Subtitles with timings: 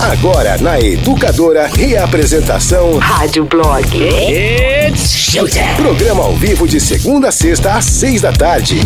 [0.00, 3.86] Agora na Educadora, reapresentação Rádio Blog.
[3.96, 5.74] It's showtime.
[5.76, 8.80] Programa ao vivo de segunda a sexta às seis da tarde.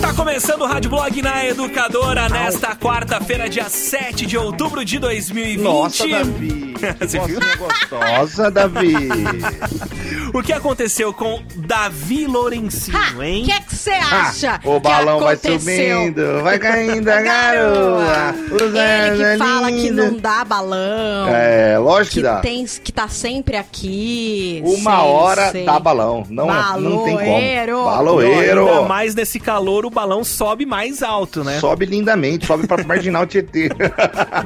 [0.00, 5.60] Tá começando o Rádio Blog na Educadora nesta quarta-feira, dia 7 de outubro de 2020.
[5.62, 6.68] Nossa, Davi.
[7.00, 7.40] Você viu?
[7.58, 8.94] Gostosa, Davi.
[10.34, 13.44] O que aconteceu com Davi Lourencinho, O hein?
[13.46, 14.60] que que você acha?
[14.62, 18.34] Ah, o balão que vai subindo, vai caindo a garoa.
[18.50, 19.94] Ele que é fala que lindo.
[20.04, 21.28] não dá balão.
[21.28, 22.40] É, lógico que que dá.
[22.40, 24.62] tem que tá sempre aqui.
[24.66, 25.64] Uma sei, hora sei.
[25.64, 26.26] dá balão.
[26.28, 26.46] Não,
[26.78, 27.72] não tem Baloeiro.
[27.78, 27.88] como.
[27.88, 28.84] Ainda Baloeiro.
[28.86, 31.58] mais nesse calor, o balão sobe mais alto, né?
[31.60, 33.68] Sobe lindamente, sobe pra marginal Tietê.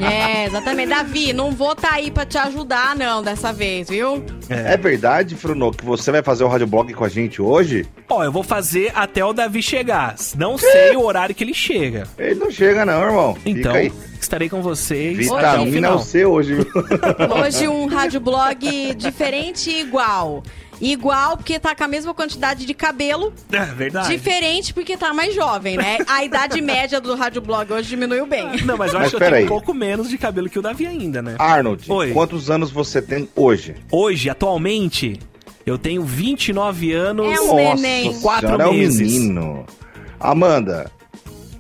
[0.01, 0.89] É, exatamente.
[0.89, 4.25] Davi, não vou tá aí pra te ajudar, não, dessa vez, viu?
[4.49, 7.87] É verdade, Fruno, que você vai fazer o radioblog com a gente hoje?
[8.09, 10.15] Ó, eu vou fazer até o Davi chegar.
[10.37, 12.07] Não sei o horário que ele chega.
[12.19, 13.37] Ele não chega não, irmão.
[13.45, 13.93] Então, Fica aí.
[14.21, 15.97] estarei com vocês Vitamina é final.
[15.97, 16.67] o seu hoje, viu?
[17.43, 20.43] Hoje um radioblog diferente e igual.
[20.83, 24.09] Igual porque tá com a mesma quantidade de cabelo, É verdade.
[24.09, 25.99] diferente porque tá mais jovem, né?
[26.09, 28.45] A idade média do radioblog hoje diminuiu bem.
[28.65, 29.45] Não, mas eu Mas acho que eu tenho aí.
[29.45, 31.37] um pouco menos de cabelo que o Davi ainda, né?
[31.39, 32.11] Arnold, Oi.
[32.13, 33.77] quantos anos você tem hoje?
[33.93, 35.21] Hoje, atualmente,
[35.65, 37.33] eu tenho 29 anos.
[37.33, 38.21] É um neném.
[38.21, 39.01] Quatro senhora, é um meses.
[39.01, 39.65] menino.
[40.19, 40.91] Amanda,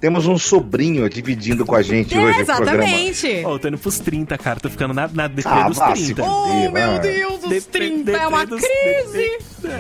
[0.03, 2.83] temos um sobrinho dividindo com a gente hoje o programa.
[2.84, 3.42] exatamente.
[3.47, 4.59] Ó, eu tô indo pros 30, cara.
[4.59, 6.25] Tô ficando na, na deprê Ah, dos vá se 30.
[6.25, 6.36] fuder.
[6.69, 6.98] Oh, meu.
[6.98, 9.39] Deus, os Deprê- 30 é uma dos- crise.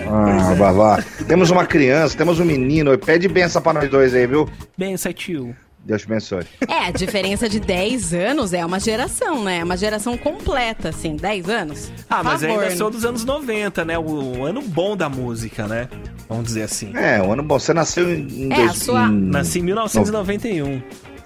[0.08, 1.04] Ah, vá, vá.
[1.26, 2.96] Temos uma criança, temos um menino.
[2.96, 4.48] Pede benção pra nós dois aí, viu?
[4.78, 5.56] Bem, tio.
[5.84, 6.44] Deus te abençoe.
[6.68, 9.58] É, a diferença de 10 anos é uma geração, né?
[9.58, 11.92] É uma geração completa, assim, 10 anos.
[12.08, 13.98] Ah, mas favor, ainda sou dos anos 90, né?
[13.98, 15.88] O, o ano bom da música, né?
[16.28, 16.92] Vamos dizer assim.
[16.96, 17.58] É, um ano bom.
[17.58, 20.76] Você nasceu em, em É, dois- a sua- em Nasci em 1991.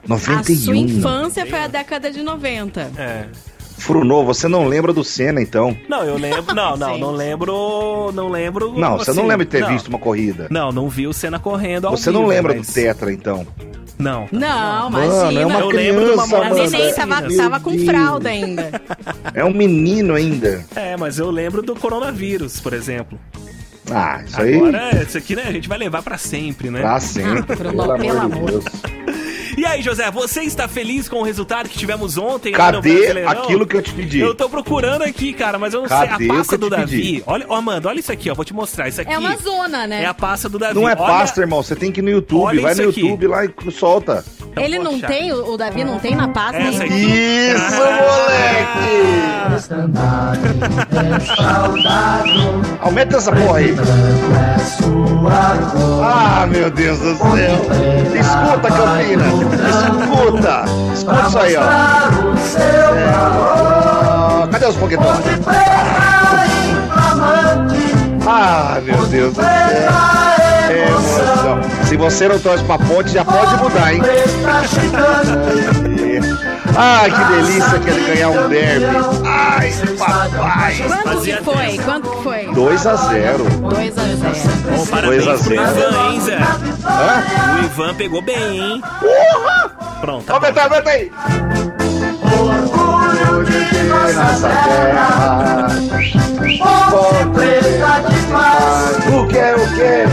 [0.04, 0.56] A 91.
[0.56, 2.90] sua infância foi a década de 90.
[2.96, 3.26] É.
[3.78, 5.76] Frunou, você não lembra do Senna, então?
[5.86, 6.54] Não, eu lembro.
[6.54, 8.10] Não, não, não lembro.
[8.14, 8.72] Não lembro.
[8.72, 9.68] Não, você não assim, lembra de ter não.
[9.68, 10.46] visto uma corrida.
[10.50, 13.46] Não, não vi o Senna correndo ao Você não vivo, lembra mas- do Tetra, então?
[13.98, 14.28] Não.
[14.30, 15.40] Não, Mano, imagina.
[15.40, 16.70] é uma Eu lembro de uma criança, a mano.
[16.70, 18.82] neném tava, Meu tava com fralda ainda.
[19.34, 20.64] É um menino ainda.
[20.74, 23.18] É, mas eu lembro do coronavírus, por exemplo.
[23.90, 24.56] Ah, isso aí.
[24.56, 26.80] Agora, isso aqui, né, a gente vai levar pra sempre, né?
[26.80, 27.52] Pra sempre.
[27.52, 28.58] Ah, pelo, pelo amor de.
[28.58, 28.64] Deus.
[29.56, 32.52] E aí, José, você está feliz com o resultado que tivemos ontem?
[32.52, 34.20] Cadê aquilo que eu te pedi?
[34.20, 36.30] Eu tô procurando aqui, cara, mas eu não Cadê sei.
[36.30, 36.96] A pasta do Davi.
[37.00, 37.22] pedi?
[37.26, 38.34] Olha, ó, Amanda, olha isso aqui, ó.
[38.34, 38.86] Vou te mostrar.
[38.88, 40.02] Isso aqui É uma zona, né?
[40.02, 40.74] é a pasta do Davi.
[40.74, 41.62] Não é Olha- pasta, irmão.
[41.62, 42.42] Você tem que ir no YouTube.
[42.44, 43.00] Olha Vai no aqui.
[43.00, 44.22] YouTube lá e solta.
[44.50, 45.06] Então, Ele não achar.
[45.08, 46.94] tem, o Davi não tem na pasta Essa aqui.
[46.94, 49.56] Isso, moleque!
[52.80, 53.74] Aumenta essa porra aí.
[56.02, 57.26] Ah, meu Deus do céu.
[58.18, 59.24] Escuta, Campina.
[59.54, 60.64] Escuta.
[60.92, 61.62] Escuta isso aí, ó.
[64.44, 64.46] É.
[64.50, 65.18] Cadê os foguetões?
[68.26, 69.50] Ah, meu Deus do céu.
[70.68, 71.60] É emoção.
[71.84, 74.02] Se você não torce pra ponte, já pode mudar, hein?
[76.76, 78.86] Ai, que delícia que ele ganhar um derby.
[79.24, 80.76] Ai, papai.
[81.02, 81.78] Quanto que foi?
[81.78, 82.46] Quanto que foi?
[82.54, 84.76] 2 a 0 2 a 0.
[84.76, 85.78] Bom, parabéns Dois a pro zero.
[85.78, 86.38] Ivan, hein, Zé?
[86.38, 87.60] Hã?
[87.60, 88.82] O Ivan pegou bem, hein?
[90.00, 90.46] Pronto, tá bom.
[90.46, 91.12] Aumenta, aumenta aí.
[93.56, 95.68] De ter nossa terra.
[99.08, 100.06] O que é o que?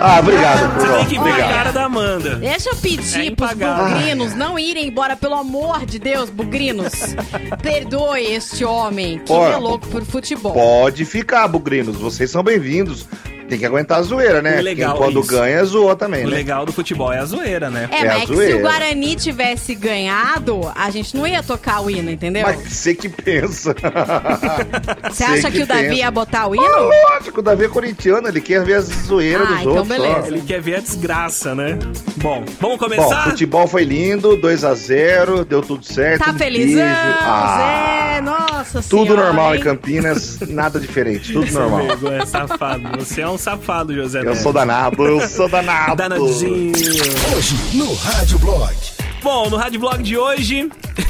[0.00, 1.52] Ah, obrigado, Você tem que ver a Obrigado.
[1.52, 2.36] cara da Amanda.
[2.36, 3.02] Deixa eu É pedir
[3.36, 3.84] pros impagável.
[3.94, 6.92] bugrinos não irem embora, pelo amor de Deus, bugrinos.
[7.62, 10.52] Perdoe este homem que Ó, é louco por futebol.
[10.52, 11.96] Pode ficar, bugrinos.
[11.96, 13.06] Vocês são bem-vindos.
[13.52, 14.60] Tem que aguentar a zoeira, né?
[14.60, 15.28] O legal Quem quando isso.
[15.30, 16.36] ganha, zoa também, O né?
[16.36, 17.86] legal do futebol é a zoeira, né?
[17.92, 21.42] É, É mas a é que se o Guarani tivesse ganhado, a gente não ia
[21.42, 22.44] tocar o hino, entendeu?
[22.46, 23.74] Mas você que pensa.
[25.12, 25.94] Você acha que, o Davi pensa.
[25.96, 26.64] ia botar o hino?
[27.10, 29.88] Lógico, o Davi é corintiano, ele quer ver as zoeiras Ah, dos então outros.
[29.88, 30.20] beleza.
[30.22, 30.26] só.
[30.28, 31.78] Ele quer ver a desgraça, né?
[32.16, 33.24] Bom, vamos Bom, começar?
[33.24, 36.24] futebol foi lindo, 2 a 0 deu tudo certo.
[36.24, 37.18] Tá um felizão, beijo.
[37.20, 38.20] Ah, Zé?
[38.22, 39.64] Nossa Tudo senhora, normal em hein?
[39.64, 41.82] Campinas, nada diferente, tudo normal.
[42.26, 42.82] Safado.
[42.98, 45.96] Você é um safado, José Eu sou danado, eu sou danado.
[45.96, 46.72] Danadinho.
[47.36, 48.74] Hoje no Rádio Blog.
[49.22, 50.68] Bom, no Rádio Blog de hoje,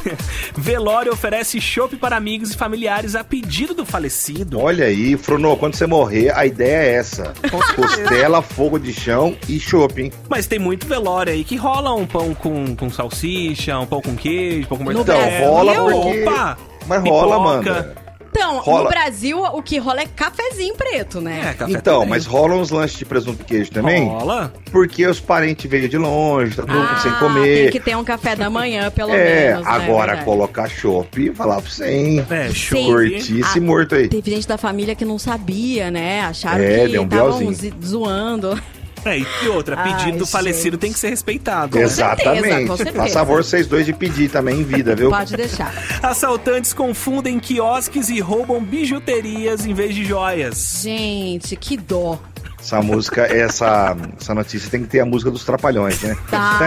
[0.57, 4.61] Velório oferece chopp para amigos e familiares a pedido do falecido.
[4.61, 7.33] Olha aí, Frono, quando você morrer, a ideia é essa.
[7.75, 10.11] Costela, fogo de chão e shopping.
[10.29, 14.15] Mas tem muito velório aí que rola um pão com, com salsicha, um pão com
[14.15, 14.85] queijo, pão com.
[14.85, 15.05] Brasil?
[15.47, 16.59] rola porque- Opa!
[16.87, 17.71] Mas rola, Pipoca.
[17.71, 18.02] Amanda.
[18.35, 18.85] Então, Rola.
[18.85, 21.55] no Brasil, o que rola é cafezinho preto, É, né?
[21.59, 22.09] café Então, também.
[22.09, 24.09] mas rola uns lanches de presunto e queijo também?
[24.09, 24.51] Rola?
[24.71, 27.63] Porque os parentes veio de longe, tá todo mundo sem Ah, comer.
[27.65, 29.65] tem que ter um café da manhã, pelo É, menos.
[29.67, 29.71] né?
[29.71, 32.27] agora colocar chopp, falar pra você, hein?
[32.31, 32.49] É.
[32.51, 32.87] Sim.
[32.87, 34.09] Curtir esse Ah, morto aí.
[34.09, 36.23] Teve gente da família que não sabia, né?
[36.23, 37.55] Acharam É, que deu um estavam
[37.85, 38.63] zoando.
[39.05, 40.81] É, e outra, Ai, pedido do falecido gente.
[40.81, 41.77] tem que ser respeitado.
[41.77, 42.77] Com Exatamente.
[42.77, 42.93] certeza.
[42.97, 45.11] Faz favor vocês dois de pedir também em vida, viu?
[45.11, 45.75] Pode deixar.
[46.03, 50.81] Assaltantes confundem quiosques e roubam bijuterias em vez de joias.
[50.83, 52.19] Gente, que dó.
[52.61, 56.17] Essa música, essa, essa notícia tem que ter a música dos Trapalhões, né?
[56.31, 56.61] Tá.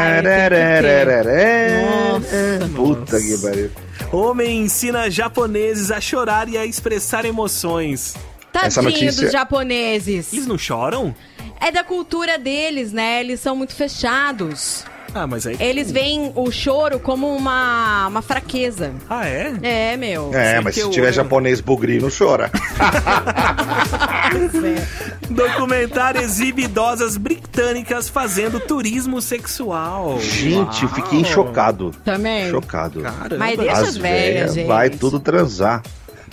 [2.12, 2.70] Nossa.
[2.76, 3.72] Puta que pariu.
[4.12, 8.16] Homem ensina japoneses a chorar e a expressar emoções.
[8.54, 10.32] Essa Tadinho notícia- dos japoneses.
[10.34, 11.14] Eles não choram?
[11.60, 13.20] É da cultura deles, né?
[13.22, 14.84] Eles são muito fechados.
[15.14, 15.56] Ah, mas aí.
[15.62, 18.92] Eles veem o choro como uma, uma fraqueza.
[19.10, 19.54] Ah, é?
[19.64, 20.30] É, meu.
[20.34, 22.52] É, Sei mas se eu- tiver japonês bugri, não chora.
[25.30, 30.20] Documentário exibe idosas britânicas fazendo turismo sexual.
[30.20, 31.32] Gente, eu fiquei Uau.
[31.32, 31.92] chocado.
[32.04, 32.50] Também.
[32.50, 33.02] Chocado.
[33.02, 33.38] Caramba.
[33.38, 34.02] Mas deixa as velhas,
[34.34, 34.68] velhas gente.
[34.68, 35.82] vai tudo transar.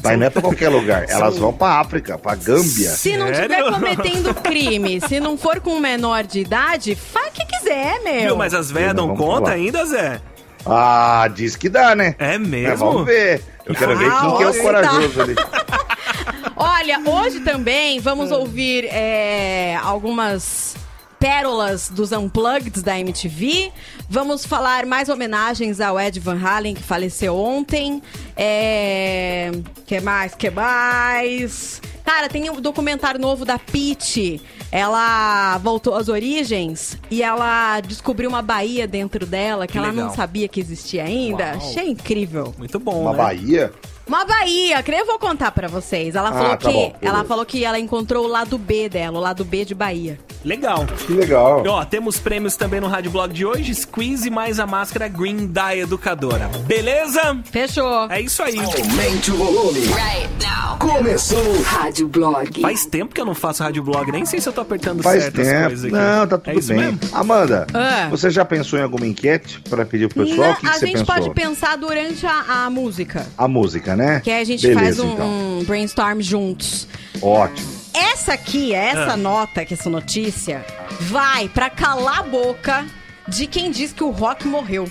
[0.02, 1.04] Mas não é pra qualquer lugar.
[1.08, 2.90] Elas vão pra África, pra Gâmbia.
[2.90, 7.32] Se não estiver cometendo crime, se não for com um menor de idade, faz o
[7.32, 8.20] que quiser, meu.
[8.22, 9.50] Viu, mas as velhas Não, conta falar.
[9.52, 10.20] ainda, Zé?
[10.66, 12.14] Ah, diz que dá, né?
[12.18, 12.76] É É, mesmo?
[12.76, 13.42] vamos ver.
[13.64, 15.34] Eu quero ver Ah, quem que é o olha, corajoso ali.
[16.56, 20.74] Olha, hoje também vamos ouvir é, algumas
[21.22, 23.70] pérolas dos Unplugged da MTV.
[24.10, 28.02] Vamos falar mais homenagens ao Ed Van Halen, que faleceu ontem.
[28.36, 29.52] É...
[29.86, 30.34] Que mais?
[30.34, 31.80] Que mais?
[32.04, 34.40] Cara, tem um documentário novo da Peach.
[34.72, 40.06] Ela voltou às origens e ela descobriu uma Bahia dentro dela que, Que ela legal.
[40.06, 41.44] não sabia que existia ainda.
[41.44, 41.56] Uau.
[41.56, 42.52] Achei incrível.
[42.58, 43.18] Muito bom, Uma né?
[43.18, 43.72] Bahia?
[44.06, 46.14] Uma Bahia, que eu vou contar pra vocês.
[46.14, 49.18] Ela Ah, falou tá que bom, ela falou que ela encontrou o lado B dela,
[49.18, 50.18] o lado B de Bahia.
[50.44, 50.84] Legal.
[51.06, 51.64] Que legal.
[51.64, 53.72] E, Ó, temos prêmios também no Rádio Blog de hoje.
[53.74, 56.50] Squeeze mais a máscara Green da Educadora.
[56.66, 57.38] Beleza?
[57.44, 58.10] Fechou.
[58.10, 58.58] É isso aí.
[58.58, 59.80] Aumente o volume.
[59.80, 60.76] Right now.
[60.78, 61.62] Começou.
[61.62, 62.60] Rádio Blog.
[62.60, 65.22] Faz tempo que eu não faço Rádio Blog, nem sei se eu tô apertando Faz
[65.22, 65.66] certas tempo.
[65.66, 65.94] coisas aqui.
[65.94, 66.78] Não, tá É tudo isso bem.
[66.78, 66.98] mesmo?
[67.12, 68.08] Amanda, Ah.
[68.10, 70.48] você já pensou em alguma enquete pra pedir pro pessoal?
[70.48, 71.14] Não, o que, que a você gente pensou?
[71.14, 73.24] pode pensar durante a, a música.
[73.38, 74.01] A música, né?
[74.22, 75.26] Que aí a gente Beleza, faz um, então.
[75.60, 76.86] um brainstorm juntos.
[77.20, 77.68] Ótimo.
[77.94, 79.16] Essa aqui, essa Ah.
[79.16, 80.64] nota, que essa notícia,
[81.00, 82.86] vai pra calar a boca
[83.28, 84.90] de quem diz que o rock morreu.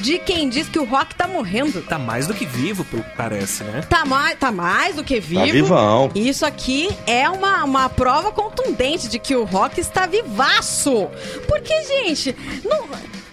[0.00, 1.80] De quem diz que o rock tá morrendo.
[1.82, 2.84] Tá mais do que vivo,
[3.16, 3.82] parece, né?
[3.88, 5.46] Tá mais, tá mais do que vivo.
[5.46, 6.10] Tá vivão.
[6.12, 11.06] Isso aqui é uma, uma prova contundente de que o rock está vivaço.
[11.46, 12.34] Porque, gente,
[12.64, 12.84] não,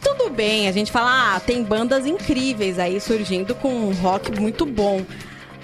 [0.01, 4.65] tudo bem, a gente fala, ah, tem bandas incríveis aí surgindo com um rock muito
[4.65, 5.05] bom.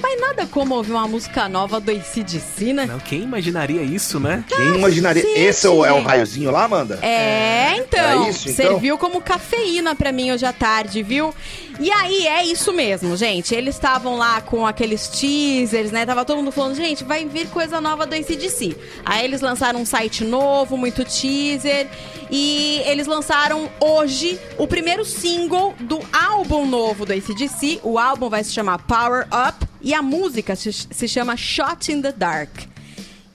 [0.01, 2.85] Mas nada como ouvir uma música nova do ACDC, né?
[2.85, 4.43] Não, quem imaginaria isso, né?
[4.47, 5.23] Quem imaginaria?
[5.39, 6.99] Esse é o, é o raiozinho lá, Amanda?
[7.01, 8.65] É, então, É isso, então?
[8.71, 11.33] serviu como cafeína pra mim hoje à tarde, viu?
[11.79, 13.53] E aí, é isso mesmo, gente.
[13.53, 16.05] Eles estavam lá com aqueles teasers, né?
[16.05, 18.75] Tava todo mundo falando, gente, vai vir coisa nova do ACDC.
[19.03, 21.89] Aí eles lançaram um site novo, muito teaser.
[22.31, 27.81] E eles lançaram hoje o primeiro single do álbum novo do ACDC.
[27.83, 32.01] O álbum vai se chamar Power Up e a música se, se chama Shot in
[32.01, 32.74] the Dark.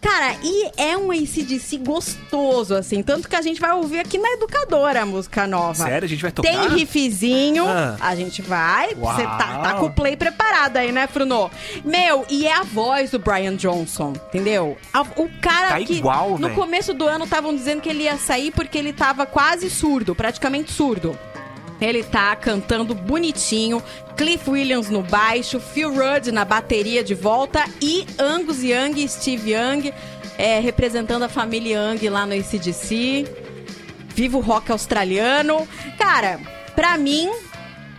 [0.01, 3.03] Cara, e é um ACDC gostoso, assim.
[3.03, 5.75] Tanto que a gente vai ouvir aqui na Educadora a música nova.
[5.85, 6.07] Sério?
[6.07, 6.49] A gente vai tocar?
[6.49, 7.97] Tem riffzinho, Ah.
[8.01, 8.95] a gente vai.
[8.95, 11.51] Você tá, tá com o play preparado aí, né, Fruno?
[11.85, 14.77] Meu, e é a voz do Brian Johnson, entendeu?
[15.17, 18.51] O cara Tá que igual, no começo do ano estavam dizendo que ele ia sair
[18.53, 21.17] porque ele tava quase surdo, praticamente surdo.
[21.81, 23.83] Ele tá cantando bonitinho,
[24.17, 29.53] Cliff Williams no baixo, Phil Rudd na bateria de volta e Angus Young e Steve
[29.53, 29.93] Young
[30.41, 33.27] é, representando a família Young lá no ACDC.
[34.15, 35.69] Viva o rock australiano.
[35.99, 36.41] Cara,
[36.75, 37.31] pra mim,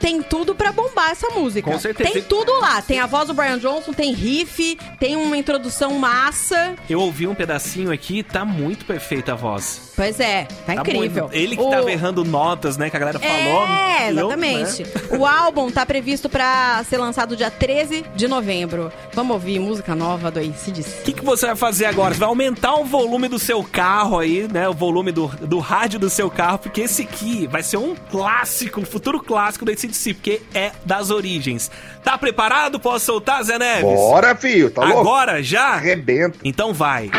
[0.02, 1.72] tem tudo pra bombar essa música.
[1.72, 2.12] Com certeza.
[2.12, 2.82] Tem tudo lá.
[2.82, 6.76] Tem a voz do Brian Johnson, tem riff, tem uma introdução massa.
[6.90, 9.92] Eu ouvi um pedacinho aqui, tá muito perfeita a voz.
[9.96, 11.24] Pois é, tá, Tá incrível.
[11.26, 12.90] muito- Ele que O- tava errando notas, né?
[12.90, 13.68] Que a galera falou.
[13.68, 14.84] É, E eu, exatamente.
[14.84, 15.18] né?
[15.18, 18.92] O álbum tá previsto pra ser lançado dia 13 de novembro.
[19.14, 21.02] Vamos ouvir música nova do ACDC.
[21.02, 22.14] O que, que você vai fazer agora?
[22.14, 24.68] Você vai aumentar o volume do seu carro aí, né?
[24.68, 28.80] O volume do, do rádio do seu carro, porque esse aqui vai ser um clássico,
[28.80, 31.72] um futuro clássico do ACDC, porque é das origens.
[32.04, 32.80] Tá preparado?
[32.80, 33.84] Posso soltar, Zé Neves?
[33.84, 34.72] Bora, filho.
[34.72, 35.00] Tá louco?
[35.00, 35.70] Agora, já?
[35.70, 36.40] Arrebenta.
[36.44, 37.10] Então vai.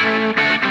[0.00, 0.69] espero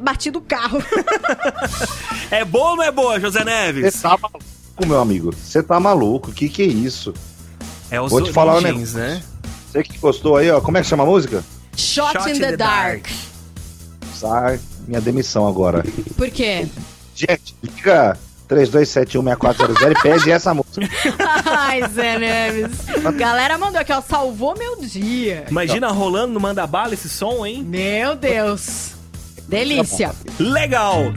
[0.00, 0.82] batido o carro.
[2.30, 4.00] É boa ou não é boa, José Você Neves?
[4.00, 5.34] tá maluco, meu amigo.
[5.34, 6.30] Você tá maluco.
[6.30, 7.12] Que que é isso?
[7.90, 9.16] É os Vou te falar um origens, negócio.
[9.16, 9.22] né?
[9.72, 10.60] Você que gostou aí, ó.
[10.60, 11.42] Como é que chama a música?
[11.76, 13.06] Shots in the dark.
[14.14, 15.84] Sai minha demissão agora.
[16.16, 16.68] Por quê?
[17.16, 18.16] Gente, liga
[18.48, 20.88] 32716400 e pede essa música.
[21.46, 22.76] Ai, Zé Neves.
[23.16, 24.00] Galera mandou aqui, ó.
[24.00, 25.46] Salvou meu dia.
[25.50, 27.64] Imagina rolando no Manda Bala esse som, hein?
[27.64, 28.92] Meu Deus.
[29.50, 30.12] Delícia.
[30.38, 31.12] Legal!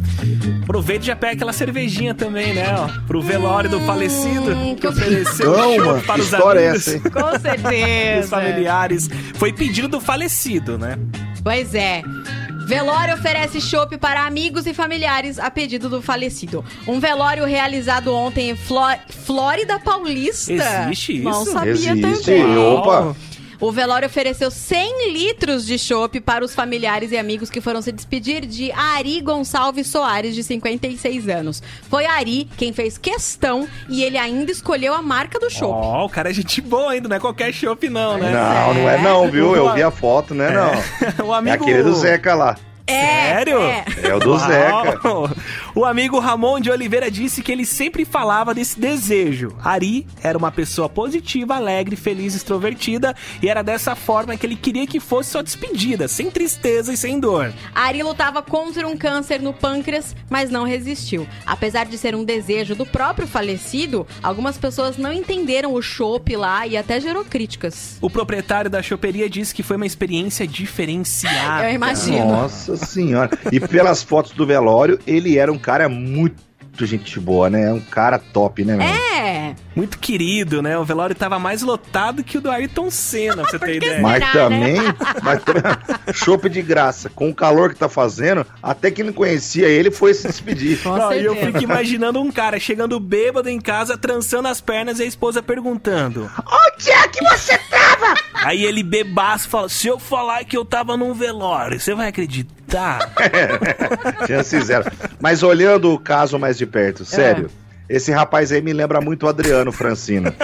[0.63, 2.65] Aproveita e já pega aquela cervejinha também, né?
[2.77, 6.57] Ó, pro velório do falecido Hum, que ofereceu Não, mano, para que os é amigos,
[6.87, 7.01] essa, hein?
[7.01, 8.27] Com os certeza.
[8.29, 9.09] familiares.
[9.35, 10.97] Foi pedido do falecido, né?
[11.43, 12.01] Pois é.
[12.65, 16.63] Velório oferece chopp para amigos e familiares a pedido do falecido.
[16.87, 20.53] Um velório realizado ontem em Fló- Flórida Paulista.
[20.53, 21.51] Existe Não isso?
[21.51, 22.25] sabia Existe.
[22.25, 22.57] também.
[22.57, 23.15] Opa.
[23.59, 27.91] O velório ofereceu 100 litros de chopp para os familiares e amigos que foram se
[27.91, 31.61] despedir de Ari Gonçalves Soares, de 56 anos.
[31.89, 35.73] Foi Ari quem fez questão e ele ainda escolheu a marca do chopp.
[35.73, 38.31] Ó, o cara é gente boa ainda, não é qualquer chopp não, né?
[38.31, 39.55] Não, não é não, viu?
[39.55, 40.49] Eu vi a foto, né?
[40.51, 40.73] Não.
[41.27, 41.63] o É amigo...
[41.63, 42.57] aquele do Zeca lá.
[42.89, 43.61] Sério?
[43.61, 43.85] É.
[44.03, 44.99] É o do Zeca.
[45.07, 45.29] Uau!
[45.75, 49.55] O amigo Ramon de Oliveira disse que ele sempre falava desse desejo.
[49.63, 54.85] Ari era uma pessoa positiva, alegre, feliz, extrovertida e era dessa forma que ele queria
[54.85, 57.51] que fosse sua despedida, sem tristeza e sem dor.
[57.73, 61.27] Ari lutava contra um câncer no pâncreas, mas não resistiu.
[61.45, 66.67] Apesar de ser um desejo do próprio falecido, algumas pessoas não entenderam o chopp lá
[66.67, 67.97] e até gerou críticas.
[68.01, 71.69] O proprietário da choperia disse que foi uma experiência diferenciada.
[71.69, 72.25] Eu imagino.
[72.27, 73.29] Nossa senhora.
[73.51, 77.71] E pelas fotos do velório, ele era um cara muito gente boa, né?
[77.71, 78.87] Um cara top, né, meu?
[78.87, 80.77] É, Muito querido, né?
[80.77, 84.01] O velório tava mais lotado que o do Ayrton Senna, pra você ter ideia.
[84.01, 84.75] Mas Será, também,
[85.21, 85.63] mas também,
[86.13, 90.13] chopp de graça, com o calor que tá fazendo, até quem não conhecia ele foi
[90.13, 90.79] se despedir.
[90.83, 95.03] Não, e eu fico imaginando um cara chegando bêbado em casa, trançando as pernas e
[95.03, 98.15] a esposa perguntando: Onde é que você tava?
[98.33, 102.62] Aí ele bebaço fala: Se eu falar que eu tava num velório, você vai acreditar?
[104.27, 104.91] Chance zero.
[105.19, 107.49] Mas olhando o caso mais de perto, sério,
[107.89, 107.95] É.
[107.95, 110.31] esse rapaz aí me lembra muito o Adriano Francino.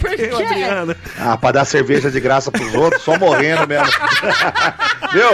[0.00, 0.44] Por Eu, quê?
[0.44, 0.94] Adriano.
[1.18, 3.86] Ah, pra dar cerveja de graça pros outros, só morrendo mesmo.
[5.12, 5.30] Viu?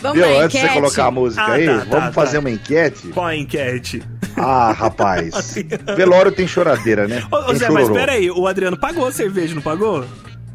[0.00, 0.40] Vamos Viu?
[0.40, 2.12] Antes de você colocar a música Ah, aí, tá, tá, vamos tá.
[2.12, 3.08] fazer uma enquete?
[3.08, 4.02] Qual a enquete?
[4.36, 5.54] Ah, rapaz.
[5.96, 7.22] Velório tem choradeira, né?
[7.30, 7.94] Ô, Tem Zé, mas chororô.
[7.94, 10.04] pera aí, o Adriano pagou a cerveja, não pagou?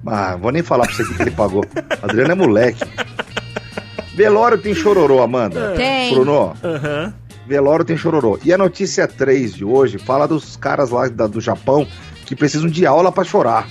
[0.05, 1.63] Ah, vou nem falar pra você o que que ele pagou.
[2.01, 2.83] Adriano é moleque.
[4.21, 5.73] Velório tem chororô, Amanda.
[5.75, 6.13] Tem.
[6.13, 7.13] Bruno, Aham.
[7.47, 8.39] velório tem chororô.
[8.43, 11.87] E a notícia 3 de hoje fala dos caras lá da- do Japão
[12.25, 13.67] que precisam de aula pra chorar.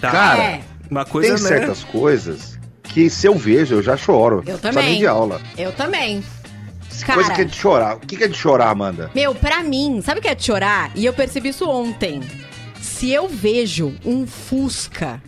[0.00, 0.10] Tá.
[0.10, 1.48] Cara, É, Uma coisa, tem né?
[1.48, 4.42] certas coisas que se eu vejo, eu já choro.
[4.46, 4.90] Eu também.
[4.90, 5.40] nem de aula.
[5.58, 6.22] eu também.
[7.04, 7.96] Coisa Cara, que é de chorar.
[7.96, 9.10] O que que é de chorar, Amanda?
[9.14, 10.92] meu, pra mim, sabe o que é de chorar?
[10.94, 12.20] E eu percebi isso ontem.
[12.80, 15.20] Se eu vejo um Fusca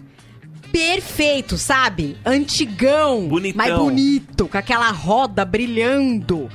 [0.78, 2.16] perfeito, sabe?
[2.26, 3.56] Antigão, Bonitão.
[3.56, 6.50] mais bonito, com aquela roda brilhando.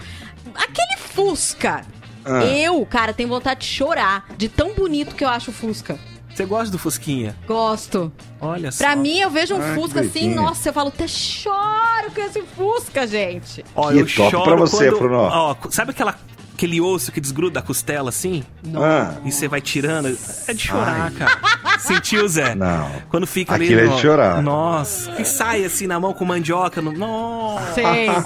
[0.53, 1.85] Aquele Fusca.
[2.25, 2.43] Ah.
[2.43, 5.97] Eu, cara, tenho vontade de chorar de tão bonito que eu acho o Fusca.
[6.35, 7.33] Você gosta do Fusquinha?
[7.47, 8.11] Gosto.
[8.41, 8.83] Olha só.
[8.83, 12.41] Pra mim, eu vejo um Ah, Fusca assim, nossa, eu falo, até choro com esse
[12.41, 13.63] Fusca, gente.
[13.73, 15.17] Ó, Que eu top choro pra você, quando- Bruno.
[15.17, 16.17] Ó, sabe aquela,
[16.60, 18.44] aquele osso que desgruda da costela assim?
[18.75, 20.18] Ah, E você vai tirando?
[20.48, 21.12] É de chorar, Ai.
[21.12, 21.80] cara.
[21.80, 22.54] Sentiu, Zé?
[22.54, 22.92] não.
[23.10, 23.66] Quando fica ali.
[23.66, 24.42] Aquilo é de no- chorar.
[24.42, 26.82] Nossa, que sai assim na mão com mandioca.
[26.82, 26.92] No...
[26.92, 27.74] Nossa.
[27.74, 28.08] Sei.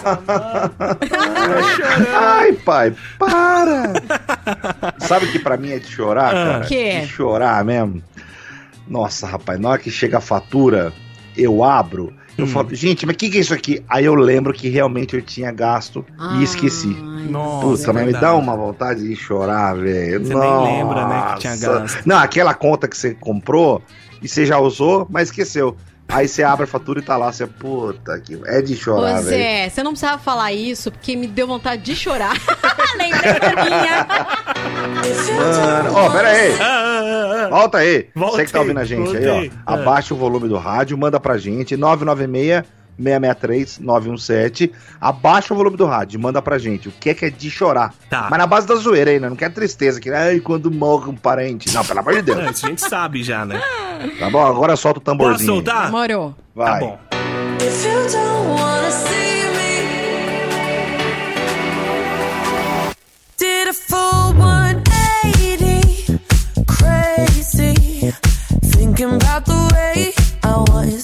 [2.15, 3.93] Ai, pai, para!
[4.99, 6.51] Sabe que pra mim é de chorar, Ah.
[6.53, 6.65] cara?
[6.65, 7.01] Que?
[7.01, 8.01] De chorar mesmo.
[8.87, 10.91] Nossa, rapaz, na hora que chega a fatura,
[11.37, 12.47] eu abro, eu Hum.
[12.47, 13.83] falo, gente, mas o que, que é isso aqui?
[13.89, 16.95] Aí eu lembro que realmente eu tinha gasto e esqueci.
[17.29, 20.25] Nossa, Puta, é mas me dá uma vontade de chorar, velho.
[20.25, 21.67] Você nem lembra, né, que tinha Nossa.
[21.67, 22.07] gasto.
[22.07, 23.83] Não, aquela conta que você comprou
[24.21, 25.77] e você já usou, mas esqueceu.
[26.13, 28.39] Aí você abre a fatura e tá lá, você, puta que.
[28.45, 29.23] É de chorar, velho.
[29.25, 32.33] Zé, você não precisava falar isso, porque me deu vontade de chorar.
[32.97, 34.07] Lembrei da minha.
[35.35, 36.53] Mano, ó, pera aí.
[36.59, 37.49] Ah, ah, ah.
[37.49, 38.09] Volta aí.
[38.15, 39.51] Voltei, Você que tá ouvindo a gente aí, voltei.
[39.65, 39.73] ó.
[39.73, 41.75] Abaixa o volume do rádio, manda pra gente.
[41.75, 42.63] 996
[42.97, 44.71] 663 917.
[44.99, 46.87] Abaixa o volume do rádio, manda pra gente.
[46.89, 47.93] O que é que é de chorar?
[48.09, 48.27] Tá.
[48.29, 49.29] Mas na base da zoeira aí, né?
[49.29, 49.99] Não quer tristeza.
[49.99, 51.73] Que, ai, quando morre um parente.
[51.73, 52.37] Não, pelo amor de Deus.
[52.37, 53.61] Não, isso a gente sabe já, né?
[54.19, 54.45] Tá bom?
[54.45, 55.53] Agora solta o Posso tamborzinho.
[55.53, 55.85] soltar?
[55.85, 56.35] Demorou.
[56.53, 56.73] Vai.
[56.73, 56.99] Tá bom.
[57.61, 59.73] If you don't wanna see me,
[63.37, 66.19] did a full 180,
[66.67, 68.11] crazy,
[68.61, 70.11] thinking about the way
[70.43, 71.03] I was.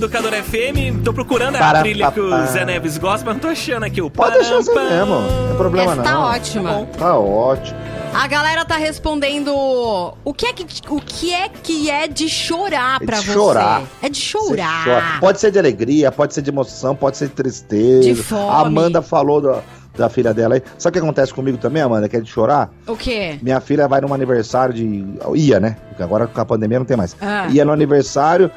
[0.00, 1.02] Educadora FM.
[1.04, 2.46] Tô procurando a Para, trilha que o.
[2.46, 5.20] Zé Neves gosta, mas não tô achando aqui o Pode deixar assim mesmo.
[5.20, 6.02] Não tem problema Essa não.
[6.04, 6.86] tá ótima.
[6.98, 7.78] Tá ótimo.
[8.14, 12.98] A galera tá respondendo o que é que, o que, é, que é de chorar
[13.02, 13.32] É pra de você?
[13.34, 13.82] chorar.
[14.02, 14.84] É de chorar.
[14.84, 15.04] chora.
[15.20, 18.00] Pode ser de alegria, pode ser de emoção, pode ser de tristeza.
[18.02, 18.48] De fome.
[18.48, 19.60] A Amanda falou da,
[19.96, 20.62] da filha dela aí.
[20.78, 22.08] Sabe o que acontece comigo também, Amanda?
[22.08, 22.70] Que é de chorar?
[22.86, 23.38] O quê?
[23.42, 25.04] Minha filha vai num aniversário de.
[25.36, 25.76] Ia, né?
[25.90, 27.14] Porque agora com a pandemia não tem mais.
[27.20, 27.46] Ah.
[27.50, 28.50] Ia no aniversário,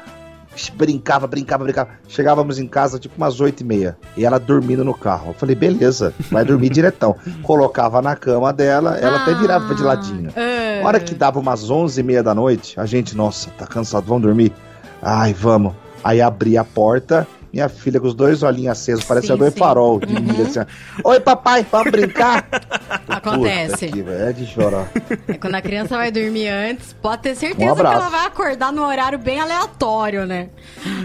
[0.74, 1.90] brincava, brincava, brincava.
[2.08, 3.96] Chegávamos em casa tipo umas oito e meia.
[4.16, 5.30] E ela dormindo no carro.
[5.30, 7.16] Eu falei, beleza, vai dormir diretão.
[7.42, 10.30] Colocava na cama dela, ela até virava de ladinho.
[10.36, 10.82] Ah.
[10.82, 14.06] A hora que dava umas onze e meia da noite, a gente, nossa, tá cansado,
[14.06, 14.52] vamos dormir?
[15.00, 15.74] Ai, vamos.
[16.02, 19.58] Aí abri a porta, minha filha com os dois olhinhos acesos, parecia Sim, dois sim.
[19.60, 20.58] farol de milha, assim.
[21.04, 21.10] ó.
[21.10, 22.44] Oi, papai, vamos brincar?
[23.08, 23.86] Acontece.
[23.86, 24.90] Velho, é de chorar.
[25.28, 28.72] É quando a criança vai dormir antes, pode ter certeza Um que ela vai acordar
[28.72, 30.48] num horário bem aleatório, né?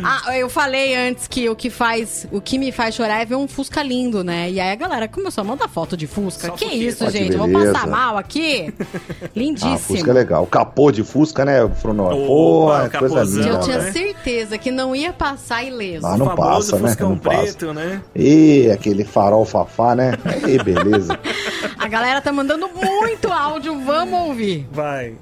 [0.04, 3.36] Ah, eu falei antes que o que faz, o que me faz chorar é ver
[3.36, 4.50] um Fusca lindo, né?
[4.50, 6.48] E aí a galera começou a mandar foto de Fusca.
[6.48, 7.34] Só que isso, gente?
[7.34, 8.74] Eu Vou passar mal aqui?
[9.22, 9.78] Ah, Lindíssimo.
[9.78, 10.44] Fusca é legal.
[10.44, 11.64] O capô de Fusca, né?
[11.64, 13.48] Opa, Pô, é coisa linda.
[13.48, 13.92] eu tinha né?
[13.92, 16.06] certeza que não ia passar ileso.
[16.06, 16.88] Ah, não passa, né?
[16.89, 17.41] Fuscão Não passa.
[17.41, 18.02] preto, né?
[18.15, 20.13] E aquele farol fafá, né?
[20.25, 21.17] Aí, beleza.
[21.78, 24.67] A galera tá mandando muito áudio, vamos ouvir.
[24.71, 25.13] Vai.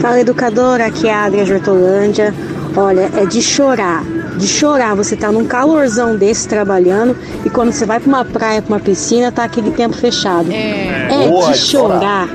[0.00, 2.34] Fala educadora, aqui é a Adria de Hortolândia.
[2.76, 4.04] Olha, é de chorar.
[4.36, 4.94] De chorar.
[4.94, 8.80] Você tá num calorzão desse trabalhando e quando você vai pra uma praia, pra uma
[8.80, 10.52] piscina, tá aquele tempo fechado.
[10.52, 12.28] É, É Boa, de chorar.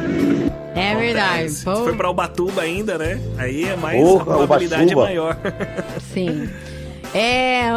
[0.76, 1.52] é verdade.
[1.52, 3.20] Se foi pra Ubatuba ainda, né?
[3.38, 5.04] Aí é mais Porra, a probabilidade é Ubatuba.
[5.06, 5.38] maior.
[6.14, 6.50] Sim.
[7.14, 7.72] É,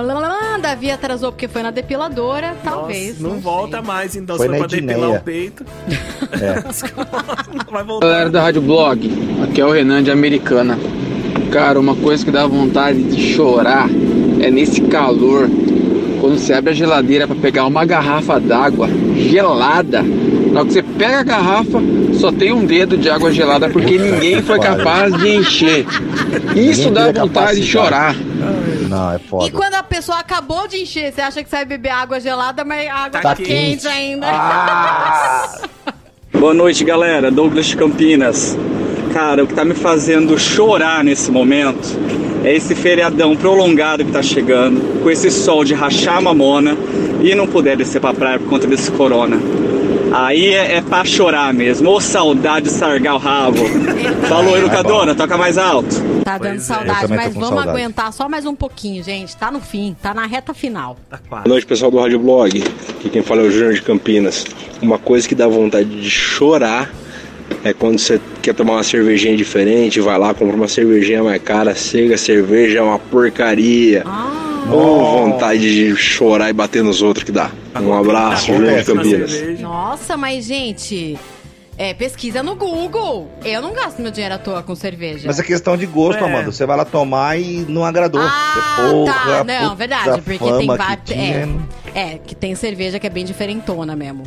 [0.65, 3.21] Davi atrasou porque foi na depiladora, talvez.
[3.21, 3.41] Nossa, não, sei.
[3.41, 5.65] volta mais, então, Foi se for pra depilar o peito.
[6.41, 6.65] É.
[7.55, 8.07] não vai voltar.
[8.07, 9.11] Galera da Rádio Blog,
[9.45, 10.79] aqui é o Renan de Americana.
[11.53, 13.89] Cara, uma coisa que dá vontade de chorar
[14.41, 15.49] é nesse calor.
[16.21, 20.83] Quando você abre a geladeira para pegar uma garrafa d'água gelada, na hora que você
[20.83, 21.79] pega a garrafa,
[22.15, 25.87] só tem um dedo de água gelada porque ninguém foi capaz de encher.
[26.57, 28.17] Isso Ninguém dá vontade de chorar.
[28.95, 29.47] Não, é foda.
[29.47, 32.65] E quando a pessoa acabou de encher, você acha que você vai beber água gelada,
[32.65, 33.49] mas a água Tá tá, quente.
[33.49, 34.27] quente ainda.
[34.31, 35.59] Ah!
[36.33, 37.31] Boa noite, galera.
[37.31, 38.57] Douglas de Campinas.
[39.13, 41.89] Cara, o que tá me fazendo chorar nesse momento
[42.45, 46.77] é esse feriadão prolongado que tá chegando, com esse sol de rachar a mamona
[47.23, 49.39] e não poder descer pra praia por conta desse corona.
[50.17, 51.91] Aí é, é pra chorar mesmo.
[51.91, 53.59] Ô saudade de sargar o rabo.
[54.29, 55.93] Falou, educadora, toca mais alto.
[56.25, 56.75] Tá dando Pois é.
[56.75, 57.69] Saudade, tô mas vamos saudade.
[57.71, 59.37] aguentar só mais um pouquinho, gente.
[59.37, 60.97] Tá no fim, tá na reta final.
[61.11, 62.63] Tá Boa noite, pessoal do Rádio Blog.
[62.91, 64.47] Aqui quem fala é o Júnior de Campinas.
[64.81, 66.93] Uma coisa que dá vontade de chorar
[67.65, 71.75] é quando você quer tomar uma cervejinha diferente, vai lá, compra uma cervejinha mais cara,
[71.75, 74.05] cega, a cerveja é uma porcaria.
[74.07, 77.51] Ah, Ou vontade de chorar e bater nos outros que dá.
[77.81, 79.61] Um abraço, de na Campinas.
[79.61, 81.19] nossa, mas gente,
[81.77, 83.29] é, pesquisa no Google.
[83.45, 85.25] Eu não gasto meu dinheiro à toa com cerveja.
[85.27, 86.27] Mas é questão de gosto, É.
[86.27, 86.51] Amanda.
[86.51, 88.21] Você vai lá tomar e não agradou.
[88.23, 89.45] Ah, porra, tá.
[89.45, 91.05] Não, verdade, porque tem vários.
[91.05, 91.49] tinha.
[91.95, 94.23] É, é, que tem cerveja que é bem diferentona mesmo.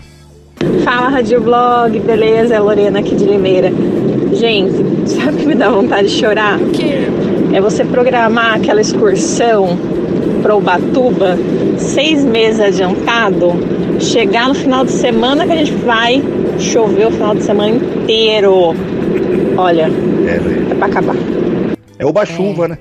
[0.84, 2.56] Fala, Rádio Blog, beleza?
[2.56, 3.71] É Lorena aqui de Limeira.
[4.34, 6.60] Gente, sabe o que me dá vontade de chorar?
[6.60, 7.08] O quê?
[7.54, 9.78] É você programar aquela excursão
[10.47, 11.36] para Ubatuba
[11.77, 13.49] seis meses adiantado,
[13.99, 16.23] chegar no final de semana que a gente vai
[16.57, 18.73] chover o final de semana inteiro.
[19.57, 19.89] Olha,
[20.25, 21.15] É, é pra acabar.
[21.99, 22.77] é o chuva, né?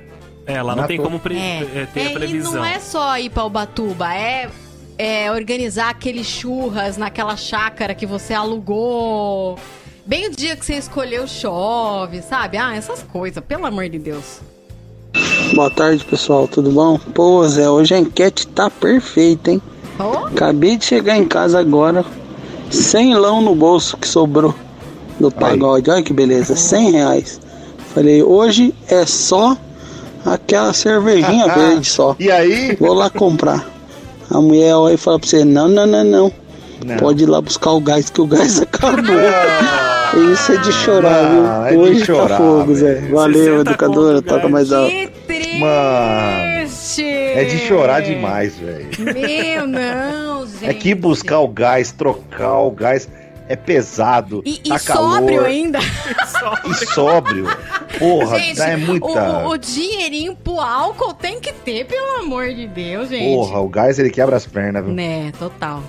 [0.46, 2.52] É, lá não Na tem como pre- É, é, ter É, a e previsão.
[2.54, 4.48] não é só ir pra Ubatuba, é,
[4.96, 9.58] é organizar aqueles churras naquela chácara que você alugou.
[10.06, 12.58] Bem o dia que você escolheu chove, sabe?
[12.58, 14.40] Ah, essas coisas, pelo amor de Deus.
[15.54, 16.98] Boa tarde, pessoal, tudo bom?
[17.14, 19.62] Pô, Zé, hoje a enquete tá perfeita, hein?
[19.98, 22.04] Oh, Acabei de chegar em casa agora,
[22.70, 24.54] sem lão no bolso que sobrou
[25.18, 25.90] do pagode.
[25.90, 27.40] Olha que beleza, 100 reais.
[27.94, 29.56] Falei, hoje é só
[30.24, 32.14] aquela cervejinha verde só.
[32.18, 32.76] E aí?
[32.78, 33.66] Vou lá comprar.
[34.30, 36.32] A mulher olha e fala pra você, não, não, não, não.
[36.84, 36.96] Não.
[36.98, 39.02] Pode ir lá buscar o gás, que o gás acabou.
[40.32, 41.80] Isso é de chorar, Não, é de viu?
[41.84, 43.00] Hoje chorar, tá fogo, Zé.
[43.10, 44.50] Valeu, 60 educadora, toca gás.
[44.52, 44.92] mais alto.
[45.58, 47.02] Triste!
[47.02, 48.88] Mano, é de chorar demais, velho.
[48.98, 50.66] Meu, não, gente.
[50.66, 53.08] É que buscar o gás, trocar o gás
[53.48, 54.42] é pesado.
[54.44, 55.78] E, e tá sóbrio calor, ainda.
[56.66, 57.46] E sóbrio.
[57.98, 59.46] Porra, gente, é muita.
[59.46, 63.34] o, o dinheirinho pro álcool tem que ter, pelo amor de Deus, gente.
[63.34, 64.92] Porra, o gás ele quebra as pernas, viu?
[64.92, 65.82] Né, total.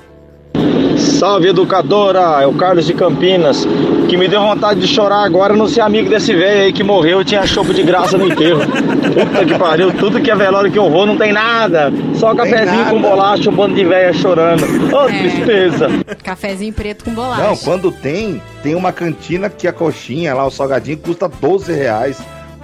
[1.18, 3.66] Salve educadora, é o Carlos de Campinas.
[4.08, 7.22] Que me deu vontade de chorar agora não ser amigo desse velho aí que morreu
[7.22, 8.62] e tinha chope de graça no enterro.
[8.62, 11.92] Puta que pariu, tudo que é velório que eu vou não tem nada.
[12.16, 12.90] Só cafezinho nada.
[12.92, 14.64] com bolacha, um bando de velha chorando.
[14.96, 15.18] Ô, É.
[15.20, 15.90] tristeza.
[16.24, 17.44] Cafezinho preto com bolacha.
[17.44, 22.18] Não, quando tem, tem uma cantina que a coxinha lá, o salgadinho, custa 12 reais.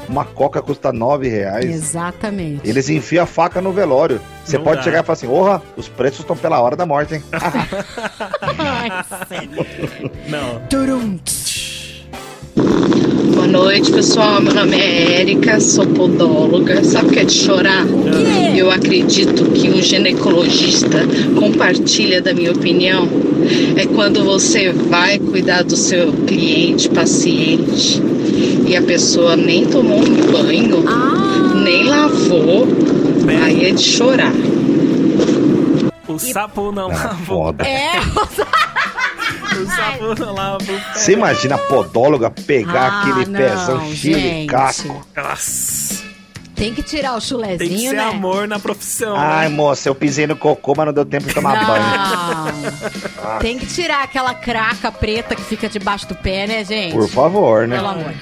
[0.08, 1.66] Uma coca custa 9 reais.
[1.66, 2.68] Exatamente.
[2.68, 4.20] Eles enfiam a faca no velório.
[4.44, 4.84] Você pode dá.
[4.84, 7.24] chegar e falar assim: Orra, os preços estão pela hora da morte, hein?
[8.58, 9.66] Ai, sério.
[10.28, 10.60] Não.
[10.70, 11.18] Turum.
[13.34, 14.42] Boa noite, pessoal.
[14.42, 16.84] Meu nome é Érica, sou podóloga.
[16.84, 17.86] Sabe o que é de chorar?
[17.86, 18.60] quê?
[18.62, 21.00] Eu acredito que um ginecologista
[21.38, 23.08] compartilha da minha opinião.
[23.76, 28.02] É quando você vai cuidar do seu cliente, paciente,
[28.68, 32.68] e a pessoa nem tomou um banho, Ah, nem lavou.
[33.44, 34.32] Aí é de chorar.
[36.08, 37.38] O sapo não Ah, lavou.
[37.46, 37.64] foda.
[37.66, 37.92] é.
[39.54, 40.76] O sapo não lavou.
[40.96, 45.06] Você imagina a podóloga pegar Ah, aquele não, pezão cheio de casco?
[45.16, 46.04] Nossa.
[46.56, 48.04] Tem que tirar o chulezinho, Tem que ser né?
[48.04, 49.16] amor na profissão.
[49.18, 49.56] Ai, né?
[49.56, 51.84] moça, eu pisei no cocô, mas não deu tempo de tomar banho.
[51.86, 53.40] Não.
[53.42, 56.94] Tem que tirar aquela craca preta que fica debaixo do pé, né, gente?
[56.94, 57.76] Por favor, né?
[57.76, 58.14] Pelo amor.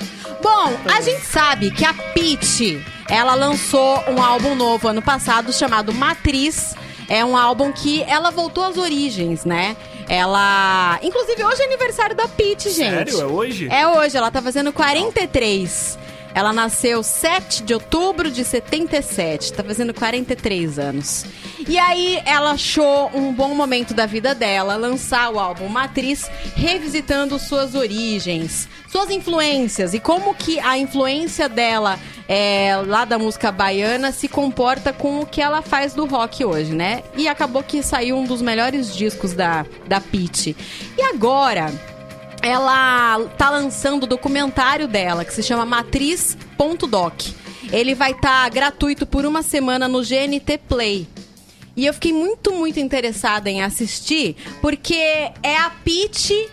[0.41, 5.93] Bom, a gente sabe que a Pitty, ela lançou um álbum novo ano passado chamado
[5.93, 6.73] Matriz.
[7.07, 9.75] É um álbum que ela voltou às origens, né?
[10.07, 10.97] Ela.
[11.03, 13.11] Inclusive, hoje é aniversário da Pitty, gente.
[13.11, 13.21] Sério?
[13.21, 13.67] É hoje?
[13.69, 15.99] É hoje, ela tá fazendo 43.
[16.33, 21.25] Ela nasceu 7 de outubro de 77, tá fazendo 43 anos.
[21.67, 27.37] E aí ela achou um bom momento da vida dela lançar o álbum Matriz, revisitando
[27.37, 34.11] suas origens, suas influências e como que a influência dela é, lá da música baiana
[34.11, 37.03] se comporta com o que ela faz do rock hoje, né?
[37.15, 40.55] E acabou que saiu um dos melhores discos da, da Pitty.
[40.97, 41.71] E agora,
[42.41, 47.13] ela tá lançando o documentário dela, que se chama Matriz.doc.
[47.71, 51.07] Ele vai estar gratuito por uma semana no GNT Play.
[51.75, 54.95] E eu fiquei muito, muito interessada em assistir, porque
[55.41, 56.49] é a Pitty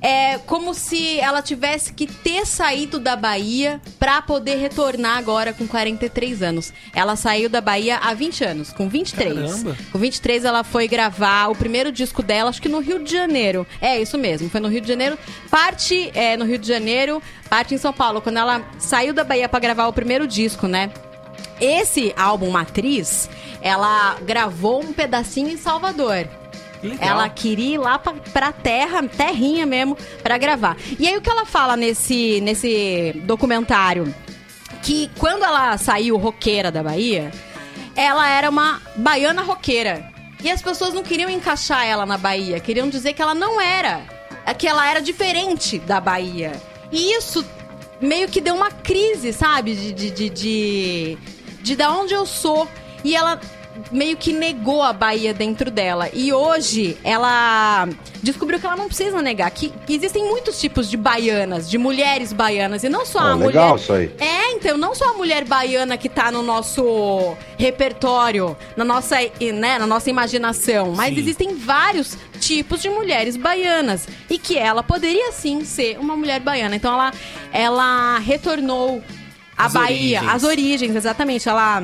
[0.00, 5.66] é como se ela tivesse que ter saído da Bahia pra poder retornar agora com
[5.66, 6.72] 43 anos.
[6.94, 9.34] Ela saiu da Bahia há 20 anos, com 23.
[9.34, 9.76] Caramba.
[9.92, 13.66] Com 23 ela foi gravar o primeiro disco dela, acho que no Rio de Janeiro.
[13.80, 15.18] É, isso mesmo, foi no Rio de Janeiro.
[15.50, 19.48] Parte é, no Rio de Janeiro, parte em São Paulo, quando ela saiu da Bahia
[19.48, 20.90] pra gravar o primeiro disco, né?
[21.60, 23.28] Esse álbum Matriz,
[23.60, 26.26] ela gravou um pedacinho em Salvador.
[26.98, 30.76] Ela queria ir lá pra, pra terra, terrinha mesmo, pra gravar.
[30.98, 34.14] E aí o que ela fala nesse, nesse documentário?
[34.82, 37.30] Que quando ela saiu roqueira da Bahia,
[37.94, 40.10] ela era uma baiana roqueira.
[40.42, 44.00] E as pessoas não queriam encaixar ela na Bahia, queriam dizer que ela não era,
[44.58, 46.52] que ela era diferente da Bahia.
[46.90, 47.44] E isso
[48.00, 49.74] meio que deu uma crise, sabe?
[49.74, 51.18] De, de, de, de,
[51.62, 52.66] de da onde eu sou.
[53.04, 53.38] E ela
[53.90, 56.08] meio que negou a Bahia dentro dela.
[56.12, 57.88] E hoje ela
[58.22, 59.50] descobriu que ela não precisa negar.
[59.50, 62.84] Que, que existem muitos tipos de baianas, de mulheres baianas.
[62.84, 63.82] E não só Pô, a legal mulher.
[63.82, 64.14] isso aí.
[64.18, 69.16] É, então, não só a mulher baiana que tá no nosso repertório, na nossa,
[69.54, 71.20] né, na nossa imaginação, mas Sim.
[71.20, 76.74] existem vários tipos de mulheres baianas e que ela poderia sim ser uma mulher baiana.
[76.74, 77.12] Então ela
[77.52, 79.02] ela retornou
[79.56, 80.34] à As Bahia, origens.
[80.34, 81.48] as origens, exatamente.
[81.48, 81.82] Ela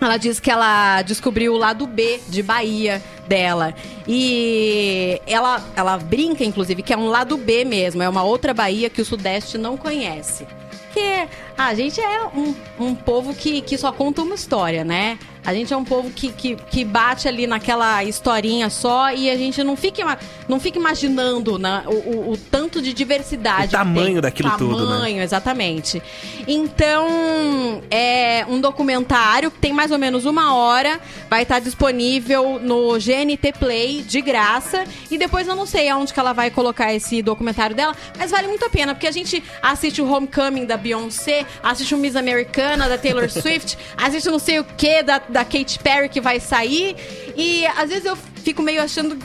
[0.00, 3.74] ela diz que ela descobriu o lado B de Bahia dela.
[4.06, 8.02] E ela, ela brinca, inclusive, que é um lado B mesmo.
[8.02, 10.46] É uma outra Bahia que o Sudeste não conhece.
[10.92, 11.28] Que
[11.68, 15.18] a gente é um, um povo que, que só conta uma história, né?
[15.42, 19.36] A gente é um povo que, que, que bate ali naquela historinha só e a
[19.38, 23.68] gente não fica, não fica imaginando né, o, o- o tanto de diversidade.
[23.68, 24.20] O tamanho tem.
[24.20, 24.92] daquilo tudo, né?
[24.96, 26.02] Tamanho, exatamente.
[26.46, 32.98] Então, é um documentário que tem mais ou menos uma hora, vai estar disponível no
[32.98, 34.84] GNT Play de graça.
[35.10, 38.46] E depois eu não sei aonde que ela vai colocar esse documentário dela, mas vale
[38.46, 42.88] muito a pena, porque a gente assiste o Homecoming da Beyoncé, assiste o Miss Americana
[42.88, 46.96] da Taylor Swift, assiste não sei o que da, da Katy Perry que vai sair.
[47.36, 49.16] E às vezes eu fico meio achando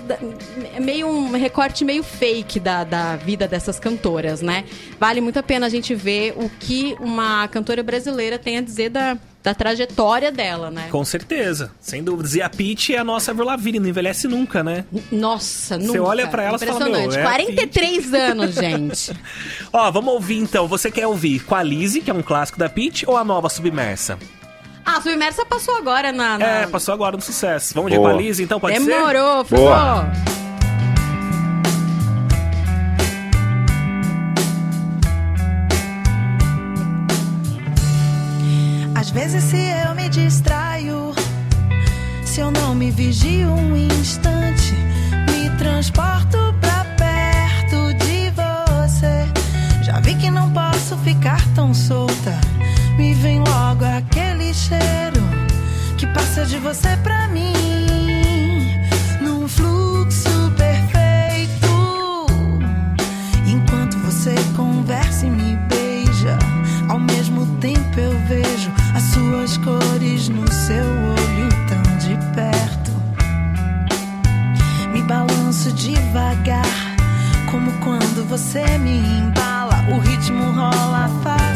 [0.80, 4.66] meio um recorte meio fake da, da vida dessas cantoras, né?
[5.00, 8.90] Vale muito a pena a gente ver o que uma cantora brasileira tem a dizer
[8.90, 10.88] da, da trajetória dela, né?
[10.90, 12.34] Com certeza, sem dúvidas.
[12.34, 14.84] E a Peach é a nossa Avril Lavigne, não envelhece nunca, né?
[15.12, 15.92] Nossa, nunca.
[15.92, 17.10] Você olha pra ela e fala, Impressionante.
[17.16, 19.14] meu, é a 43 anos, gente.
[19.72, 20.68] Ó, vamos ouvir então.
[20.68, 23.48] Você quer ouvir com a Lizzie, que é um clássico da Peach, ou a nova
[23.48, 24.18] Submersa?
[24.84, 26.38] Ah, a Submersa passou agora na...
[26.40, 27.74] na- É, passou agora no sucesso.
[27.76, 28.10] Vamos de Boa.
[28.10, 28.84] com a Lizzie, então, pode ser?
[28.84, 29.46] Demorou,
[39.06, 41.14] Às vezes, se eu me distraio,
[42.24, 44.74] se eu não me vigio um instante,
[45.30, 49.28] me transporto pra perto de você.
[49.84, 52.34] Já vi que não posso ficar tão solta.
[52.98, 55.22] Me vem logo aquele cheiro
[56.00, 57.54] que passa de você pra mim,
[69.56, 72.92] suas cores no seu olho tão de perto.
[74.92, 76.66] Me balanço devagar,
[77.52, 79.76] como quando você me embala.
[79.94, 81.55] O ritmo rola fácil,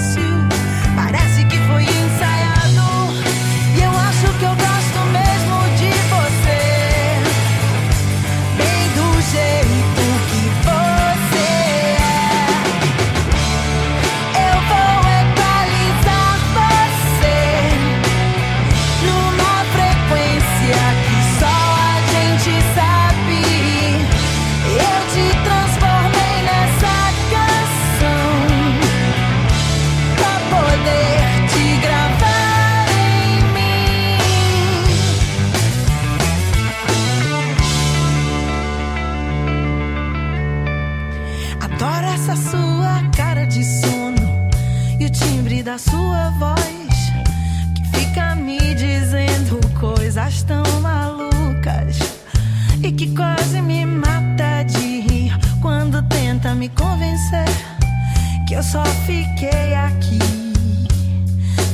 [58.71, 60.19] só fiquei aqui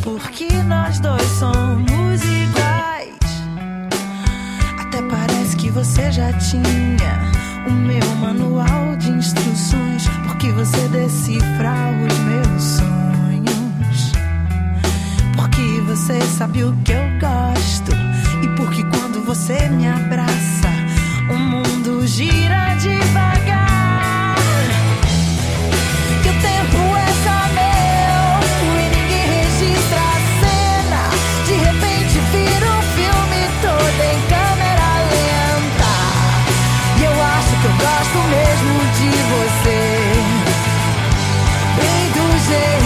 [0.02, 3.20] porque nós dois somos iguais.
[4.80, 7.20] Até parece que você já tinha
[7.68, 11.74] o meu manual de instruções, porque você decifra
[12.08, 14.12] os meus sonhos.
[15.36, 17.92] Porque você sabe o que eu gosto,
[18.42, 20.70] e porque quando você me abraça,
[21.30, 23.65] o mundo gira devagar.
[37.78, 39.82] Gosto mesmo de você.
[41.78, 42.85] Bem do jeito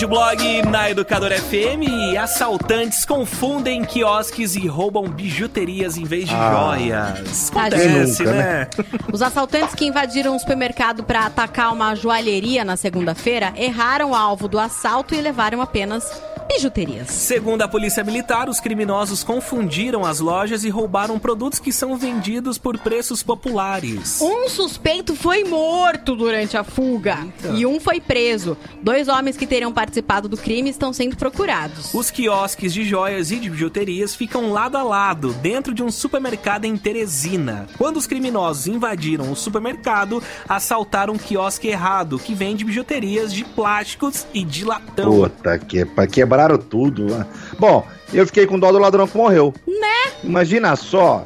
[0.00, 2.16] blog na Educadora FM.
[2.18, 6.74] Assaltantes confundem quiosques e roubam bijuterias em vez de Ah.
[6.76, 7.50] joias.
[7.50, 8.68] Acontece, nunca, né?
[9.12, 14.48] Os assaltantes que invadiram um supermercado para atacar uma joalheria na segunda-feira erraram o alvo
[14.48, 16.04] do assalto e levaram apenas
[16.54, 17.08] bijuterias.
[17.08, 22.58] Segundo a polícia militar, os criminosos confundiram as lojas e roubaram produtos que são vendidos
[22.58, 24.20] por preços populares.
[24.20, 27.18] Um suspeito foi morto durante a fuga
[27.54, 28.56] e um foi preso.
[28.82, 31.92] Dois homens que teriam participado do crime estão sendo procurados.
[31.94, 36.64] Os quiosques de joias e de bijuterias ficam lado a lado, dentro de um supermercado
[36.64, 37.66] em Teresina.
[37.78, 44.26] Quando os criminosos invadiram o supermercado, assaltaram um quiosque errado, que vende bijuterias de plásticos
[44.34, 45.10] e de latão.
[45.10, 46.06] Puta que pa-
[46.42, 47.04] quebraram tudo.
[47.06, 47.26] né?
[47.58, 49.54] Bom, eu fiquei com dó do ladrão que morreu.
[49.66, 50.12] Né?
[50.24, 51.24] Imagina só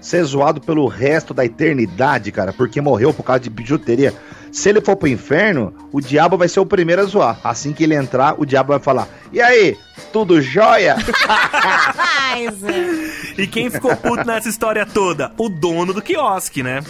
[0.00, 4.12] ser zoado pelo resto da eternidade, cara, porque morreu por causa de bijuteria.
[4.52, 7.38] Se ele for pro inferno, o diabo vai ser o primeiro a zoar.
[7.42, 9.76] Assim que ele entrar, o diabo vai falar: E aí,
[10.12, 10.96] tudo jóia?
[13.38, 15.32] E quem ficou puto nessa história toda?
[15.38, 16.80] O dono do quiosque, né?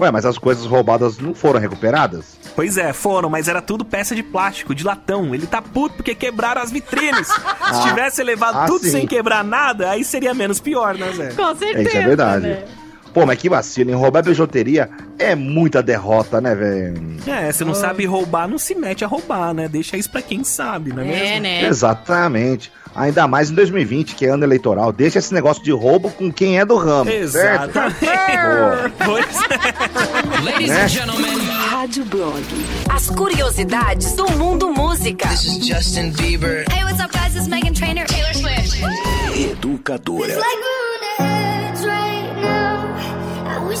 [0.00, 2.38] Ué, mas as coisas roubadas não foram recuperadas?
[2.54, 5.34] Pois é, foram, mas era tudo peça de plástico, de latão.
[5.34, 7.26] Ele tá puto porque quebraram as vitrines.
[7.28, 8.90] Se tivesse levado ah, tudo sim.
[8.92, 11.32] sem quebrar nada, aí seria menos pior, né, Zé?
[11.32, 11.88] Com É, certeza.
[11.88, 12.46] isso é verdade.
[12.46, 12.64] né?
[13.12, 13.96] Pô, mas que vacilo, hein?
[13.96, 14.88] Roubar bijuteria
[15.18, 17.16] é muita derrota, né, velho?
[17.26, 19.66] É, você não sabe roubar, não se mete a roubar, né?
[19.68, 21.42] Deixa isso pra quem sabe, não é, É, mesmo?
[21.42, 21.64] né?
[21.66, 22.70] Exatamente.
[22.94, 24.92] Ainda mais em 2020, que é ano eleitoral.
[24.92, 27.10] Deixa esse negócio de roubo com quem é do ramo.
[27.10, 27.96] Exatamente.
[29.04, 30.42] Pois é.
[30.44, 30.82] Ladies Né?
[30.84, 31.38] and gentlemen.
[31.70, 32.42] Rádio Blog.
[32.88, 35.28] As curiosidades do mundo música.
[35.28, 36.64] This is Justin Bieber.
[36.72, 37.32] Hey, what's up, guys?
[37.34, 38.04] This is Megan Trainor.
[38.06, 38.82] Taylor Swift.
[39.52, 40.34] Educadora.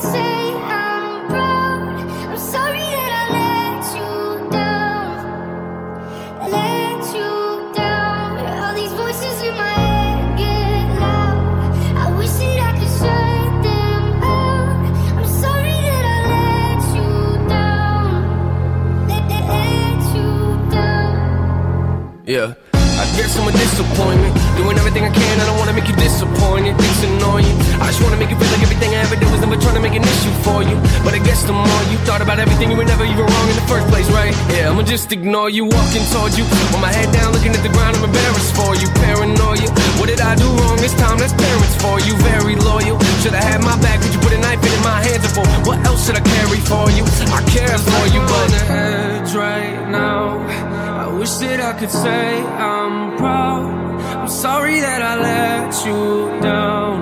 [0.00, 2.00] say I'm proud.
[2.28, 5.14] I'm sorry that I let you down.
[6.50, 8.30] Let you down.
[8.62, 11.38] All these voices in my head get loud.
[11.96, 14.78] I wish that I could shut them out.
[15.18, 17.12] I'm sorry that I let you
[17.48, 18.10] down.
[19.08, 20.30] Let, let, let you
[20.72, 22.22] down.
[22.26, 22.54] Yeah.
[23.18, 24.30] I guess I'm a disappointment.
[24.54, 26.78] Doing everything I can, I don't wanna make you disappointed.
[26.78, 27.54] Things annoy you.
[27.82, 29.82] I just wanna make you feel like everything I ever did was never trying to
[29.82, 30.78] make an issue for you.
[31.02, 33.58] But I guess the more you thought about everything, you were never even wrong in
[33.58, 34.30] the first place, right?
[34.54, 36.46] Yeah, I'ma just ignore you, walking towards you.
[36.70, 38.86] With my head down, looking at the ground, I'm embarrassed for you.
[39.02, 39.66] Paranoia.
[39.98, 41.18] What did I do wrong this time?
[41.18, 42.14] That's parents for you.
[42.22, 43.02] Very loyal.
[43.26, 45.42] Should've had my back, could you put a knife in my hands for?
[45.66, 47.02] What else should I carry for you?
[47.34, 50.38] I care for you, but on the edge right now.
[51.08, 53.64] I wish that I could say I'm proud.
[54.20, 56.96] I'm sorry that I let you down.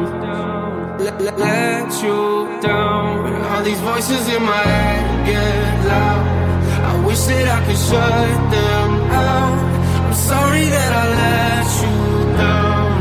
[1.01, 3.43] Let, let, let you down.
[3.51, 6.25] All these voices in my head get loud.
[6.91, 9.59] I wish that I could shut them out.
[10.07, 11.97] I'm sorry that I let you
[12.43, 12.93] down.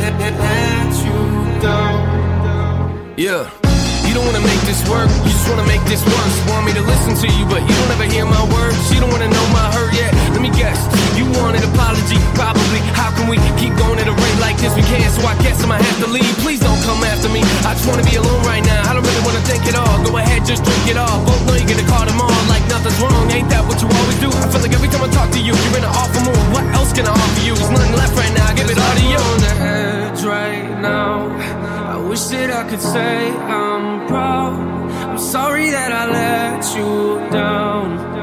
[0.00, 3.14] Let, let, let you down.
[3.18, 3.68] Yeah.
[4.08, 6.34] You don't wanna make this work, you just wanna make this once.
[6.48, 8.80] Want me to listen to you, but you don't ever hear my words.
[8.90, 9.87] You don't wanna know my hurt
[10.58, 12.82] you want an apology, probably.
[12.94, 14.74] How can we keep going at a rate like this?
[14.74, 16.34] We can't, so I guess I'ma have to leave.
[16.42, 17.42] Please don't come after me.
[17.62, 18.90] I just wanna be alone right now.
[18.90, 20.02] I don't really wanna think at all.
[20.02, 21.24] Go ahead, just drink it all.
[21.24, 23.30] Both know you're gonna call them all like nothing's wrong.
[23.30, 24.30] Ain't that what you always do?
[24.34, 26.46] I feel like every time I talk to you, you're in an awful mood.
[26.54, 27.54] What else can I offer you?
[27.54, 28.50] There's nothing left right now.
[28.58, 29.20] Give it all to you.
[29.30, 31.30] On the edge right now.
[31.94, 34.58] I wish that I could say I'm proud.
[35.06, 38.17] I'm sorry that I let you down.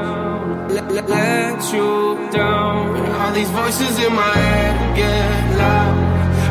[0.76, 2.96] Let, you down.
[3.20, 5.96] All these voices in my head get loud.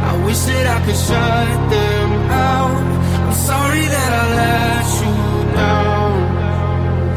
[0.10, 2.82] I wish that I could shut them out.
[3.28, 5.14] I'm sorry that I let you
[5.62, 6.12] down.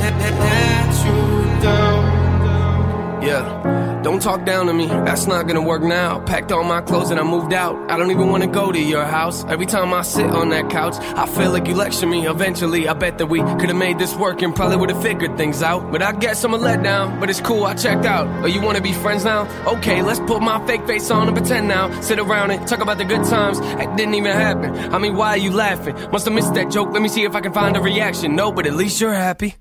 [0.01, 1.19] Let, let, let you
[1.63, 3.23] down.
[3.23, 3.88] Yeah.
[4.03, 6.21] Don't talk down to me, that's not gonna work now.
[6.21, 7.77] Packed all my clothes and I moved out.
[7.91, 9.45] I don't even wanna go to your house.
[9.49, 12.29] Every time I sit on that couch, I feel like you lecture me.
[12.29, 15.91] Eventually, I bet that we could've made this work and probably would've figured things out.
[15.91, 18.29] But I guess I'm a letdown, but it's cool, I checked out.
[18.45, 19.49] Oh, you wanna be friends now?
[19.67, 22.01] Okay, let's put my fake face on and pretend now.
[22.01, 23.59] Sit around and talk about the good times.
[23.61, 24.95] That didn't even happen.
[24.95, 25.97] I mean, why are you laughing?
[26.13, 26.93] Must have missed that joke.
[26.93, 28.37] Let me see if I can find a reaction.
[28.37, 29.57] No, but at least you're happy.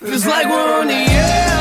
[0.00, 1.53] Feels like we're on the edge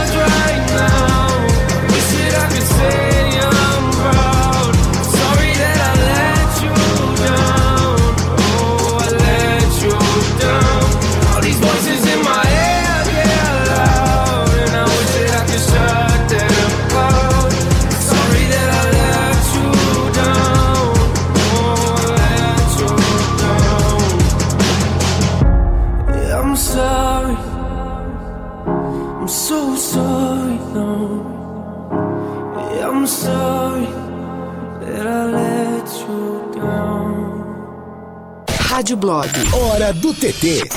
[38.74, 39.30] Rádio Blog.
[39.54, 40.68] Hora do TT.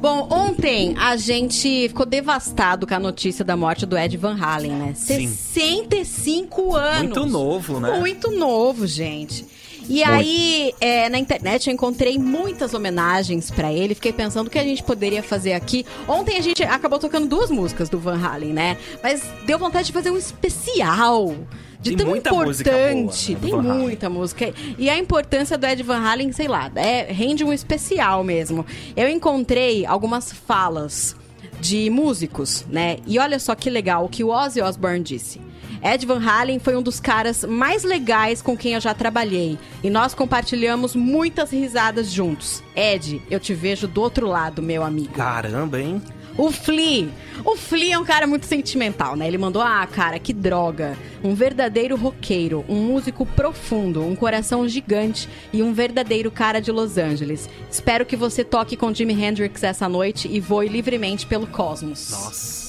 [0.00, 4.72] Bom, ontem a gente ficou devastado com a notícia da morte do Ed Van Halen,
[4.72, 4.94] né?
[4.94, 5.28] Sim.
[5.28, 7.02] 65 anos.
[7.02, 7.98] Muito novo, né?
[7.98, 9.44] Muito novo, gente.
[9.86, 10.10] E Muito.
[10.10, 13.94] aí, é, na internet eu encontrei muitas homenagens pra ele.
[13.94, 15.84] Fiquei pensando o que a gente poderia fazer aqui.
[16.08, 18.78] Ontem a gente acabou tocando duas músicas do Van Halen, né?
[19.02, 21.36] Mas deu vontade de fazer um especial.
[21.80, 23.34] De tão importante.
[23.36, 24.52] boa, né, Tem muita música.
[24.76, 28.66] E a importância do Ed Van Halen, sei lá, é, rende um especial mesmo.
[28.96, 31.14] Eu encontrei algumas falas
[31.60, 32.98] de músicos, né?
[33.06, 35.40] E olha só que legal o que o Ozzy Osbourne disse.
[35.82, 39.56] Ed Van Halen foi um dos caras mais legais com quem eu já trabalhei.
[39.82, 42.62] E nós compartilhamos muitas risadas juntos.
[42.74, 45.12] Ed, eu te vejo do outro lado, meu amigo.
[45.12, 46.02] Caramba, hein?
[46.38, 47.08] O Flea.
[47.44, 49.26] O Flea é um cara muito sentimental, né?
[49.26, 50.96] Ele mandou, ah, cara, que droga.
[51.22, 56.96] Um verdadeiro roqueiro, um músico profundo, um coração gigante e um verdadeiro cara de Los
[56.96, 57.50] Angeles.
[57.68, 62.10] Espero que você toque com Jimi Hendrix essa noite e voe livremente pelo cosmos.
[62.10, 62.67] Nossa.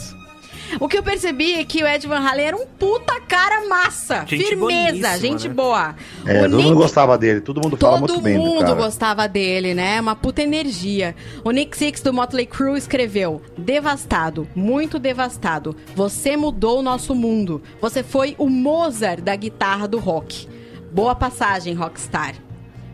[0.79, 4.25] O que eu percebi é que o Ed Van Halen era um puta cara massa.
[4.25, 5.53] Gente firmeza, gente né?
[5.53, 5.95] boa.
[6.25, 8.75] É, o todo Nick mundo gostava dele, todo mundo fala Todo muito bem do mundo
[8.75, 9.99] gostava dele, né?
[10.01, 11.15] Uma puta energia.
[11.43, 15.75] O Nick Six do Motley Crue escreveu: Devastado, muito devastado.
[15.95, 17.61] Você mudou o nosso mundo.
[17.81, 20.47] Você foi o Mozart da guitarra do rock.
[20.91, 22.35] Boa passagem, Rockstar.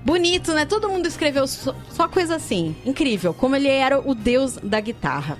[0.06, 0.66] Bonito, né?
[0.66, 2.76] Todo mundo escreveu só, só coisa assim.
[2.86, 5.38] Incrível, como ele era o deus da guitarra.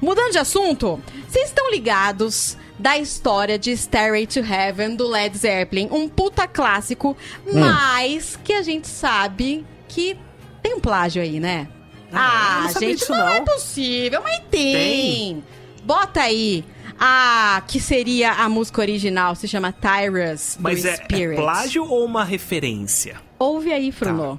[0.00, 5.88] Mudando de assunto, vocês estão ligados da história de Stairway to Heaven do Led Zeppelin?
[5.90, 7.16] Um puta clássico,
[7.52, 10.16] mas que a gente sabe que
[10.62, 11.68] tem um plágio aí, né?
[12.12, 13.28] Ah, sabia gente, não, não.
[13.28, 14.74] é possível, mas tem.
[14.74, 15.44] Tem?
[15.84, 16.64] Bota aí
[16.98, 22.24] a que seria a música original, se chama Tyrus Mas é, é plágio ou uma
[22.24, 23.16] referência?
[23.38, 24.38] Ouve aí, Fruno.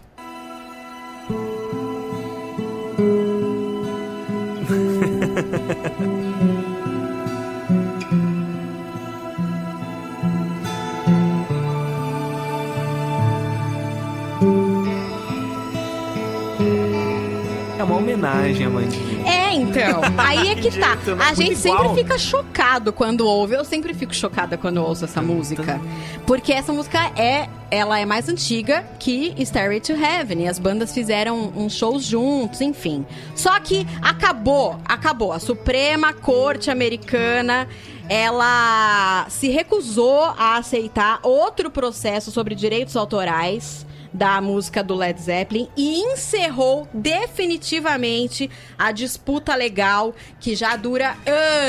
[17.78, 19.21] É uma homenagem, Amandinha.
[19.52, 20.02] É, então.
[20.18, 20.98] Aí é que tá.
[21.28, 23.56] A gente sempre fica chocado quando ouve.
[23.56, 25.80] Eu sempre fico chocada quando ouço essa música.
[26.26, 27.50] Porque essa música é.
[27.70, 30.44] Ela é mais antiga que Stairway to Heaven.
[30.44, 33.06] E as bandas fizeram uns shows juntos, enfim.
[33.34, 35.32] Só que acabou, acabou.
[35.32, 37.68] A Suprema Corte Americana.
[38.10, 45.68] Ela se recusou a aceitar outro processo sobre direitos autorais da música do Led Zeppelin
[45.76, 51.16] e encerrou definitivamente a disputa legal que já dura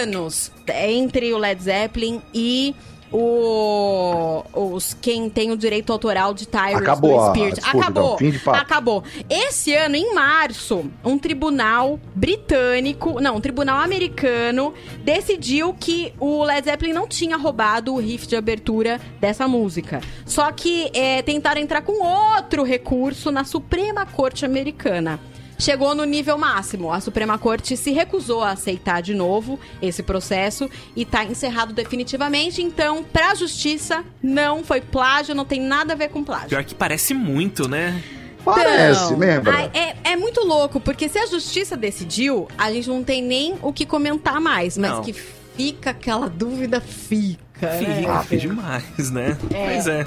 [0.02, 2.74] anos entre o Led Zeppelin e
[3.12, 7.60] o, os quem tem o direito autoral de Tyrus Acabou do a Spirit.
[7.60, 8.16] Acabou.
[8.16, 8.56] então, de papo.
[8.58, 9.04] Acabou.
[9.28, 14.72] Esse ano, em março, um tribunal britânico, não, um tribunal americano
[15.04, 20.00] decidiu que o Led Zeppelin não tinha roubado o riff de abertura dessa música.
[20.24, 25.20] Só que é, tentaram entrar com outro recurso na Suprema Corte Americana.
[25.58, 26.92] Chegou no nível máximo.
[26.92, 32.62] A Suprema Corte se recusou a aceitar de novo esse processo e tá encerrado definitivamente.
[32.62, 36.48] Então, pra justiça, não foi plágio, não tem nada a ver com plágio.
[36.48, 38.02] Pior que parece muito, né?
[38.44, 39.70] Parece, Então, lembra?
[39.72, 43.72] É, é muito louco, porque se a justiça decidiu, a gente não tem nem o
[43.72, 45.02] que comentar mais, mas Não.
[45.02, 45.12] que
[45.56, 47.40] fica aquela dúvida, fica.
[47.78, 48.22] Fica, né?
[48.24, 49.38] fica demais, né?
[49.54, 49.66] É.
[49.66, 50.04] Pois é.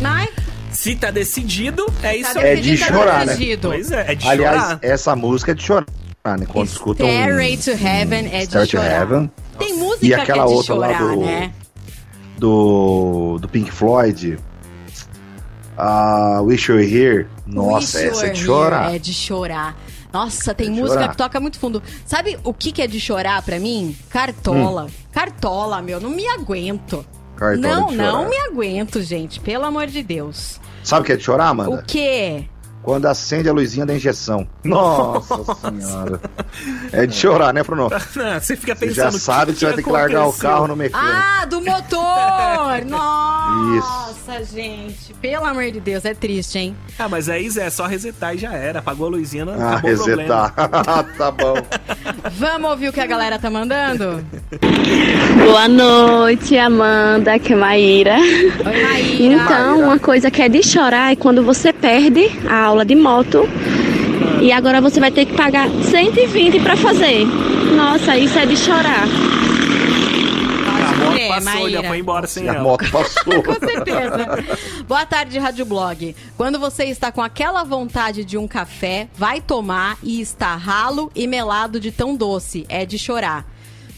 [0.00, 0.30] Mas
[0.74, 2.46] Se tá decidido, é isso Tá aí.
[2.46, 3.36] É de chorar, né?
[3.62, 4.78] Pois é, é de Aliás, chorar.
[4.82, 5.86] essa música é de chorar,
[6.38, 6.46] né?
[6.46, 8.90] Quando escutam Stairway to Heaven é de Stairway to chorar.
[9.00, 9.30] Heaven.
[9.58, 11.52] Tem música E que aquela é de outra lá chorar, do- né?
[12.38, 14.36] do, do Pink Floyd,
[15.76, 18.94] a Wish You Were Here, nossa, Wish essa é de chorar.
[18.94, 19.76] É de chorar.
[20.12, 21.08] Nossa, tem de música chorar.
[21.10, 21.82] que toca muito fundo.
[22.06, 23.96] Sabe o que, que é de chorar pra mim?
[24.08, 24.86] Cartola.
[25.12, 27.04] Cartola, meu, não me aguento.
[27.36, 29.40] Cartola não, não me aguento, gente.
[29.40, 30.60] Pelo amor de Deus.
[30.82, 31.70] Sabe o que é de chorar, Amanda?
[31.70, 32.44] O quê?
[32.82, 34.46] Quando acende a luzinha da injeção.
[34.62, 36.20] Nossa senhora.
[36.92, 37.88] É de chorar, né, Bruno?
[37.88, 39.12] Não, você fica Você pensando.
[39.12, 41.10] já sabe que você vai ter que largar o carro no mecânico.
[41.10, 42.84] Ah, do motor!
[42.84, 45.14] Nossa, gente.
[45.14, 46.76] Pelo amor de Deus, é triste, hein?
[46.98, 48.80] Ah, mas aí, Zé, é só resetar e já era.
[48.80, 50.22] Apagou a luzinha, não Ah, acabou o problema.
[50.22, 50.52] resetar.
[51.16, 51.54] tá bom.
[52.32, 54.24] Vamos ouvir o que a galera tá mandando?
[55.44, 58.16] Boa noite, Amanda, que é Maíra.
[58.16, 59.34] Oi, Maíra.
[59.34, 63.46] Então, uma coisa que é de chorar é quando você perde a aula de moto
[64.40, 67.26] e agora você vai ter que pagar 120 para fazer.
[67.76, 69.06] Nossa, isso é de chorar.
[71.40, 71.82] Passou, Maíra?
[71.82, 72.62] já foi embora sem E a ela.
[72.62, 73.42] moto passou.
[73.42, 74.26] Com certeza.
[74.86, 76.14] Boa tarde, Rádio Blog.
[76.36, 81.26] Quando você está com aquela vontade de um café, vai tomar e está ralo e
[81.26, 82.64] melado de tão doce.
[82.68, 83.46] É de chorar.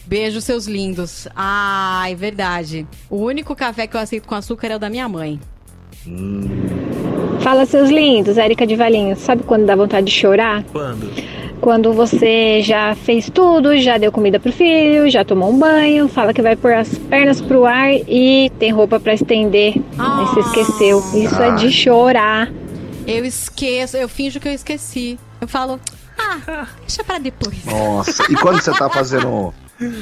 [0.05, 1.27] Beijo, seus lindos.
[1.35, 2.87] Ai, verdade.
[3.09, 5.39] O único café que eu aceito com açúcar é o da minha mãe.
[7.41, 9.19] Fala, seus lindos, Érica de Valinhos.
[9.19, 10.63] Sabe quando dá vontade de chorar?
[10.71, 11.11] Quando?
[11.61, 16.33] Quando você já fez tudo, já deu comida pro filho, já tomou um banho, fala
[16.33, 19.75] que vai pôr as pernas pro ar e tem roupa pra estender.
[19.97, 20.99] Aí você esqueceu.
[21.13, 22.51] Isso é de chorar.
[23.05, 25.19] Eu esqueço, eu finjo que eu esqueci.
[25.41, 25.79] Eu falo,
[26.17, 27.65] ah, deixa pra depois.
[27.65, 29.53] Nossa, e quando você tá fazendo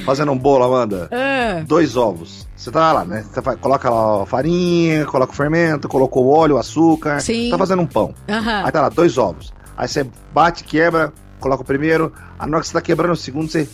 [0.05, 1.09] fazendo um bolo, Amanda?
[1.11, 1.63] Ah.
[1.67, 2.47] Dois ovos.
[2.55, 3.23] Você tá lá, né?
[3.29, 7.19] Você coloca lá a farinha, coloca o fermento, colocou o óleo, o açúcar.
[7.19, 7.49] Sim.
[7.49, 8.13] Tá fazendo um pão.
[8.29, 8.63] Aham.
[8.65, 9.53] Aí tá lá, dois ovos.
[9.77, 12.11] Aí você bate, quebra, coloca o primeiro.
[12.39, 13.67] Que você tá quebrando o segundo, você.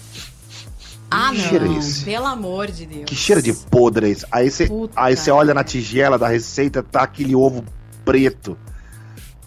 [1.09, 1.79] Ah, Que cheiro é não.
[1.79, 2.05] esse?
[2.05, 3.03] Pelo amor de Deus.
[3.05, 4.25] Que cheiro de podre é esse?
[4.31, 7.65] Aí você, aí você olha na tigela da receita, tá aquele ovo
[8.05, 8.57] preto,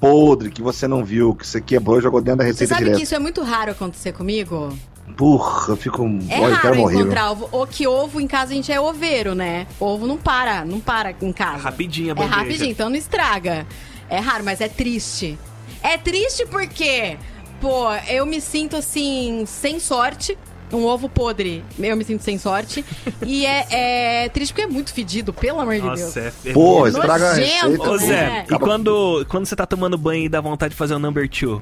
[0.01, 2.85] podre, que você não viu, que você quebrou e jogou dentro da Você receita sabe
[2.85, 2.99] direto.
[2.99, 4.77] que isso é muito raro acontecer comigo?
[5.17, 6.03] Porra, eu fico.
[6.29, 6.93] É olha, raro quero morrer.
[6.97, 7.01] viu?
[7.03, 7.49] encontrar ovo.
[7.53, 9.67] Ou que ovo em casa a gente é oveiro, né?
[9.81, 11.59] Ovo não para, não para em casa.
[11.62, 13.67] Rapidinho a É rapidinho, então não estraga.
[14.09, 15.39] É raro, mas é triste.
[15.83, 17.17] É triste porque,
[17.61, 20.37] pô, eu me sinto assim, sem sorte.
[20.73, 22.85] Um ovo podre, eu me sinto sem sorte.
[23.25, 26.01] e é, é triste porque é muito fedido, pelo amor de Deus.
[26.01, 27.91] Nossa, é, é Pô, estraga a receita.
[27.91, 28.07] Ô né?
[28.07, 31.29] Zé, e quando, quando você tá tomando banho e dá vontade de fazer o number
[31.29, 31.61] two?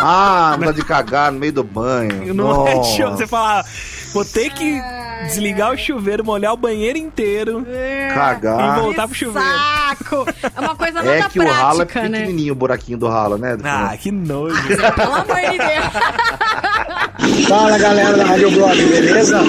[0.00, 2.32] Ah, vontade de cagar no meio do banho.
[2.34, 2.96] Não é Nossa.
[2.96, 3.64] show, você fala,
[4.12, 4.80] vou ter que
[5.26, 7.66] desligar o chuveiro, molhar o banheiro inteiro
[8.14, 8.78] Cagar.
[8.78, 9.48] e voltar pro chuveiro.
[9.48, 10.26] Saco!
[10.56, 12.20] É uma coisa nada É que o ralo é prática, né?
[12.20, 13.56] pequenininho, o buraquinho do ralo, né?
[13.64, 14.56] Ah, que nojo.
[14.66, 17.48] Pelo amor de Deus.
[17.48, 19.40] Fala galera da Rádio Blog, beleza?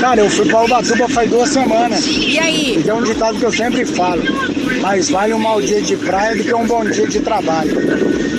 [0.00, 2.06] Cara, eu fui pra Ubatuba faz duas semanas.
[2.06, 2.78] E aí?
[2.78, 4.22] E tem um ditado que eu sempre falo:
[4.80, 7.74] mais vale um mau dia de praia do que um bom dia de trabalho.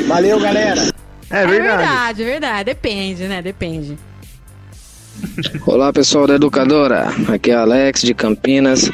[0.07, 0.81] Valeu, galera.
[1.29, 2.63] É É verdade, é verdade.
[2.65, 3.41] Depende, né?
[3.41, 3.97] Depende.
[5.65, 8.89] Olá pessoal da Educadora, aqui é Alex de Campinas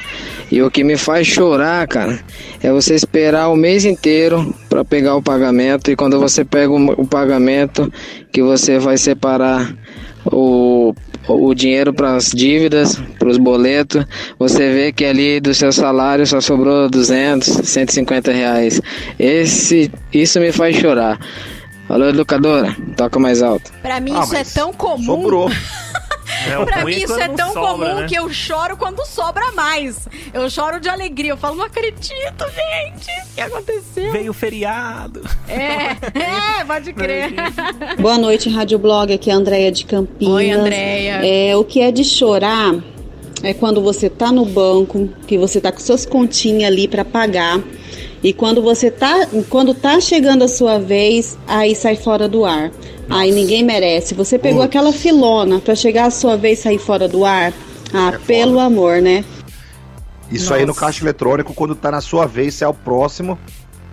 [0.51, 2.19] e o que me faz chorar, cara,
[2.61, 7.07] é você esperar o mês inteiro para pegar o pagamento e quando você pega o,
[7.07, 7.91] pagamento
[8.31, 9.73] que você vai separar
[10.25, 10.93] o,
[11.27, 14.05] o dinheiro para as dívidas, para os boletos,
[14.37, 18.81] você vê que ali do seu salário só sobrou 200, 150 reais.
[19.19, 21.19] Esse, isso me faz chorar.
[21.89, 23.71] Alô, educadora, toca mais alto.
[23.81, 25.03] Pra mim Ah, isso é tão comum.
[25.03, 25.49] sobrou.
[26.47, 28.07] É, pra ruim mim é isso é tão sobra, comum né?
[28.07, 30.07] que eu choro quando sobra mais.
[30.33, 31.31] Eu choro de alegria.
[31.31, 33.11] Eu falo, não acredito, gente.
[33.31, 34.11] O que aconteceu?
[34.11, 35.21] Veio o feriado.
[35.47, 35.97] É,
[36.61, 37.33] é, pode crer.
[37.99, 39.13] Boa noite, Rádio Blog.
[39.13, 40.35] Aqui é a Andréia de Campinas.
[40.35, 41.25] Oi, Andréia.
[41.25, 42.75] É, o que é de chorar
[43.43, 47.59] é quando você tá no banco, que você tá com suas continhas ali para pagar.
[48.23, 52.71] E quando você tá, quando tá chegando a sua vez, aí sai fora do ar.
[53.11, 54.15] Aí ninguém merece.
[54.15, 57.53] Você pegou aquela filona para chegar a sua vez e sair fora do ar.
[57.93, 59.25] Ah, pelo amor, né?
[60.31, 63.37] Isso aí no caixa eletrônico, quando tá na sua vez, se é o próximo,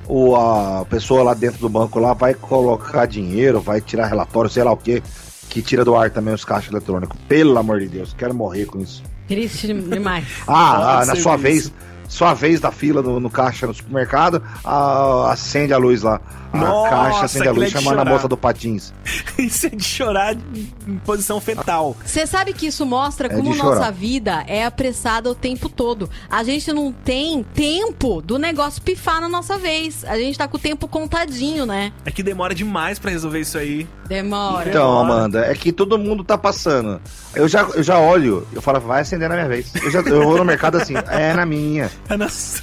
[0.07, 4.63] o, a pessoa lá dentro do banco lá vai colocar dinheiro, vai tirar relatório, sei
[4.63, 5.03] lá o que,
[5.51, 7.19] que tira do ar também os caixas eletrônicos.
[7.27, 9.03] Pelo amor de Deus, quero morrer com isso.
[9.27, 10.25] Triste demais.
[10.47, 11.73] Ah, ah, na sua vez,
[12.09, 16.21] sua vez da fila no, no caixa no supermercado, ah, acende a luz lá.
[16.51, 18.93] A Nossa, caixa acende a luz, é chamando a moça do patins.
[19.39, 21.95] Isso é de chorar em posição fetal.
[22.05, 23.93] Você sabe que isso mostra É como nossa chorar.
[23.93, 26.09] vida é apressada o tempo todo.
[26.31, 30.05] A gente não tem tempo do negócio pifar na nossa vez.
[30.07, 31.93] A gente tá com o tempo contadinho, né?
[32.07, 33.87] É que demora demais pra resolver isso aí.
[34.09, 34.71] Demora.
[34.71, 36.99] Então, Amanda, é que todo mundo tá passando.
[37.35, 39.71] Eu já, eu já olho, eu falo, vai acender na minha vez.
[39.83, 41.91] Eu, já, eu vou no mercado assim, é na minha.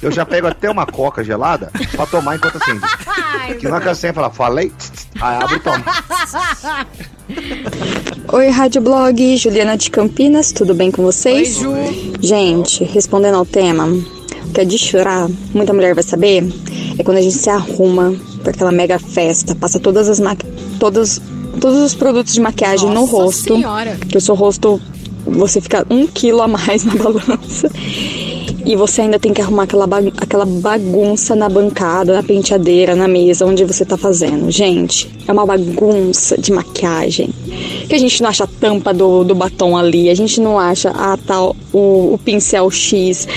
[0.02, 2.80] Eu já pego até uma coca gelada pra tomar enquanto acende.
[3.60, 4.72] Que na acende, fala, falei,
[5.20, 5.84] aí abre e toma.
[8.32, 11.62] Oi, Rádio Blog, Juliana de Campinas, tudo bem com vocês?
[11.62, 11.72] Oi, Ju.
[12.20, 16.44] Gente, respondendo ao tema, o que é de chorar, muita mulher vai saber,
[16.98, 20.46] é quando a gente se arruma pra aquela mega festa, passa todas as maqui...
[20.78, 21.20] todos,
[21.60, 23.54] todos os produtos de maquiagem no Nossa rosto.
[23.54, 23.96] Senhora.
[24.08, 24.80] Que o seu rosto,
[25.24, 27.70] você fica um quilo a mais na balança.
[28.66, 33.06] E você ainda tem que arrumar aquela, ba- aquela bagunça na bancada, na penteadeira, na
[33.06, 34.50] mesa, onde você tá fazendo.
[34.50, 37.30] Gente, é uma bagunça de maquiagem.
[37.88, 40.90] Que a gente não acha a tampa do, do batom ali, a gente não acha
[40.90, 43.28] a tal, o, o pincel X.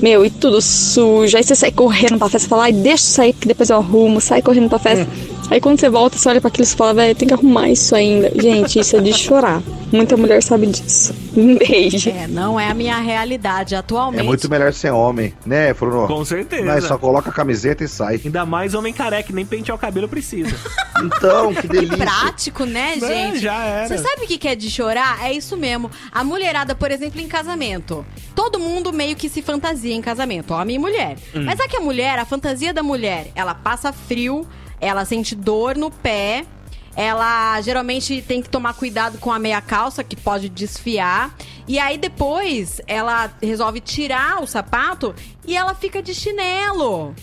[0.00, 1.36] Meu, e tudo sujo.
[1.36, 3.76] Aí você sai correndo pra festa e fala, ai, deixa eu sair que depois eu
[3.76, 4.22] arrumo.
[4.22, 5.06] Sai correndo pra festa.
[5.50, 7.94] Aí quando você volta, você olha pra aquilo e fala, velho, tem que arrumar isso
[7.94, 8.30] ainda.
[8.40, 9.62] Gente, isso é de chorar.
[9.90, 11.14] Muita mulher sabe disso.
[11.38, 12.10] Um beijo.
[12.10, 14.22] É, não é a minha realidade atualmente.
[14.22, 16.08] É muito melhor ser homem, né, Bruno?
[16.08, 16.64] Com certeza.
[16.64, 18.20] Mas só coloca a camiseta e sai.
[18.24, 20.54] Ainda mais homem careca, nem pentear o cabelo precisa.
[21.00, 21.96] Então, que delícia.
[21.96, 23.38] prático, né, gente?
[23.38, 23.86] já era.
[23.86, 25.24] Você sabe o que que é de chorar?
[25.24, 25.88] É isso mesmo.
[26.10, 28.04] A mulherada, por exemplo, em casamento.
[28.34, 31.16] Todo mundo meio que se fantasia em casamento, homem e mulher.
[31.32, 31.44] Hum.
[31.44, 34.44] Mas é que a mulher, a fantasia da mulher, ela passa frio,
[34.80, 36.44] ela sente dor no pé.
[36.96, 41.32] Ela geralmente tem que tomar cuidado com a meia calça, que pode desfiar.
[41.68, 45.14] E aí depois ela resolve tirar o sapato
[45.46, 47.14] e ela fica de chinelo.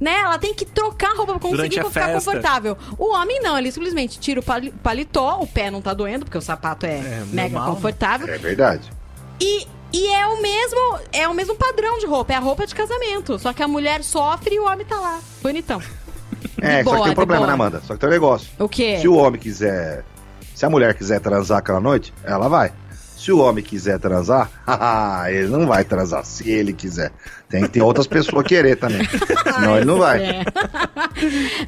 [0.00, 0.18] Né?
[0.18, 2.76] Ela tem que trocar a roupa pra conseguir a ficar confortável.
[2.98, 4.42] O homem não, ele simplesmente tira o
[4.82, 7.76] paletó, o pé não tá doendo, porque o sapato é, mega normal.
[7.76, 8.26] confortável.
[8.26, 8.90] É verdade.
[9.40, 12.74] E, e é o mesmo é o mesmo padrão de roupa, é a roupa de
[12.74, 13.38] casamento.
[13.38, 15.80] Só que a mulher sofre e o homem tá lá, bonitão.
[16.62, 17.46] É, De só que boa, tem um problema, boa.
[17.48, 17.82] né, Amanda?
[17.86, 18.48] Só que tem um negócio.
[18.58, 18.98] O quê?
[19.00, 20.04] Se o homem quiser.
[20.54, 22.72] Se a mulher quiser transar aquela noite, ela vai.
[23.16, 24.50] Se o homem quiser transar,
[25.28, 26.24] ele não vai transar.
[26.24, 27.12] Se ele quiser.
[27.52, 29.06] Tem que ter outras pessoas querer também.
[29.54, 30.24] Senão ele não vai.
[30.24, 30.44] É.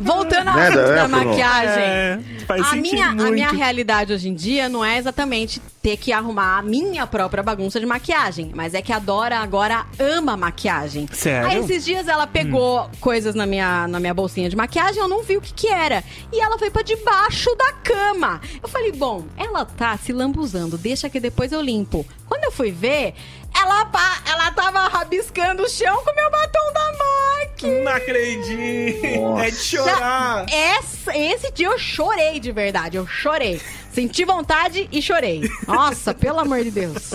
[0.00, 1.82] Voltando ao Né, assunto né, da maquiagem.
[1.84, 2.18] É,
[2.48, 6.62] a, minha, a minha realidade hoje em dia não é exatamente ter que arrumar a
[6.62, 11.06] minha própria bagunça de maquiagem, mas é que a Dora agora ama maquiagem.
[11.12, 11.50] Sério?
[11.50, 15.22] Aí esses dias ela pegou coisas na minha, na minha bolsinha de maquiagem, eu não
[15.22, 16.02] vi o que que era.
[16.32, 18.40] E ela foi pra debaixo da cama.
[18.62, 22.06] Eu falei, bom, ela tá se lambuzando, deixa que depois eu limpo.
[22.26, 23.14] Quando eu fui ver,
[23.54, 23.86] ela,
[24.30, 27.66] ela tava rabiscando o chão com o meu batom da MAC.
[27.84, 29.20] Não acredito.
[29.20, 29.44] Nossa.
[29.46, 30.46] É de chorar.
[30.50, 33.60] Essa- esse dia eu chorei de verdade, eu chorei.
[33.92, 35.48] Senti vontade e chorei.
[35.66, 37.14] Nossa, pelo amor de Deus.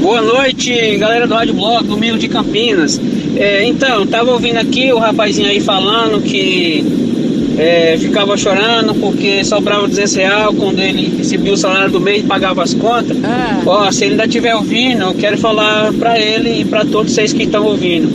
[0.00, 3.00] Boa noite, galera do Rádio Blog, domingo de Campinas.
[3.36, 6.82] É, então, tava ouvindo aqui o rapazinho aí falando que
[7.58, 12.26] é, ficava chorando porque sobrava 200 reais quando ele recebia o salário do mês e
[12.26, 13.16] pagava as contas.
[13.66, 17.32] Ó, se ele ainda estiver ouvindo, eu quero falar pra ele e pra todos vocês
[17.32, 18.08] que estão ouvindo.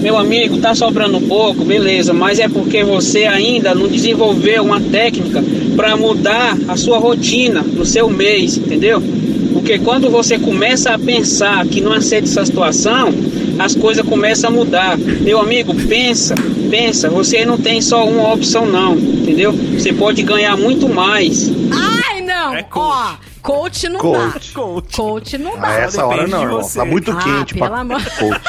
[0.00, 5.44] Meu amigo, tá sobrando pouco, beleza, mas é porque você ainda não desenvolveu uma técnica
[5.74, 9.02] para mudar a sua rotina no seu mês, entendeu?
[9.52, 13.12] Porque quando você começa a pensar que não aceita essa situação,
[13.58, 14.96] as coisas começam a mudar.
[14.96, 16.34] Meu amigo, pensa,
[16.68, 19.52] pensa, você não tem só uma opção não, entendeu?
[19.52, 21.50] Você pode ganhar muito mais.
[21.72, 22.54] Ai, não!
[22.74, 24.52] Ó, coach não Coach.
[24.54, 24.60] dá.
[24.96, 25.38] Coach.
[25.38, 25.68] não dá.
[25.68, 26.68] A essa hora não, irmão.
[26.68, 28.02] Tá muito ah, quente pelo pra amor.
[28.18, 28.40] coach.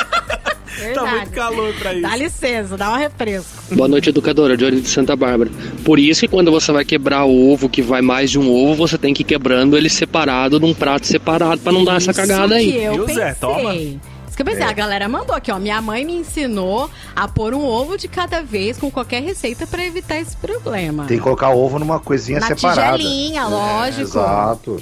[0.78, 0.93] Verdade.
[0.93, 2.01] Tá muito calor pra isso.
[2.03, 3.76] Dá licença, dá um refresco.
[3.76, 4.55] Boa noite, educadora.
[4.55, 5.49] Johnny de Santa Bárbara.
[5.84, 8.88] Por isso que quando você vai quebrar o ovo, que vai mais de um ovo,
[8.88, 12.61] você tem que ir quebrando ele separado num prato separado pra não dar essa cagada
[12.61, 12.80] Isso aí.
[12.80, 13.32] que eu pensei.
[13.32, 13.99] Isso
[14.38, 14.67] que eu pensei, É.
[14.67, 15.57] a galera mandou aqui, ó.
[15.59, 19.83] Minha mãe me ensinou a pôr um ovo de cada vez com qualquer receita pra
[19.85, 21.05] evitar esse problema.
[21.05, 22.97] Tem que colocar o ovo numa coisinha Na separada.
[22.97, 24.01] tigelinha, É, lógico.
[24.01, 24.81] exato.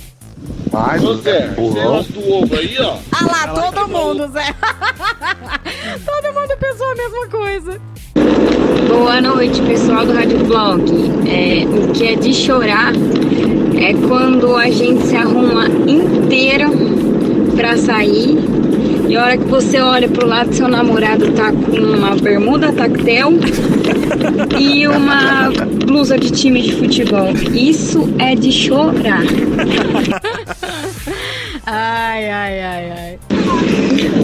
[0.71, 1.73] Mas, Zé, burrão.
[1.73, 2.97] negócio do ovo aí, ó.
[3.13, 4.53] Ah lá, todo mundo, Zé.
[6.05, 7.81] todo mundo pensou a mesma coisa.
[8.89, 10.83] Boa noite, pessoal do Rádio Blog.
[11.27, 16.67] É, o que é de chorar é quando a gente se arruma inteira
[17.55, 18.37] pra sair
[19.07, 23.33] e a hora que você olha pro lado, seu namorado tá com uma bermuda tactel
[24.59, 25.51] e uma
[25.85, 27.29] blusa de time de futebol.
[27.53, 29.23] Isso é de chorar.
[31.67, 33.19] Ai, ai, ai, ai.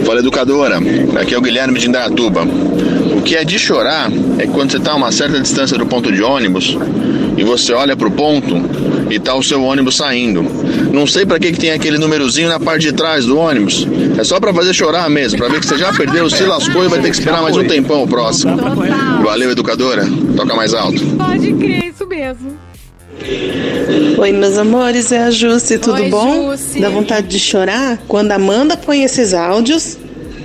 [0.04, 0.78] Fala educadora,
[1.20, 2.44] aqui é o Guilherme de Indaiatuba.
[3.16, 6.12] O que é de chorar é quando você está a uma certa distância do ponto
[6.12, 6.78] de ônibus
[7.42, 8.54] e você olha pro ponto
[9.10, 10.44] e tá o seu ônibus saindo.
[10.92, 13.84] Não sei para que, que tem aquele númerozinho na parte de trás do ônibus.
[14.16, 16.88] É só para fazer chorar mesmo, para ver que você já perdeu, se lascou e
[16.88, 18.56] vai ter que esperar mais um tempão o próximo.
[19.24, 21.04] Valeu educadora, toca mais alto.
[21.16, 22.52] Pode crer, isso mesmo.
[24.18, 26.50] Oi, meus amores, é a Jusce, tudo Oi, bom?
[26.52, 26.80] Jusce.
[26.80, 27.98] Dá vontade de chorar?
[28.06, 29.98] Quando a Amanda põe esses áudios,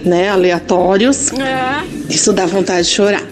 [0.03, 1.83] né, aleatórios, É.
[2.09, 3.23] isso dá vontade de chorar.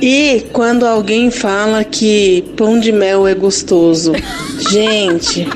[0.00, 4.12] E quando alguém fala que pão de mel é gostoso.
[4.70, 5.46] Gente,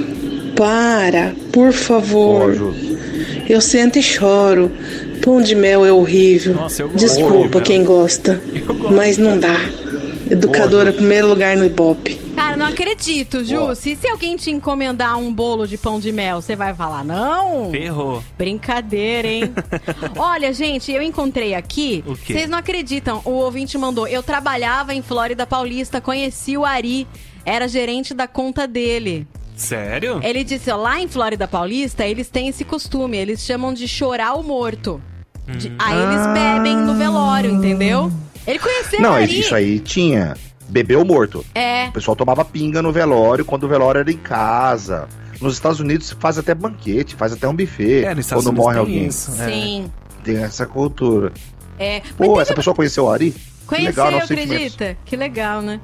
[0.57, 2.75] para, por favor.
[3.49, 4.71] Eu sento e choro.
[5.23, 6.55] Pão de mel é horrível.
[6.55, 6.99] Nossa, eu gosto.
[7.07, 8.41] Desculpa quem gosta,
[8.91, 9.61] mas não dá.
[10.29, 12.19] Educadora, primeiro lugar no Ibope.
[12.53, 13.75] Cara, não acredito, Ju.
[13.75, 17.71] Se, se alguém te encomendar um bolo de pão de mel, você vai falar não?
[17.71, 18.23] Ferrou.
[18.37, 19.53] Brincadeira, hein?
[20.17, 22.05] Olha, gente, eu encontrei aqui.
[22.07, 23.23] Vocês não acreditam.
[23.25, 24.07] O ouvinte mandou.
[24.07, 27.07] Eu trabalhava em Flórida Paulista, conheci o Ari.
[27.45, 29.27] Era gerente da conta dele.
[29.57, 30.21] Sério?
[30.23, 33.17] Ele disse, ó, lá em Flórida Paulista, eles têm esse costume.
[33.17, 35.01] Eles chamam de chorar o morto.
[35.57, 35.77] De- Hum.
[35.79, 38.13] Aí eles bebem no velório, entendeu?
[38.47, 39.41] Ele conheceu Não, o Ari.
[39.41, 40.37] isso aí tinha.
[40.73, 41.45] Bebeu morto.
[41.55, 41.89] É.
[41.89, 45.07] O pessoal tomava pinga no velório quando o velório era em casa.
[45.41, 48.05] Nos Estados Unidos faz até banquete, faz até um buffet.
[48.05, 49.07] É, nos Estados quando Unidos morre tem alguém.
[49.07, 49.49] isso, é.
[49.51, 49.93] Sim.
[50.25, 51.33] Tem essa cultura.
[51.79, 52.01] É.
[52.17, 53.33] Pô, essa pessoa conheceu o Ari?
[53.33, 54.97] Que Conheceu, legal, acredita?
[55.05, 55.81] Que legal, né?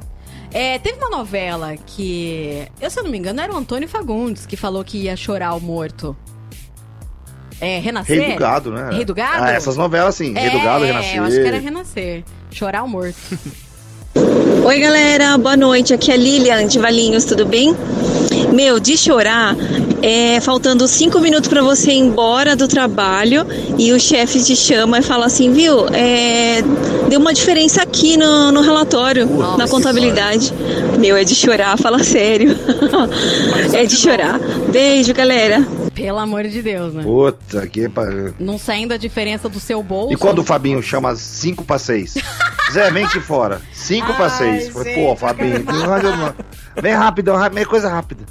[0.51, 4.47] É, teve uma novela que, eu se eu não me engano, era o Antônio Fagundes
[4.47, 6.17] que falou que ia chorar o morto.
[7.61, 8.21] É, Renascer?
[8.21, 8.91] Rei do Gado, né?
[8.93, 9.45] Rei do Gado?
[9.45, 10.33] Ah, essas novelas, sim.
[10.33, 11.17] Rei do Gado, é, Renascer.
[11.17, 12.25] eu acho que era Renascer.
[12.51, 13.17] Chorar o morto.
[14.65, 15.95] Oi, galera, boa noite.
[15.95, 17.75] Aqui é a Lilian de Valinhos, tudo bem?
[18.53, 19.57] Meu, de chorar,
[20.03, 23.47] é faltando cinco minutos para você ir embora do trabalho
[23.79, 25.87] e o chefe te chama e fala assim, viu?
[25.89, 26.63] É,
[27.09, 30.53] deu uma diferença aqui no, no relatório, na contabilidade.
[30.99, 32.57] Meu, é de chorar, fala sério.
[33.73, 34.39] é de chorar.
[34.71, 35.88] Beijo, galera.
[35.99, 37.03] Pelo amor de Deus, né?
[37.03, 38.07] Puta que pa-
[38.39, 40.13] Não saindo a diferença do seu bolso.
[40.13, 42.15] E quando o Fabinho chama 5 para 6?
[42.71, 43.61] Zé, vem aqui fora.
[43.73, 44.69] 5 para 6.
[44.69, 45.19] Pô, gente.
[45.19, 45.65] Fabinho,
[46.81, 48.23] vem rápido, ra- meia coisa rápida.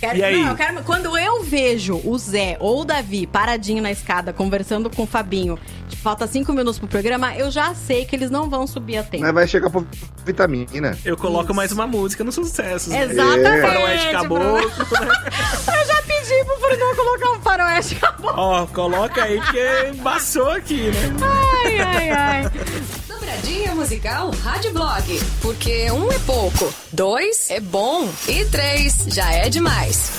[0.00, 0.42] Quero- E aí?
[0.42, 4.88] Não, eu quero- quando eu vejo o Zé ou o Davi paradinho na escada conversando
[4.88, 8.48] com o Fabinho, tipo, falta cinco minutos pro programa, eu já sei que eles não
[8.48, 9.24] vão subir a tempo.
[9.24, 9.84] Mas vai chegar por
[10.24, 10.96] vitamina.
[11.04, 12.94] Eu coloco mais uma música no sucesso.
[12.94, 14.58] Exatamente, Faroeste Caboclo.
[15.68, 18.32] Eu já pedi pro Bruno colocar um faroeste acabou.
[18.36, 21.16] Ó, coloca aí que embaçou aqui, né?
[21.64, 22.50] Ai, ai, ai.
[23.18, 25.20] Dobradinha musical Rádio Blog.
[25.42, 30.12] Porque um é pouco, dois é bom e três já é demais.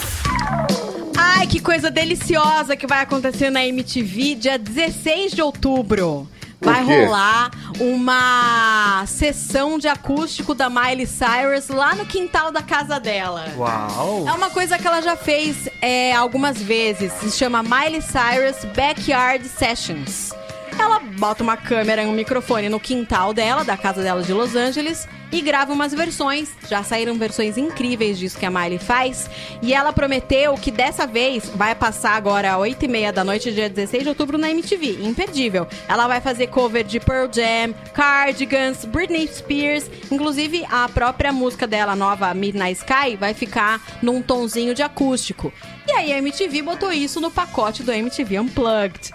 [1.17, 6.27] Ai, que coisa deliciosa que vai acontecer na MTV dia 16 de outubro.
[6.59, 13.45] Vai rolar uma sessão de acústico da Miley Cyrus lá no quintal da casa dela.
[13.55, 14.27] Uau!
[14.27, 17.13] É uma coisa que ela já fez é, algumas vezes.
[17.13, 20.31] Se chama Miley Cyrus Backyard Sessions.
[20.79, 24.55] Ela bota uma câmera e um microfone no quintal dela, da casa dela de Los
[24.55, 26.49] Angeles, e grava umas versões.
[26.69, 29.29] Já saíram versões incríveis disso que a Miley faz.
[29.61, 34.03] E ela prometeu que dessa vez vai passar agora às 8h30 da noite, dia 16
[34.03, 34.99] de outubro, na MTV.
[35.03, 35.67] Imperdível.
[35.87, 39.89] Ela vai fazer cover de Pearl Jam, Cardigans, Britney Spears.
[40.09, 45.51] Inclusive, a própria música dela, nova Midnight Sky, vai ficar num tonzinho de acústico.
[45.89, 49.11] E aí a MTV botou isso no pacote do MTV Unplugged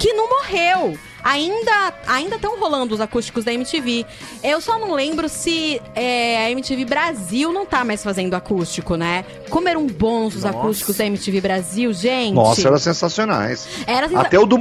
[0.00, 0.98] que não morreu.
[1.22, 4.04] Ainda ainda estão rolando os acústicos da MTV.
[4.42, 9.24] Eu só não lembro se é, a MTV Brasil não tá mais fazendo acústico, né?
[9.50, 10.58] Como eram bons os Nossa.
[10.58, 12.34] acústicos da MTV Brasil, gente.
[12.34, 13.68] Nossa, eram sensacionais.
[13.86, 14.58] Era sensa- Até o do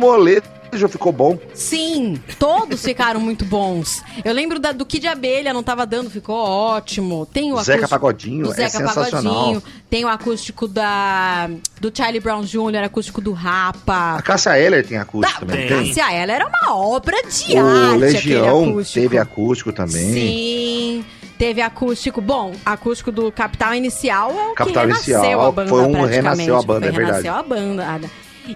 [0.72, 1.38] molejo ficou bom.
[1.54, 4.04] Sim, todos ficaram muito bons.
[4.24, 7.26] Eu lembro da- do que de abelha não tava dando, ficou ótimo.
[7.26, 9.34] Tem o Zeca acústico Pagodinho, do é Zeca sensacional.
[9.34, 11.50] Pagodinho, tem o acústico da
[11.80, 14.16] do Charlie Brown Jr., acústico do Rapa.
[14.18, 15.68] A Cássia Eller tem acústico também.
[15.68, 15.88] Tem.
[15.88, 19.00] Cássia Ela era uma obra de O arte, Legião acústico.
[19.02, 20.14] teve acústico também.
[20.14, 21.06] Sim,
[21.38, 22.20] teve acústico.
[22.22, 25.92] Bom, acústico do Capital Inicial é o Capital que renasceu Inicial a banda foi um
[25.92, 26.16] praticamente.
[26.16, 27.24] renasceu a banda, é verdade.
[27.24, 28.02] renasceu a banda.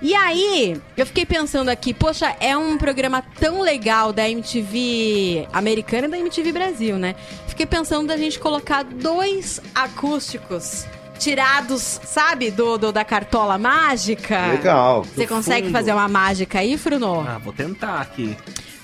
[0.01, 6.07] E aí, eu fiquei pensando aqui, poxa, é um programa tão legal da MTV americana
[6.07, 7.15] e da MTV Brasil, né?
[7.47, 10.85] Fiquei pensando da gente colocar dois acústicos
[11.19, 14.47] tirados, sabe, do, do- da cartola mágica.
[14.47, 15.03] Legal.
[15.03, 15.73] Você consegue fundo.
[15.77, 17.19] fazer uma mágica aí, Fruno?
[17.27, 18.35] Ah, vou tentar aqui.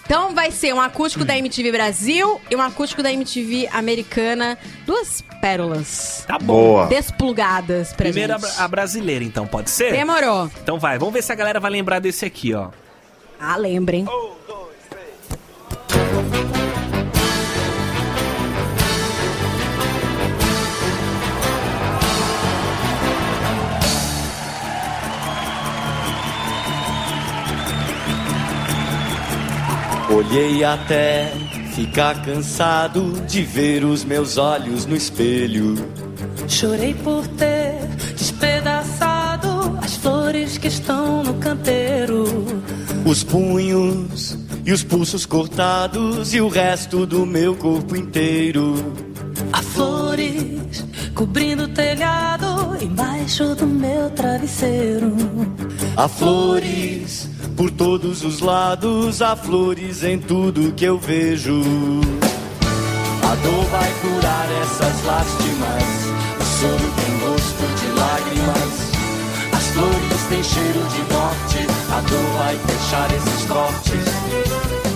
[0.07, 4.57] Então vai ser um acústico da MTV Brasil e um acústico da MTV americana.
[4.85, 6.23] Duas pérolas.
[6.25, 6.45] Tá bom.
[6.45, 6.87] Boa.
[6.87, 8.55] Desplugadas pra Primeiro a, gente.
[8.55, 9.91] bra- a brasileira, então, pode ser?
[9.91, 10.49] Demorou.
[10.63, 12.69] Então vai, vamos ver se a galera vai lembrar desse aqui, ó.
[13.37, 14.05] Ah, lembrem.
[30.17, 31.31] Olhei até
[31.75, 35.75] ficar cansado de ver os meus olhos no espelho.
[36.47, 37.85] Chorei por ter
[38.17, 42.25] despedaçado as flores que estão no canteiro.
[43.05, 48.73] Os punhos e os pulsos cortados e o resto do meu corpo inteiro.
[49.53, 50.83] Há flores
[51.17, 55.15] cobrindo o telhado embaixo do meu travesseiro.
[55.95, 61.59] Há flores por todos os lados, há flores em tudo que eu vejo.
[63.23, 65.83] A dor vai curar essas lástimas,
[66.39, 68.75] o soro tem gosto de lágrimas.
[69.53, 74.86] As flores têm cheiro de morte, a dor vai fechar esses cortes.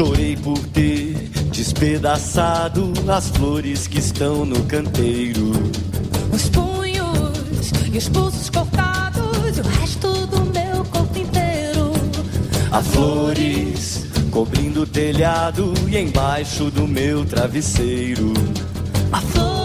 [0.00, 1.12] Chorei por ter
[1.52, 5.52] despedaçado as flores que estão no canteiro.
[6.32, 11.92] Os punhos e os pulsos cortados, e o resto do meu corpo inteiro.
[12.72, 18.32] Há flores cobrindo o telhado e embaixo do meu travesseiro.
[19.12, 19.59] Há flores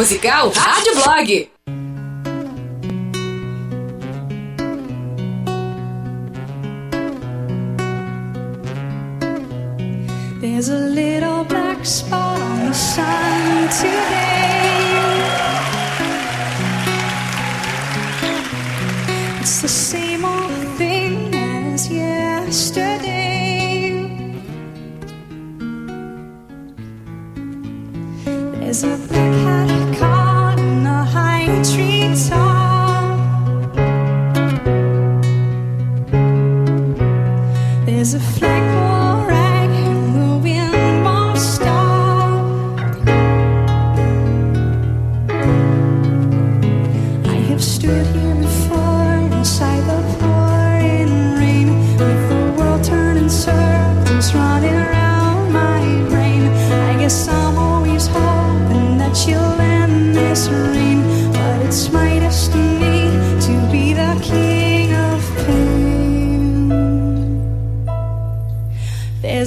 [0.00, 1.49] musical Rádio Blog.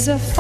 [0.07, 0.32] is a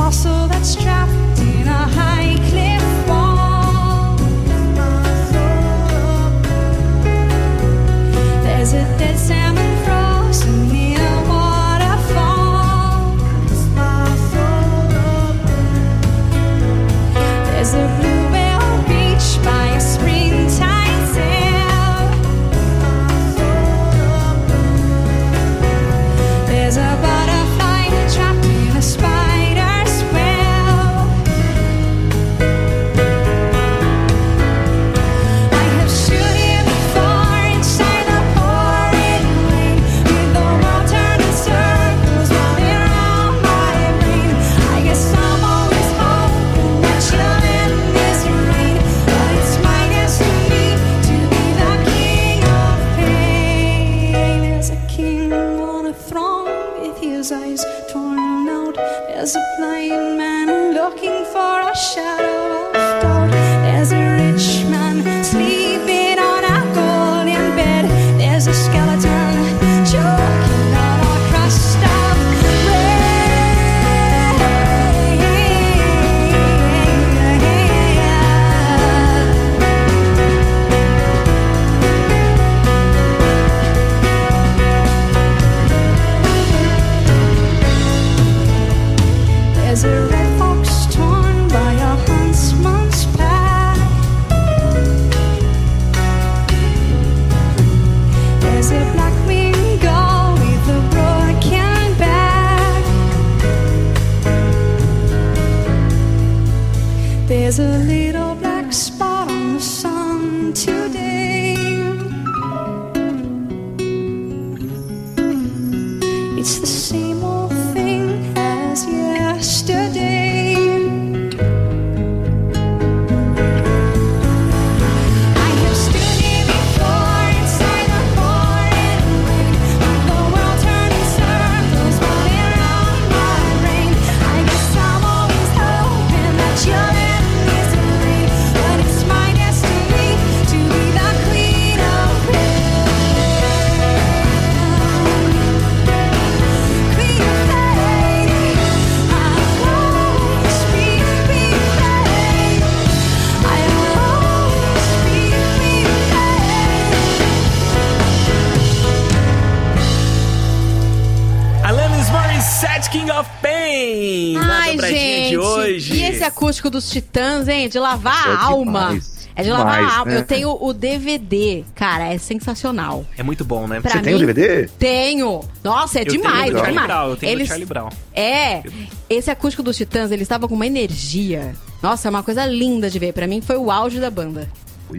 [166.53, 167.67] acústico dos Titãs, hein?
[167.67, 168.85] De lavar É a alma.
[168.87, 169.13] demais.
[169.35, 170.11] É de lavar a alma.
[170.11, 170.17] né?
[170.19, 171.63] Eu tenho o DVD.
[171.73, 173.03] Cara, é sensacional.
[173.17, 173.81] É muito bom, né?
[173.81, 174.67] Pra Você tem o mim- DVD?
[174.77, 175.41] Tenho.
[175.63, 176.87] Nossa, é Eu tenho demais, do é demais.
[176.87, 177.89] Brown, eu tenho Eles- Charlie Brown.
[178.13, 178.61] É,
[179.09, 181.55] esse acústico dos Titãs, ele estava com uma energia.
[181.81, 183.11] Nossa, é uma coisa linda de ver.
[183.13, 184.47] Pra mim foi o auge da banda.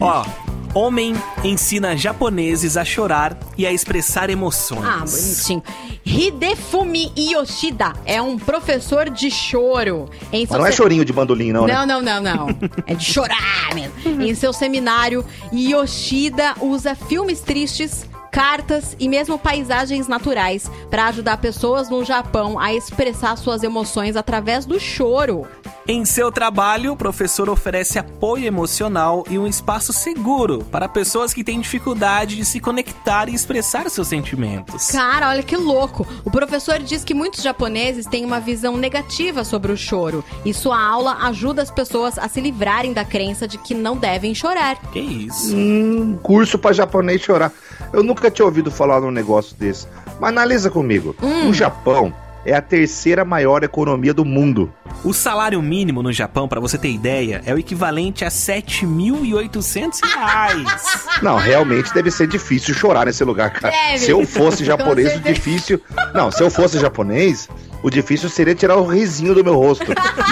[0.01, 0.25] Ó,
[0.75, 1.15] homem
[1.45, 4.85] ensina japoneses a chorar e a expressar emoções.
[4.85, 5.63] Ah, bonitinho.
[6.05, 10.09] Hidefumi Yoshida é um professor de choro.
[10.33, 11.75] Em Mas seu não é se- chorinho de bandolim, não, né?
[11.75, 12.47] Não, não, não, não.
[12.87, 14.23] É de chorar mesmo.
[14.23, 21.89] em seu seminário, Yoshida usa filmes tristes, cartas e mesmo paisagens naturais para ajudar pessoas
[21.89, 25.47] no Japão a expressar suas emoções através do choro.
[25.87, 31.45] Em seu trabalho, o professor oferece apoio emocional e um espaço seguro para pessoas que
[31.45, 34.91] têm dificuldade de se conectar e expressar seus sentimentos.
[34.91, 36.07] Cara, olha que louco.
[36.25, 40.83] O professor diz que muitos japoneses têm uma visão negativa sobre o choro e sua
[40.83, 44.77] aula ajuda as pessoas a se livrarem da crença de que não devem chorar.
[44.91, 45.55] Que isso?
[45.55, 47.53] Hum, curso pra japonês chorar.
[47.93, 49.87] Eu nunca tinha ouvido falar num negócio desse.
[50.21, 51.15] Mas analisa comigo.
[51.23, 51.51] Hum.
[51.51, 52.13] O Japão
[52.45, 54.73] é a terceira maior economia do mundo.
[55.03, 61.09] O salário mínimo no Japão, para você ter ideia, é o equivalente a 7.800 reais.
[61.23, 63.75] Não, realmente deve ser difícil chorar nesse lugar, cara.
[63.75, 63.99] Deve.
[63.99, 65.81] Se eu fosse japonês, o difícil.
[66.13, 67.49] Não, se eu fosse japonês,
[67.83, 69.87] o difícil seria tirar o risinho do meu rosto.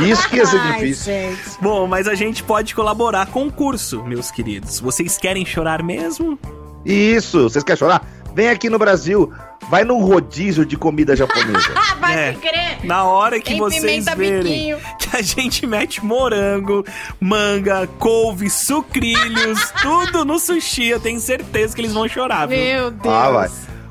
[0.05, 1.13] Isso que ia ser difícil.
[1.61, 4.81] Bom, mas a gente pode colaborar com o curso, meus queridos.
[4.81, 6.39] Vocês querem chorar mesmo?
[6.85, 8.05] Isso, vocês querem chorar?
[8.35, 9.33] Vem aqui no Brasil.
[9.69, 11.71] Vai num rodízio de comida japonesa.
[12.01, 12.33] Vai É.
[12.33, 12.79] crer.
[12.85, 14.79] Na hora que Tem vocês verem biquinho.
[14.99, 16.85] que a gente mete morango,
[17.21, 22.59] manga, couve, sucrilhos, tudo no sushi, eu tenho certeza que eles vão chorar, viu?
[22.59, 23.51] Meu Ah, vai.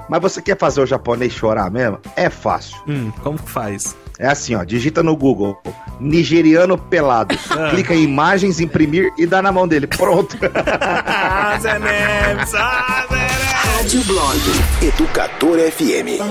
[0.10, 2.00] Mas você quer fazer o japonês chorar mesmo?
[2.18, 2.78] É fácil.
[2.88, 3.96] Hum, como que faz?
[4.22, 5.58] É assim, ó, digita no Google,
[6.00, 7.36] nigeriano pelado.
[7.52, 7.72] Ah.
[7.72, 9.86] Clica em imagens, imprimir e dá na mão dele.
[9.86, 10.38] Pronto.
[10.56, 13.42] Ah, Zé Neves, ah, Zé Neves.
[13.76, 14.40] Rádio Blog
[14.82, 16.22] Educador FM.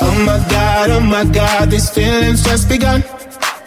[0.00, 3.04] Oh my god, oh my god, these feelings just begun.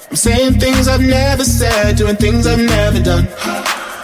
[0.09, 3.27] I'm saying things I've never said, doing things I've never done.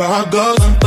[0.00, 0.79] how I go.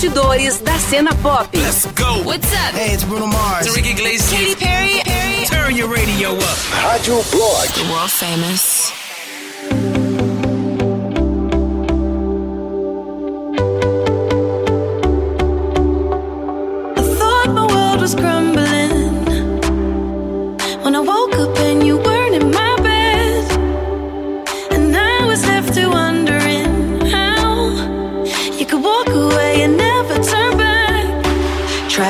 [0.00, 1.48] Bastidores da cena pop.
[1.52, 2.22] Let's go.
[2.24, 2.74] What's up?
[2.74, 3.66] Hey, it's Bruno Mars.
[3.66, 4.30] It's Ricky Iglesias.
[4.30, 5.00] Katy Perry.
[5.04, 5.44] Perry.
[5.46, 6.58] Turn your radio up.
[6.82, 7.68] Rádio Blog.
[7.74, 8.99] The world famous.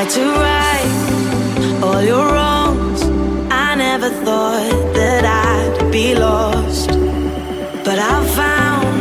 [0.01, 3.02] Tried to right all your wrongs.
[3.51, 6.89] I never thought that I'd be lost,
[7.85, 8.97] but I found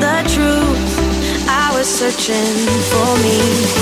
[0.00, 1.48] the truth.
[1.48, 2.54] I was searching
[2.92, 3.81] for me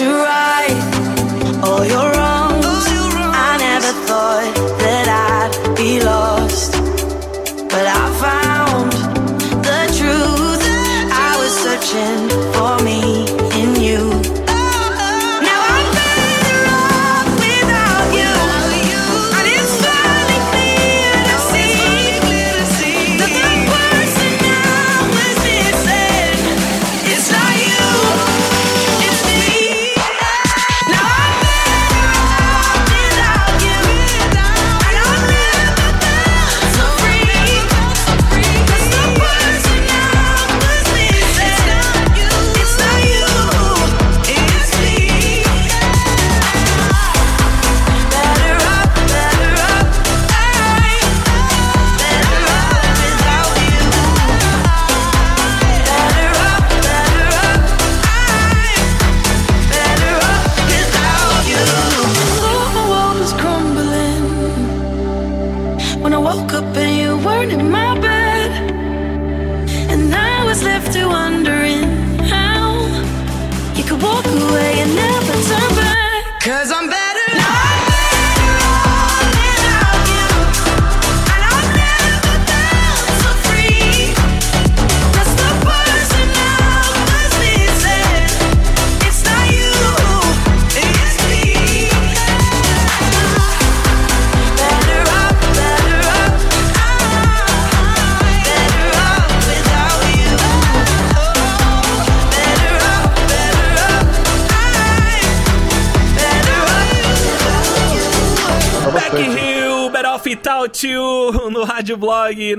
[0.00, 0.69] to right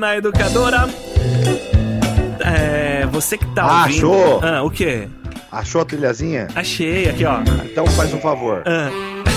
[0.02, 0.90] na Educadora.
[2.44, 3.98] É, você que tá Ah, ouvindo...
[3.98, 4.40] achou?
[4.44, 5.07] Ah, o quê?
[5.52, 6.48] Achou a trilhazinha?
[6.56, 7.40] Achei, aqui ó.
[7.64, 8.64] Então faz um favor.
[8.65, 8.90] Ah.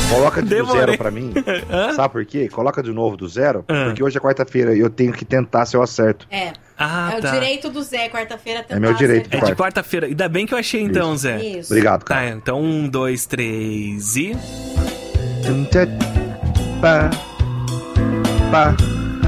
[0.09, 0.81] Coloca de Demorei.
[0.81, 1.35] zero pra mim.
[1.95, 2.49] Sabe por quê?
[2.49, 3.63] Coloca de novo do zero.
[3.69, 3.85] Ah.
[3.87, 6.27] Porque hoje é quarta-feira e eu tenho que tentar se eu acerto.
[6.31, 6.53] É.
[6.79, 7.31] Ah, é o tá.
[7.33, 9.49] direito do Zé, quarta-feira tentar É meu direito, acertar.
[9.51, 10.07] É de quarta-feira.
[10.07, 11.41] Ainda bem que eu achei então, Zé.
[11.45, 11.73] Isso.
[11.73, 14.35] Obrigado, Tá, então um, dois, três e...
[15.47, 15.87] Tum, tchá,
[16.81, 17.11] Pá.
[18.51, 18.75] Pá.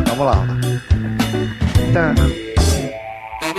[0.08, 0.95] Vamos lá.
[1.92, 2.14] Tá.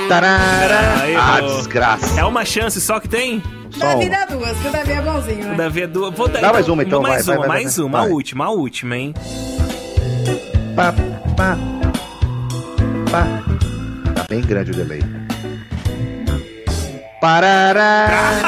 [0.07, 0.79] Tarara.
[1.19, 2.19] Ah, Ah, desgraça.
[2.19, 3.41] É uma chance só que tem?
[3.71, 4.09] Só uma.
[4.09, 5.55] Dá duas, que o Davi é bonzinho, né?
[5.55, 6.13] Davi é duas.
[6.13, 7.85] Vou dar, Dá mais uma, então, Mais vai, uma, vai, vai, mais vai.
[7.85, 7.99] uma.
[7.99, 9.13] A última, a última, hein?
[10.75, 10.93] Pá,
[11.35, 11.57] pá.
[13.11, 13.27] Pá.
[14.15, 15.01] Tá bem grande o delay.
[17.19, 18.41] Parará.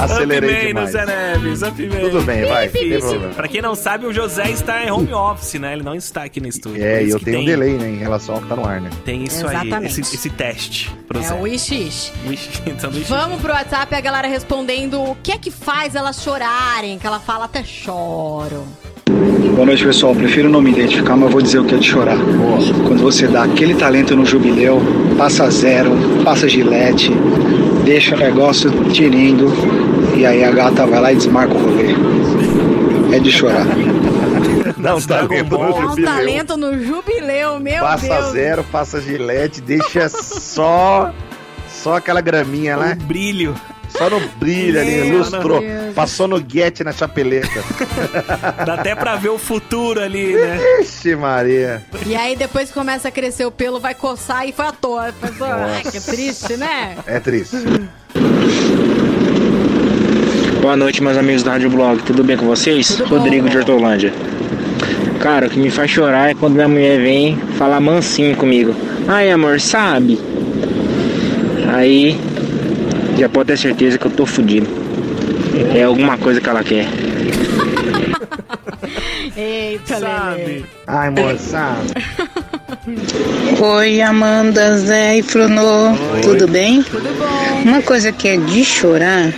[0.00, 0.90] Acelerei demais.
[0.90, 1.60] Zé Neves.
[1.60, 3.20] Tudo bem, vai, Difícil.
[3.36, 5.72] Pra quem não sabe, o José está em home office, né?
[5.72, 6.82] Ele não está aqui no estúdio.
[6.84, 8.80] É, e eu tenho um tem- delay, né, em relação ao que tá no ar,
[8.80, 8.90] né?
[9.04, 10.00] Tem isso aí, Exatamente.
[10.00, 11.34] esse, esse teste pro É Zé.
[11.34, 11.68] o Wish
[12.26, 13.04] Wish, então, Wish.
[13.08, 17.20] Vamos pro WhatsApp a galera respondendo o que é que faz elas chorarem, que ela
[17.20, 18.66] fala até choro.
[19.10, 20.14] Boa noite, pessoal.
[20.14, 22.16] Prefiro não me identificar, mas vou dizer o que é de chorar.
[22.86, 24.80] Quando você dá aquele talento no jubileu,
[25.16, 25.90] passa zero,
[26.24, 27.10] passa gilete,
[27.84, 29.50] deixa o negócio tinindo
[30.16, 31.94] e aí a gata vai lá e desmarca o rolê.
[33.16, 33.66] É de chorar.
[34.76, 36.04] Dá um talento no Dá um jubileu.
[36.04, 38.26] talento no jubileu, meu Passa Deus.
[38.32, 41.12] zero, passa gilete, deixa só.
[41.70, 42.92] Só aquela graminha lá.
[42.92, 43.54] O brilho.
[43.88, 45.60] Só no brilho ali, Meu lustrou.
[45.60, 45.94] Deus.
[45.94, 47.64] Passou no guete na chapeleta.
[48.64, 50.58] Dá até pra ver o futuro ali, né?
[50.82, 51.82] Ixi, Maria.
[52.06, 55.14] E aí depois que começa a crescer o pelo, vai coçar e foi à toa.
[55.40, 56.96] Ai, que triste, né?
[57.06, 57.56] É triste.
[60.60, 62.02] Boa noite, meus amigos da Rádio Blog.
[62.02, 62.88] Tudo bem com vocês?
[62.88, 63.16] Tudo bom.
[63.16, 64.12] Rodrigo de Hortolândia.
[65.20, 68.74] Cara, o que me faz chorar é quando minha mulher vem falar mansinho comigo.
[69.08, 70.20] Ai, amor, sabe?
[71.68, 72.18] Aí
[73.18, 74.66] já pode ter certeza que eu tô fudido.
[75.74, 76.86] É alguma coisa que ela quer.
[79.36, 80.62] Eita, Lelê.
[80.86, 81.76] Ai, moça.
[83.60, 86.82] Oi, Amanda, Zé e Fronô, tudo bem?
[86.82, 87.62] Tudo bom.
[87.70, 89.32] Uma coisa que é de chorar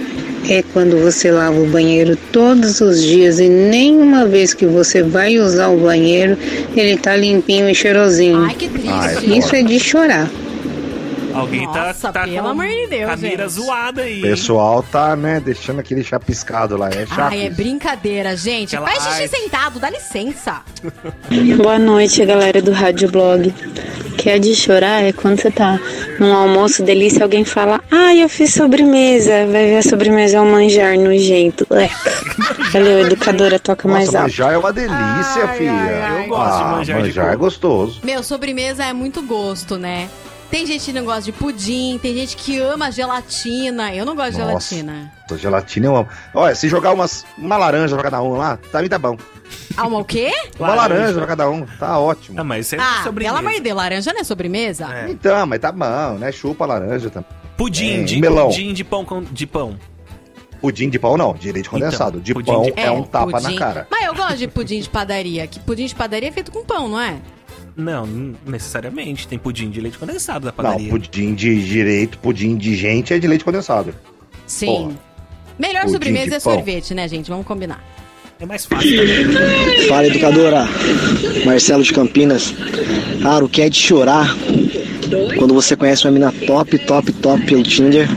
[0.48, 5.38] é quando você lava o banheiro todos os dias e nenhuma vez que você vai
[5.38, 6.36] usar o banheiro
[6.76, 8.44] ele tá limpinho e cheirosinho.
[8.44, 9.38] Ai, que triste.
[9.38, 10.30] Isso é de chorar.
[11.40, 13.52] Alguém Nossa, tá, tá pelo com amor de Deus, a mira gente.
[13.52, 14.18] zoada aí.
[14.18, 16.88] O pessoal tá, né, deixando aquele chapiscado lá.
[16.90, 17.32] É chato.
[17.32, 18.76] Ai, é brincadeira, gente.
[18.76, 20.60] Aquela Faz xixi sentado, dá licença.
[21.56, 23.54] Boa noite, galera do Rádio Blog.
[24.18, 25.80] Que é de chorar é quando você tá
[26.18, 29.46] num almoço delícia alguém fala: Ah, eu fiz sobremesa.
[29.46, 31.66] Vai ver a sobremesa é um manjar nojento.
[31.70, 32.12] Eca.
[32.70, 34.30] Valeu, educadora, toca mais Nossa, alto.
[34.30, 36.22] manjar é uma delícia, filha.
[36.22, 38.00] Eu gosto de ah, manjar de manjar é gostoso.
[38.04, 40.08] Meu, sobremesa é muito gosto, né?
[40.50, 43.94] Tem gente que não gosta de pudim, tem gente que ama gelatina.
[43.94, 44.74] Eu não gosto de Nossa.
[44.74, 45.12] gelatina.
[45.28, 46.08] Tô gelatina eu amo.
[46.34, 49.16] Olha, se jogar umas, uma laranja pra cada um lá, tá, tá bom.
[49.76, 50.32] Ah, uma o quê?
[50.58, 52.40] Uma laranja pra cada um, tá ótimo.
[52.40, 53.34] Ah, mas isso é Ah, sobremesa.
[53.36, 54.88] pelo amor de Deus, laranja não é sobremesa?
[55.08, 56.32] Então, mas tá bom, né?
[56.32, 57.30] Chupa a laranja também.
[57.56, 58.48] Pudim, É, de, melão.
[58.48, 59.78] pudim de pão com, de pão.
[60.60, 62.20] Pudim de pão não, de leite condensado.
[62.20, 63.54] de pudim pão de- é, um tapa pudim.
[63.54, 63.86] na cara.
[63.90, 65.46] Mas eu gosto de pudim de padaria.
[65.46, 67.16] Que pudim de padaria é feito com pão, não é?
[67.76, 69.26] Não, não necessariamente.
[69.28, 70.90] Tem pudim de leite condensado da Não, padaria.
[70.90, 73.94] pudim de direito, pudim de gente é de leite condensado.
[74.46, 74.66] Sim.
[74.66, 74.92] Porra.
[75.58, 76.54] Melhor Pudim sobremesa é pão.
[76.54, 77.28] sorvete, né, gente?
[77.30, 77.84] Vamos combinar.
[78.40, 79.86] É mais fácil também.
[79.88, 80.66] Fala, educadora.
[81.44, 82.54] Marcelo de Campinas.
[83.22, 84.34] Cara, o que é de chorar
[85.36, 88.08] quando você conhece uma mina top, top, top pelo Tinder,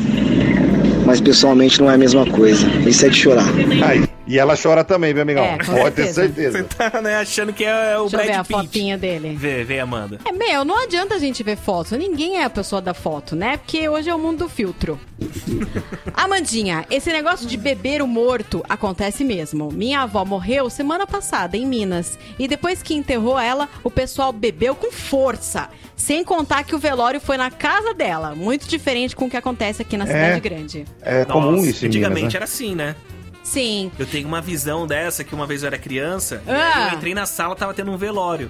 [1.06, 2.66] mas pessoalmente não é a mesma coisa.
[2.88, 3.46] Isso é de chorar.
[3.86, 5.44] Aí, e ela chora também, meu amigão.
[5.44, 6.52] É, com Pode ter certeza.
[6.60, 6.90] certeza.
[6.92, 8.54] Tá, né, achando que é o Deixa eu ver Brad a Pitt.
[8.60, 9.36] fotinha dele.
[9.38, 10.20] Vê, vê, Amanda.
[10.26, 11.96] É, meu, não adianta a gente ver foto.
[11.98, 13.58] Ninguém é a pessoa da foto, né?
[13.58, 15.00] Porque hoje é o mundo do filtro.
[16.14, 19.72] Amandinha, esse negócio de beber o morto acontece mesmo.
[19.72, 22.18] Minha avó morreu semana passada em Minas.
[22.38, 25.70] E depois que enterrou ela, o pessoal bebeu com força.
[25.96, 28.34] Sem contar que o velório foi na casa dela.
[28.36, 30.08] Muito diferente com o que acontece aqui na É.
[30.08, 30.86] cidade grande.
[31.02, 32.38] É comum isso em Antigamente Minas, né?
[32.38, 32.96] era assim, né?
[33.44, 33.92] Sim.
[34.00, 36.72] Eu tenho uma visão dessa que uma vez eu era criança, e Ah.
[36.76, 38.50] aí eu entrei na sala, tava tendo um velório.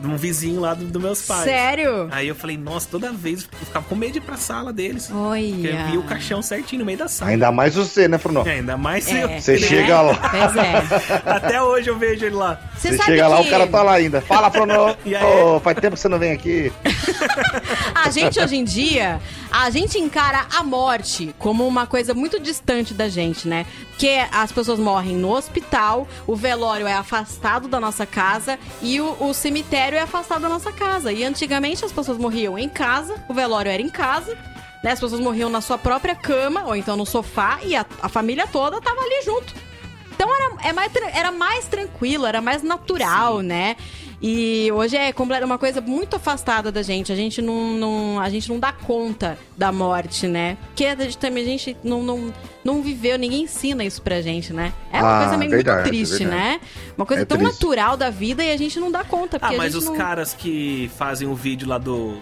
[0.00, 1.42] De um vizinho lá dos do meus pais.
[1.42, 2.08] Sério?
[2.12, 5.10] Aí eu falei, nossa, toda vez eu ficava com medo de ir pra sala deles.
[5.12, 5.42] Olha.
[5.52, 7.32] Porque eu via o caixão certinho no meio da sala.
[7.32, 8.46] Ainda mais você, né, Bruno?
[8.46, 9.28] É, ainda mais É, eu.
[9.40, 9.58] Você né?
[9.58, 10.14] chega lá.
[10.14, 11.22] Pois é.
[11.28, 12.60] Até hoje eu vejo ele lá.
[12.76, 14.20] Você Você sabe chega lá, que- o cara tá lá ainda.
[14.20, 14.96] Fala, Bruno.
[15.04, 15.24] E aí?
[15.24, 16.72] Ô, faz tempo que você não vem aqui.
[17.94, 19.20] A gente hoje em dia,
[19.50, 23.66] a gente encara a morte como uma coisa muito distante da gente, né?
[23.90, 29.16] Porque as pessoas morrem no hospital, o velório é afastado da nossa casa e o,
[29.20, 31.12] o cemitério é afastado da nossa casa.
[31.12, 34.36] E antigamente as pessoas morriam em casa, o velório era em casa.
[34.84, 34.92] Né?
[34.92, 38.46] As pessoas morriam na sua própria cama, ou então no sofá, e a, a família
[38.46, 39.54] toda tava ali junto.
[40.14, 43.76] Então era, é mais, era mais tranquilo, era mais natural, né?
[44.20, 45.14] E hoje é
[45.44, 47.12] uma coisa muito afastada da gente.
[47.12, 50.56] A gente não, não- a gente não dá conta da morte, né?
[50.68, 52.32] Porque a gente também a gente não, não,
[52.64, 54.72] não viveu, ninguém ensina isso pra gente, né?
[54.92, 56.42] É uma Ah, coisa meio verdade, muito triste, verdade.
[56.42, 56.60] né?
[56.96, 57.52] Uma coisa É tão triste.
[57.54, 59.38] natural da vida e a gente não dá conta.
[59.40, 59.94] Ah, mas os não...
[59.96, 62.16] caras que fazem o vídeo lá do.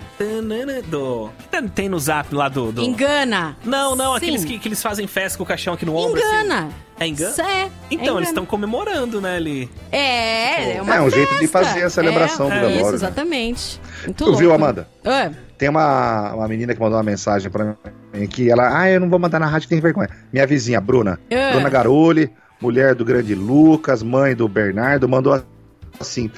[0.89, 1.31] do.
[1.51, 2.73] que tem- no zap lá do.
[2.73, 2.83] do...
[2.83, 3.57] Engana.
[3.65, 4.17] Não, não, Sim.
[4.19, 6.19] aqueles que, que eles fazem festa com o caixão aqui no ombro.
[6.21, 6.65] Engana.
[6.67, 6.75] Assim.
[6.99, 7.31] É engano?
[7.31, 7.45] Isso é.
[7.45, 8.23] Então, é eles engana.
[8.25, 9.71] estão comemorando, né, ali.
[9.93, 11.63] É, é uma É um jeito de festa.
[11.65, 12.95] fazer a celebração é, do é velório, Isso, né?
[12.97, 13.81] exatamente.
[14.05, 14.39] Muito Tu louco.
[14.39, 14.89] viu, Amanda?
[15.05, 17.77] Ah, Tem uma, uma menina que mandou uma mensagem pra
[18.13, 20.09] mim que ela, ah, eu não vou mandar na rádio, tem vergonha.
[20.33, 21.19] Minha vizinha, Bruna.
[21.31, 21.53] É.
[21.53, 22.31] Bruna Garoli,
[22.61, 25.43] mulher do grande Lucas, mãe do Bernardo, mandou
[26.01, 26.31] assim.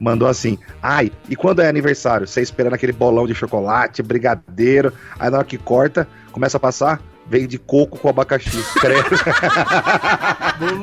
[0.00, 2.26] Mandou assim, ai, e quando é aniversário?
[2.26, 7.00] Você esperando aquele bolão de chocolate, brigadeiro, aí na hora que corta, começa a passar,
[7.32, 8.62] vem de coco com abacaxi.
[8.78, 9.16] Credo.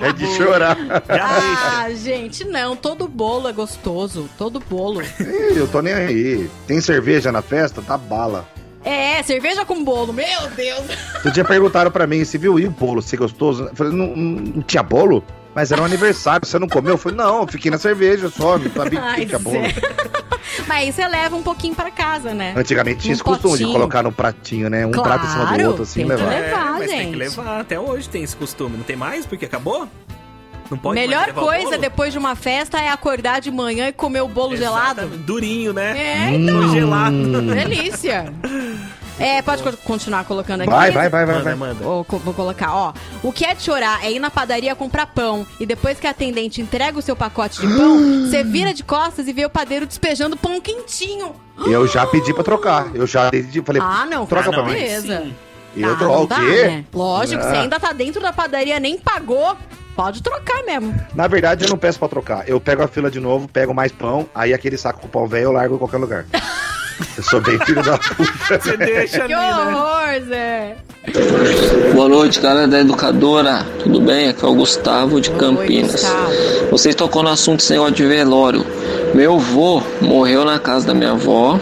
[0.03, 0.75] é de chorar.
[1.07, 2.75] Ah, gente, não.
[2.75, 4.27] Todo bolo é gostoso.
[4.35, 5.01] Todo bolo.
[5.03, 6.49] Ih, Eu tô nem aí.
[6.65, 7.83] Tem cerveja na festa?
[7.83, 8.47] Tá bala.
[8.83, 10.11] É, cerveja com bolo.
[10.11, 10.81] Meu Deus.
[11.15, 13.65] Outro dia perguntaram pra mim, você viu e o bolo, ser gostoso?
[13.65, 15.23] Eu falei, não, não- não tinha bolo?
[15.55, 16.93] Mas era um aniversário, você não comeu?
[16.93, 19.53] Eu falei, não, eu fiquei na cerveja só, não sabia que acabou.
[19.53, 19.73] Zé.
[20.67, 22.53] Mas aí você leva um pouquinho pra casa, né?
[22.55, 24.85] Antigamente tinha Um esse costume de colocar no pratinho, né?
[24.85, 26.29] Um Claro, prato em cima do outro, assim, tem que levar.
[26.29, 26.47] levar.
[26.47, 27.11] É, mas tem gente.
[27.11, 27.59] que levar.
[27.61, 28.77] Até hoje tem esse costume.
[28.77, 29.25] Não tem mais?
[29.25, 29.87] Porque acabou?
[30.69, 31.77] Não pode mais Melhor levar coisa bolo?
[31.81, 35.07] depois de uma festa é acordar de manhã e comer o bolo gelado.
[35.07, 35.97] Durinho, né?
[35.97, 36.71] É, então.
[36.71, 37.41] Gelado.
[37.41, 38.31] Delícia.
[39.19, 40.69] É, pode co- continuar colocando aqui.
[40.69, 41.55] Vai, vai, vai, vai, Manda, vai.
[41.55, 41.83] manda.
[41.83, 42.93] Vou, vou colocar, ó.
[43.21, 46.11] O que é de chorar é ir na padaria comprar pão e depois que a
[46.11, 47.97] atendente entrega o seu pacote de pão,
[48.29, 51.35] você vira de costas e vê o padeiro despejando pão quentinho.
[51.67, 52.95] Eu já pedi pra trocar.
[52.95, 54.79] Eu já pedi, falei, Ah, não, troca cara, pra mim.
[54.79, 55.27] beleza.
[55.75, 56.63] E eu Ah, troco não o quê?
[56.67, 56.85] né?
[56.93, 57.61] Lógico, você Ah.
[57.61, 59.55] ainda tá dentro da padaria, nem pagou.
[59.95, 60.97] Pode trocar mesmo.
[61.13, 62.47] Na verdade, eu não peço pra trocar.
[62.47, 65.43] Eu pego a fila de novo, pego mais pão, aí aquele saco com pão velho
[65.45, 66.25] eu largo em qualquer lugar.
[67.17, 68.59] Eu sou bem filho da puta.
[68.61, 70.75] Você deixa Que horror, Zé.
[71.93, 73.65] Boa noite, galera da Educadora.
[73.81, 74.29] Tudo bem?
[74.29, 75.91] Aqui é o Gustavo de Campinas.
[75.93, 76.31] Gustavo.
[76.71, 78.65] Vocês tocou no assunto negócio de velório.
[79.13, 81.59] Meu avô morreu na casa da minha avó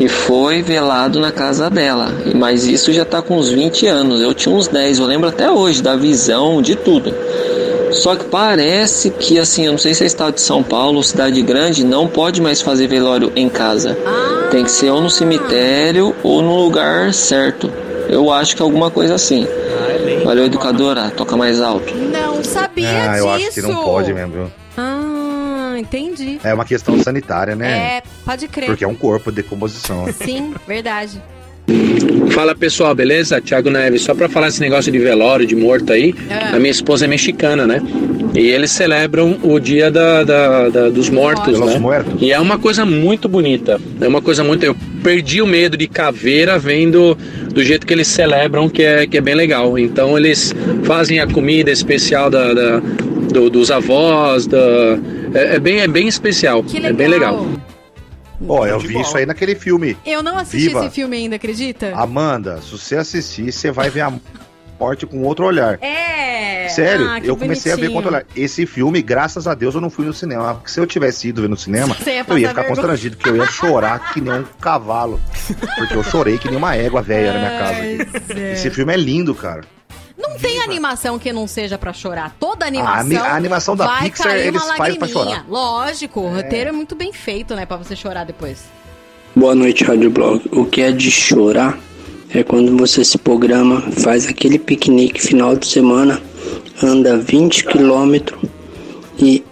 [0.00, 2.08] e foi velado na casa dela.
[2.26, 4.20] E- Mas isso já tá com uns 20 anos.
[4.22, 7.14] Eu tinha uns 10, eu lembro até hoje da visão, de tudo.
[7.98, 11.02] Só que parece que, assim, eu não sei se é estado de São Paulo ou
[11.02, 13.96] cidade grande, não pode mais fazer velório em casa.
[14.50, 17.70] Tem que ser ou no cemitério ou no lugar certo.
[18.08, 19.46] Eu acho que é alguma coisa assim.
[20.24, 21.10] Valeu, educadora.
[21.10, 21.94] Toca mais alto.
[21.94, 23.24] Não sabia Ah, disso.
[23.24, 24.50] eu acho que não pode mesmo, viu?
[24.76, 26.40] Ah, entendi.
[26.42, 27.96] É uma questão sanitária, né?
[27.98, 28.66] É, pode crer.
[28.66, 30.06] Porque é um corpo de decomposição.
[30.12, 31.20] Sim, verdade.
[32.30, 33.40] Fala pessoal, beleza?
[33.40, 36.54] Thiago Neves, só pra falar esse negócio de velório, de morto aí, É.
[36.54, 37.82] a minha esposa é mexicana, né?
[38.34, 41.78] E eles celebram o dia da, da- da- dos mortos, né?
[41.78, 42.14] Muertos.
[42.20, 43.80] E é uma coisa muito bonita.
[44.00, 44.64] É uma coisa muito.
[44.64, 47.16] Eu perdi o medo de caveira vendo
[47.52, 49.78] do jeito que eles celebram, que é, que é bem legal.
[49.78, 50.54] Então eles
[50.84, 52.80] fazem a comida especial da, da-
[53.32, 54.58] do- dos avós, da,
[55.34, 56.62] é, é bem, é bem especial.
[56.62, 57.44] Que É bem legal.
[58.46, 59.96] Ó, eu vi isso aí naquele filme.
[60.06, 60.84] Eu não assisti Viva.
[60.86, 61.92] esse filme ainda, acredita?
[61.94, 64.12] Amanda, se você assistir, você vai ver a
[64.78, 65.78] morte com outro olhar.
[65.82, 66.68] É.
[66.68, 68.14] Sério, Ah, eu comecei a ver com bonitinho.
[68.14, 68.44] outro olhar.
[68.44, 70.54] Esse filme, graças a Deus, eu não fui no cinema.
[70.54, 72.66] Porque se eu tivesse ido ver no cinema, ia eu ia ficar vergonha.
[72.68, 75.18] constrangido, porque eu ia chorar que nem um cavalo.
[75.76, 77.58] Porque eu chorei que nem uma égua velha na minha
[78.14, 78.40] casa.
[78.52, 79.62] Esse filme é lindo, cara.
[80.18, 82.34] Não tem animação que não seja pra chorar.
[82.40, 83.22] Toda animação.
[83.22, 85.46] A a animação da vai Pixar, cair eles fazem pra chorar.
[85.48, 87.64] Lógico, o roteiro é muito bem feito, né?
[87.64, 88.64] Pra você chorar depois.
[89.34, 90.42] Boa noite, Rádio Blog.
[90.50, 91.78] O que é de chorar
[92.30, 96.20] é quando você se programa, faz aquele piquenique final de semana,
[96.82, 98.40] anda 20 quilômetros
[99.18, 99.44] e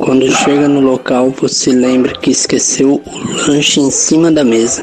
[0.00, 4.82] quando chega no local você lembra que esqueceu o lanche em cima da mesa.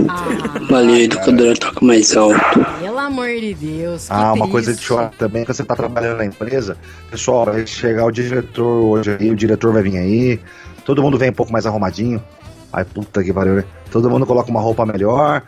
[0.70, 2.38] Valeu, educadora, toca mais alto.
[2.80, 4.08] Pelo amor de Deus.
[4.08, 4.52] que Ah, uma triste.
[4.52, 6.78] coisa de chorar também, que você tá trabalhando na empresa.
[7.10, 10.40] Pessoal, vai chegar o diretor hoje aí, o diretor vai vir aí.
[10.86, 12.24] Todo mundo vem um pouco mais arrumadinho.
[12.72, 13.64] Ai, puta que pariu, né?
[13.92, 15.42] Todo mundo coloca uma roupa melhor.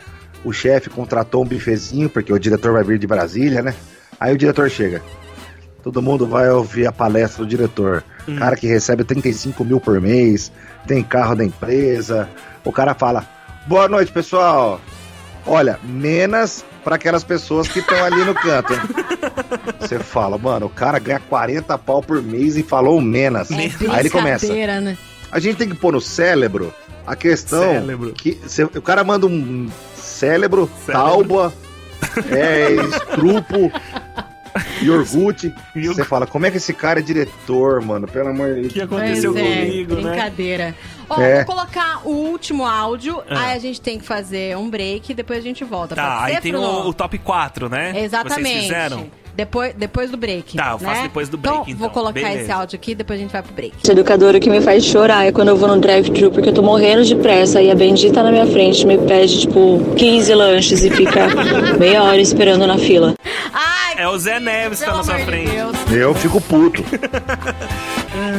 [0.44, 3.74] O chefe contratou um bifezinho, porque o diretor vai vir de Brasília, né?
[4.18, 5.02] Aí o diretor chega.
[5.82, 8.02] Todo mundo vai ouvir a palestra do diretor.
[8.38, 10.50] Cara que recebe 35 mil por mês,
[10.86, 12.28] tem carro da empresa.
[12.64, 13.24] O cara fala:
[13.66, 14.80] Boa noite, pessoal.
[15.46, 18.72] Olha, menos para aquelas pessoas que estão ali no canto.
[19.80, 23.50] Você fala, mano, o cara ganha 40 pau por mês e falou menos.
[23.90, 24.46] Aí ele começa.
[24.46, 24.52] Né?
[25.32, 26.72] A gente tem que pôr no cérebro
[27.06, 28.12] a questão Cérebro.
[28.12, 31.52] que cê- o cara manda um cérebro, tauba,
[32.30, 33.72] é, estrupo,
[34.84, 35.52] iogurte.
[35.74, 38.06] Você fala, como é que esse cara é diretor, mano?
[38.06, 38.66] Pelo amor de Deus.
[38.66, 40.02] O que aconteceu Pois é, comigo, né?
[40.10, 40.74] Brincadeira.
[41.08, 41.36] Ó, É.
[41.44, 43.48] vou colocar o último áudio, Ah.
[43.48, 45.94] aí a gente tem que fazer um break e depois a gente volta.
[45.94, 47.90] Tá, aí ser, tem o, o top 4, né?
[47.92, 48.60] Vocês Exatamente.
[48.62, 49.06] fizeram?
[49.32, 50.56] Depois, depois do break.
[50.56, 51.02] Tá, eu faço né?
[51.04, 51.90] depois do break, Então, vou então.
[51.90, 52.40] colocar Beleza.
[52.42, 53.74] esse áudio aqui, depois a gente vai pro break.
[53.82, 56.62] Esse educador que me faz chorar é quando eu vou no drive-thru, porque eu tô
[56.62, 60.90] morrendo de pressa e a bendita na minha frente me pede, tipo, 15 lanches e
[60.90, 61.28] fica
[61.78, 63.14] meia hora esperando na fila.
[64.00, 65.52] É o Zé Neves que tá na sua frente.
[65.92, 66.82] Eu fico puto.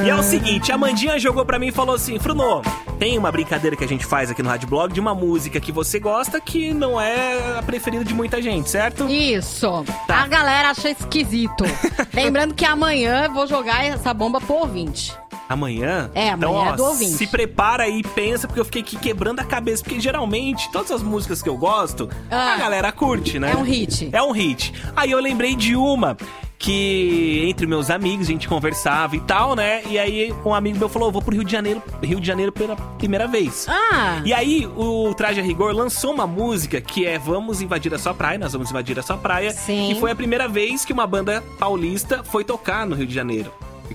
[0.04, 2.62] E é o seguinte, a Mandinha jogou pra mim e falou assim: Fruno,
[3.00, 5.72] tem uma brincadeira que a gente faz aqui no Rádio Blog de uma música que
[5.72, 9.08] você gosta que não é a preferida de muita gente, certo?
[9.10, 9.86] Isso.
[10.08, 10.24] Tá.
[10.24, 11.64] A galera acha esquisito.
[12.14, 15.16] Lembrando que amanhã eu vou jogar essa bomba pro ouvinte.
[15.52, 16.10] Amanhã?
[16.16, 17.12] É, amanhã então, ó, é do ouvinte.
[17.12, 19.84] Se prepara aí e pensa, porque eu fiquei aqui quebrando a cabeça.
[19.84, 23.52] Porque geralmente, todas as músicas que eu gosto, a galera curte, né?
[23.52, 24.10] É um hit.
[24.14, 24.74] É um hit.
[24.96, 26.16] Aí eu lembrei de uma
[26.62, 29.82] que entre meus amigos a gente conversava e tal, né?
[29.88, 32.52] E aí um amigo meu falou: "Eu vou pro Rio de Janeiro, Rio de Janeiro
[32.52, 33.66] pela primeira vez.
[33.68, 34.22] Ah!
[34.24, 38.14] E aí o Traje a Rigor lançou uma música que é Vamos Invadir a Sua
[38.14, 39.52] Praia, nós vamos invadir a sua praia.
[39.52, 39.88] Sim.
[39.88, 43.52] Que foi a primeira vez que uma banda paulista foi tocar no Rio de Janeiro.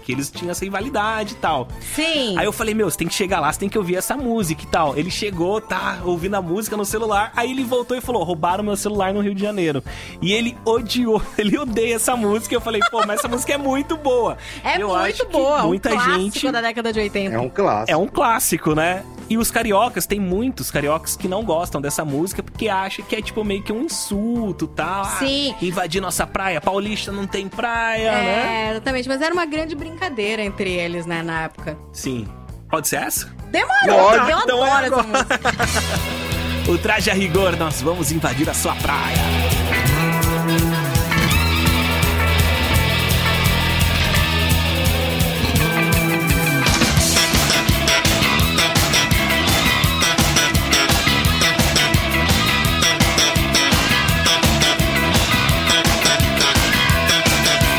[0.06, 1.66] Que eles tinham essa rivalidade e tal.
[1.80, 2.38] Sim.
[2.38, 4.62] Aí eu falei, meu, você tem que chegar lá, você tem que ouvir essa música
[4.62, 4.96] e tal.
[4.96, 8.76] Ele chegou, tá ouvindo a música no celular, aí ele voltou e falou: roubaram meu
[8.76, 9.82] celular no Rio de Janeiro.
[10.22, 12.54] E ele odiou, ele odeia essa música.
[12.54, 14.38] Eu falei, pô, mas essa música é muito boa.
[14.62, 15.64] É eu muito acho que boa.
[15.64, 16.52] muita um clássico gente.
[16.52, 17.50] da década de 80.
[17.50, 17.90] clássico.
[17.90, 19.04] É um clássico, né?
[19.28, 23.20] E os cariocas, tem muitos cariocas que não gostam dessa música porque acham que é
[23.20, 25.02] tipo meio que um insulto, tal.
[25.02, 25.52] Ah, Sim.
[25.60, 28.66] invadir nossa praia, paulista não tem praia, né?
[28.68, 29.08] É, exatamente.
[29.08, 29.95] Mas era uma grande brincadeira
[30.40, 31.76] entre eles, né, na época.
[31.92, 32.26] Sim.
[32.70, 33.26] Pode ser essa?
[33.50, 35.02] Demorou, Pode, eu então é adoro essa agora.
[35.06, 35.96] música.
[36.68, 39.16] O traje a rigor, nós vamos invadir a sua praia.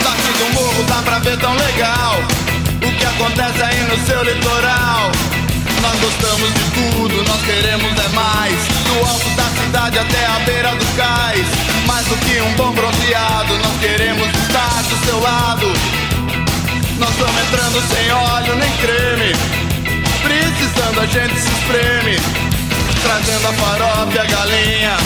[0.04, 2.07] Daqui do morro dá pra ver tão legal
[3.08, 5.12] acontece aí no seu litoral.
[5.82, 8.68] Nós gostamos de tudo, nós queremos é mais.
[8.86, 11.48] Do alto da cidade até a beira do cais.
[11.86, 15.68] Mais do que um bom bronzeado, nós queremos estar do seu lado.
[17.00, 19.36] Nós estamos entrando sem óleo nem creme.
[20.24, 22.18] Precisando a gente se espreme.
[23.04, 24.98] Trazendo a farofa e a galinha.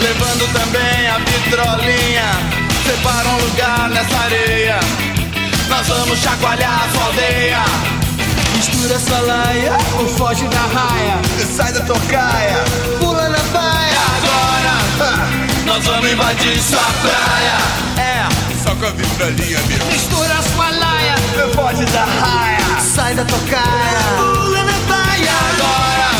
[0.00, 2.62] Levando também a vitrolinha.
[2.84, 5.11] Separa um lugar nessa areia.
[5.74, 7.64] Nós vamos chacoalhar a sua aldeia.
[8.56, 11.16] Mistura essa laia ou foge da raia.
[11.56, 12.62] Sai da tocaia,
[13.00, 14.02] pula na baia.
[14.18, 14.74] Agora
[15.64, 17.56] nós vamos invadir sua praia.
[17.96, 18.28] É,
[18.62, 19.86] só com a vitrolinha, meu.
[19.86, 21.14] Mistura sua laia,
[21.54, 22.80] foge da raia.
[22.80, 25.32] Sai da tocaia, pula na baia.
[25.54, 26.10] Agora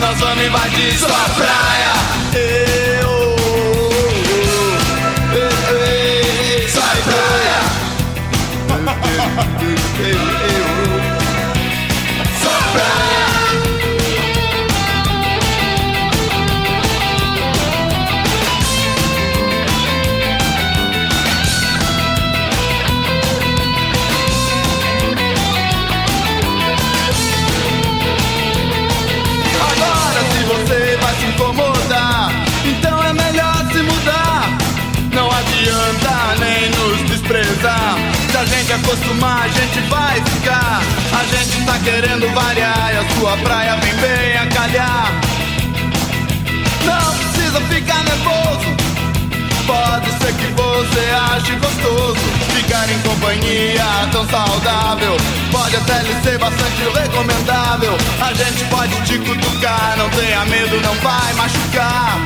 [0.00, 1.92] nós vamos invadir sua praia.
[2.34, 2.91] Eu,
[9.34, 10.16] Eu, eu,
[12.40, 13.11] sua
[39.02, 40.80] acostumar, a gente vai ficar.
[41.12, 45.12] A gente tá querendo variar e a sua praia vem bem a calhar.
[46.84, 48.82] Não precisa ficar nervoso.
[49.66, 52.20] Pode ser que você ache gostoso
[52.52, 55.16] Ficar em companhia tão saudável
[55.52, 60.94] Pode até lhe ser bastante recomendável A gente pode te cutucar Não tenha medo, não
[60.96, 62.18] vai machucar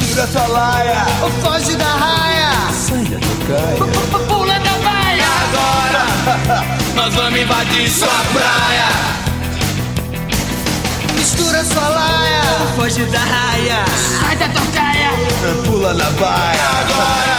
[0.00, 4.49] Mistura sua laia Ou foge da raia Sai da tocaia
[6.94, 8.88] Nós vamos invadir sua praia.
[11.14, 12.42] Mistura sua laia.
[12.76, 13.84] Foge da raia.
[14.20, 15.10] Sai da tocaia
[15.64, 16.68] Pula na baia.
[16.80, 17.38] Agora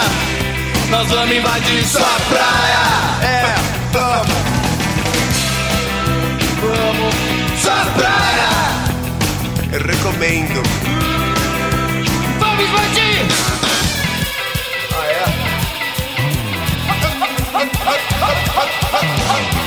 [0.90, 2.84] Nós vamos invadir sua praia.
[3.24, 3.56] É,
[3.94, 4.28] vamos.
[6.62, 7.16] Vamos.
[7.62, 8.49] Sua praia.
[9.74, 10.64] Eu recomendo.
[12.40, 13.01] Vamos invadir
[18.22, 18.68] はっはっ
[19.02, 19.61] はっ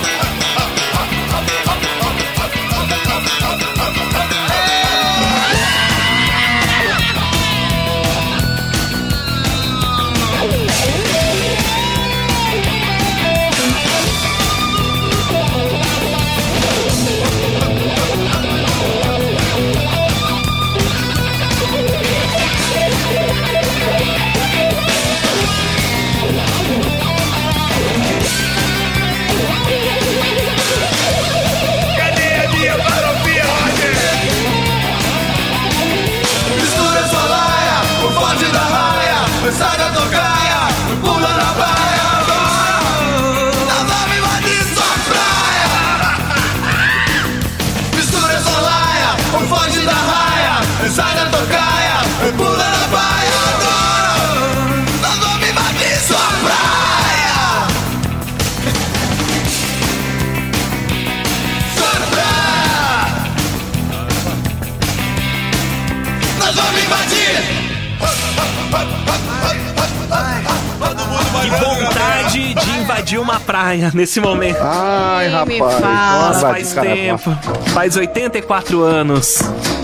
[72.95, 74.59] invadir uma praia nesse momento.
[74.61, 75.81] Ai, me rapaz.
[75.81, 77.31] Nossa, faz tempo.
[77.73, 79.41] Faz 84 anos,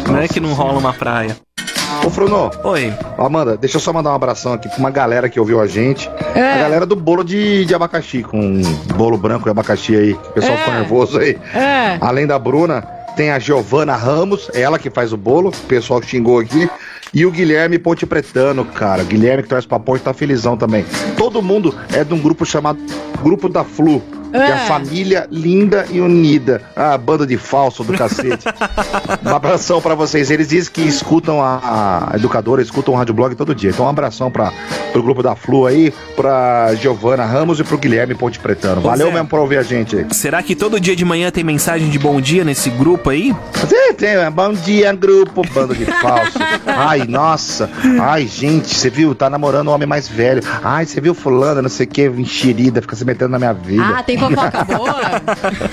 [0.09, 1.37] né, que não rola uma praia.
[2.07, 2.51] Ô, Fruno.
[2.63, 2.95] Oi.
[3.19, 6.09] Amanda, deixa eu só mandar um abração aqui pra uma galera que ouviu a gente.
[6.37, 6.55] É.
[6.55, 8.63] A galera do bolo de, de abacaxi, com
[8.95, 10.13] bolo branco de abacaxi aí.
[10.13, 10.59] O pessoal É.
[10.59, 11.37] ficou nervoso aí.
[11.53, 11.99] É.
[12.01, 12.81] Além da Bruna,
[13.17, 16.71] tem a Giovana Ramos, ela que faz o bolo, o pessoal que xingou aqui.
[17.13, 19.03] E o Guilherme Ponte Pretano, cara.
[19.03, 20.85] Guilherme que traz pra ponte tá felizão também.
[21.17, 22.79] Todo mundo é de um grupo chamado
[23.21, 24.03] Grupo da Flu.
[24.33, 24.67] É a É.
[24.67, 26.63] família linda e unida.
[26.77, 28.45] Ah, banda de falso do cacete.
[29.25, 30.31] um abração pra vocês.
[30.31, 33.71] Eles dizem que escutam a, a educadora, escutam o Rádio Blog todo dia.
[33.71, 34.53] Então um abração pra,
[34.93, 38.81] pro grupo da Flu aí, pra Giovana Ramos e pro Guilherme Ponte Pretano.
[38.81, 39.13] Valeu Zé.
[39.15, 40.07] mesmo por ouvir a gente aí.
[40.13, 43.35] Será que todo dia de manhã tem mensagem de bom dia nesse grupo aí?
[43.69, 44.09] Tem, tem.
[44.11, 46.39] é, Bom dia, grupo, bando de falso.
[46.67, 47.69] Ai, nossa.
[48.01, 49.15] Ai, gente, você viu?
[49.15, 50.43] Tá namorando um homem mais velho.
[50.63, 53.83] Ai, você viu fulano, não sei o que, enxerida, fica se metendo na minha vida.
[53.99, 55.01] Ah, tem fofoca boa?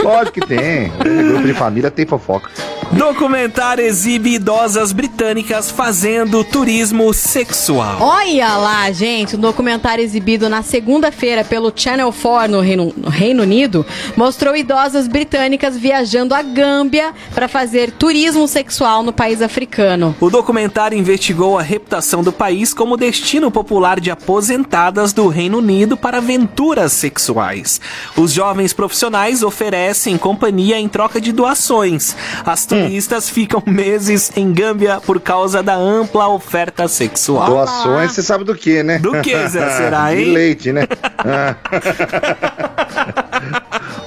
[0.04, 0.86] Lógico que tem.
[1.06, 2.50] Esse grupo de família tem fofoca.
[2.92, 7.98] Documentário exibe idosas britânicas fazendo turismo sexual.
[8.00, 13.44] Olha lá, gente, um documentário exibido na segunda-feira pelo Channel 4 no Reino, no Reino
[13.44, 13.86] Unido
[14.16, 20.16] mostrou idosas britânicas viajando à Gâmbia para fazer turismo sexual no país africano.
[20.20, 25.98] O documentário investigou a reputação do país como destino popular de aposentadas do Reino Unido
[25.98, 27.82] para aventuras sexuais.
[28.16, 32.16] Os jovens profissionais oferecem companhia em troca de doações.
[32.46, 37.50] As turistas ficam meses em Gâmbia por causa da ampla oferta sexual.
[37.50, 39.00] Doações, você sabe do que, né?
[39.00, 39.70] Do que, Zé?
[39.78, 40.34] Será, De hein?
[40.34, 40.88] leite, né?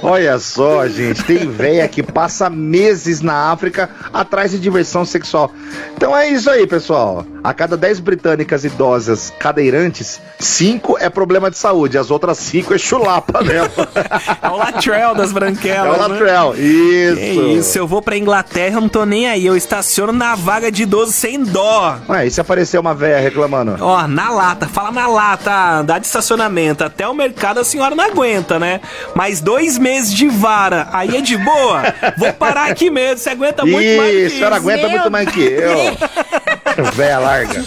[0.03, 5.51] Olha só, gente, tem véia que passa meses na África atrás de diversão sexual.
[5.95, 7.23] Então é isso aí, pessoal.
[7.43, 12.77] A cada 10 britânicas idosas cadeirantes, 5 é problema de saúde, as outras 5 é
[12.77, 13.71] chulapa mesmo.
[14.41, 15.99] É o Latrell das branquelas.
[15.99, 16.19] É o né?
[16.19, 17.15] Latrell, isso.
[17.15, 19.45] Que isso, eu vou pra Inglaterra, eu não tô nem aí.
[19.45, 21.97] Eu estaciono na vaga de idoso sem dó.
[22.09, 23.77] Ué, e se aparecer uma véia reclamando?
[23.79, 26.83] Ó, na lata, fala na lata, dá de estacionamento.
[26.83, 28.81] Até o mercado a senhora não aguenta, né?
[29.15, 31.81] Mas dois meses de vara, aí é de boa.
[32.17, 35.11] Vou parar aqui mesmo, você aguenta muito mais do que Isso, a senhora aguenta muito
[35.11, 36.91] mais que eu.
[36.93, 37.59] Véia larga.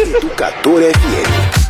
[0.00, 1.61] Educador FM.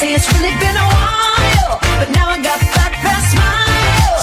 [0.00, 4.16] Say it's really been a while, but now I got back that smile.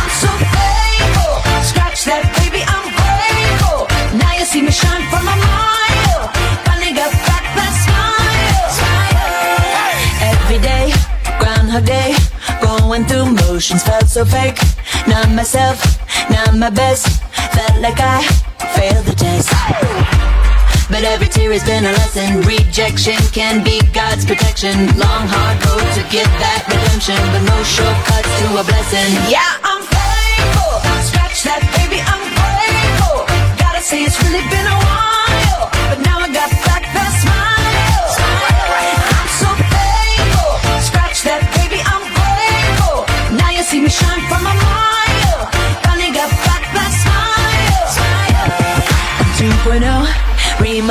[0.00, 1.32] I'm so faithful.
[1.60, 3.84] Scratch that, baby, I'm grateful.
[4.16, 6.24] Now you see me shine from a mile.
[6.64, 8.64] Finally got back that smile.
[10.32, 10.84] Every day,
[11.36, 12.16] Groundhog Day,
[12.64, 14.56] going through motions felt so fake.
[15.06, 15.84] Not myself,
[16.30, 17.20] not my best.
[17.52, 18.24] Felt like I
[18.72, 20.21] failed the test.
[20.92, 22.42] But every tear has been a lesson.
[22.44, 24.76] Rejection can be God's protection.
[25.00, 29.08] Long, hard road to get that redemption, but no shortcuts to a blessing.
[29.32, 30.72] Yeah, I'm faithful.
[31.08, 33.24] Scratch that, baby, I'm grateful.
[33.56, 35.01] Gotta say it's really been a while,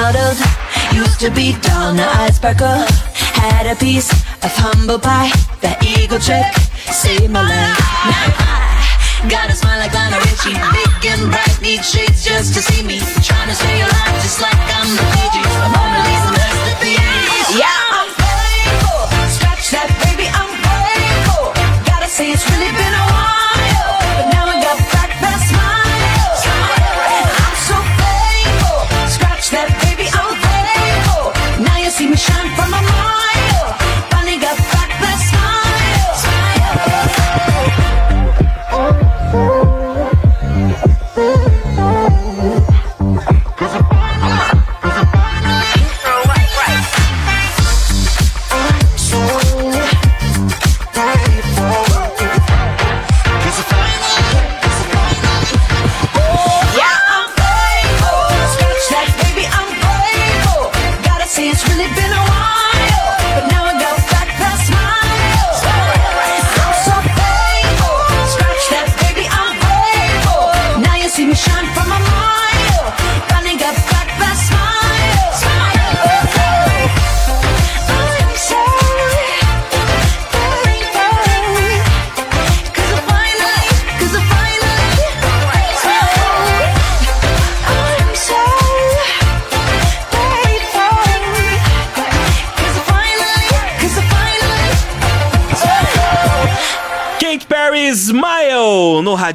[0.02, 0.98] 2.0.
[0.98, 2.82] Used to be dull, now I sparkle.
[3.38, 4.10] Had a piece
[4.42, 5.30] of humble pie.
[5.62, 6.50] That eagle trick
[6.90, 7.78] saved my life.
[8.10, 10.58] Now I got a smile like Lionel Richie.
[10.58, 12.98] Big and bright, need shades just to see me.
[13.22, 15.54] Trying to stay alive just like I'm the Bee Gees.
[15.54, 17.62] A Mona Lisa masterpiece.
[17.62, 19.06] Yeah, I'm faithful.
[19.38, 21.54] Scratch that, baby, I'm grateful.
[21.86, 23.41] Gotta say it's really been a while,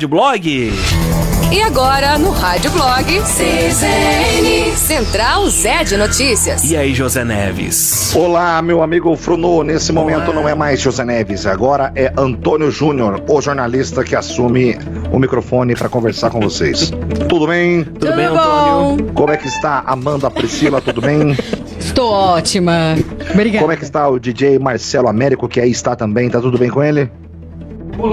[0.07, 0.73] Rádio Blog.
[1.53, 6.71] E agora no Rádio Blog CZN Central Zé de Notícias.
[6.71, 8.15] E aí, José Neves?
[8.15, 9.63] Olá, meu amigo Fruno.
[9.63, 14.77] Nesse momento não é mais José Neves, agora é Antônio Júnior, o jornalista que assume
[15.13, 16.93] o microfone para conversar com vocês.
[17.29, 17.85] Tudo bem?
[17.85, 19.13] Tudo bem, Antônio?
[19.13, 20.81] Como é que está Amanda Priscila?
[20.81, 21.37] Tudo bem?
[21.79, 22.97] Estou ótima.
[23.33, 23.61] Obrigada.
[23.61, 26.29] Como é que está o DJ Marcelo Américo, que aí está também?
[26.29, 27.11] Tá tudo bem com ele?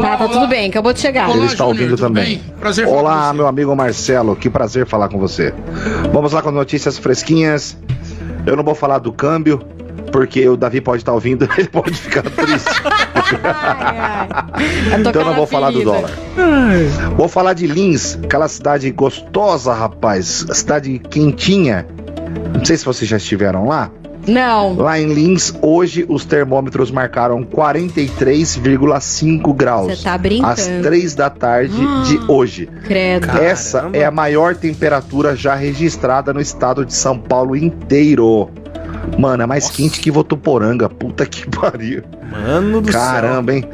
[0.01, 1.29] Tá, tá tudo bem, acabou de chegar.
[1.29, 2.41] Ele está ouvindo também.
[2.59, 5.53] Prazer falar Olá, com meu amigo Marcelo, que prazer falar com você.
[6.11, 7.77] Vamos lá com notícias fresquinhas.
[8.45, 9.61] Eu não vou falar do câmbio,
[10.11, 12.69] porque o Davi pode estar ouvindo, ele pode ficar triste.
[14.99, 16.11] então eu não vou falar do dólar.
[17.17, 20.45] Vou falar de Lins, aquela cidade gostosa, rapaz.
[20.53, 21.87] Cidade quentinha.
[22.53, 23.89] Não sei se vocês já estiveram lá.
[24.27, 24.75] Não.
[24.75, 29.97] Lá em Lins, hoje os termômetros marcaram 43,5 graus.
[29.97, 30.51] Você tá brincando.
[30.51, 32.69] Às 3 da tarde de hoje.
[32.85, 33.29] Credo.
[33.37, 38.49] Essa é a maior temperatura já registrada no estado de São Paulo inteiro.
[39.17, 40.89] Mano, é mais quente que Votuporanga.
[40.89, 42.03] Puta que pariu.
[42.31, 43.65] Mano do Caramba, hein?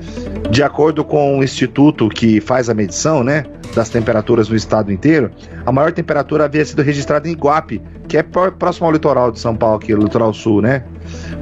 [0.49, 3.45] De acordo com o instituto que faz a medição, né?
[3.76, 5.30] Das temperaturas no estado inteiro,
[5.65, 9.39] a maior temperatura havia sido registrada em Iguape, que é pró- próximo ao litoral de
[9.39, 10.84] São Paulo, aqui, o litoral sul, né?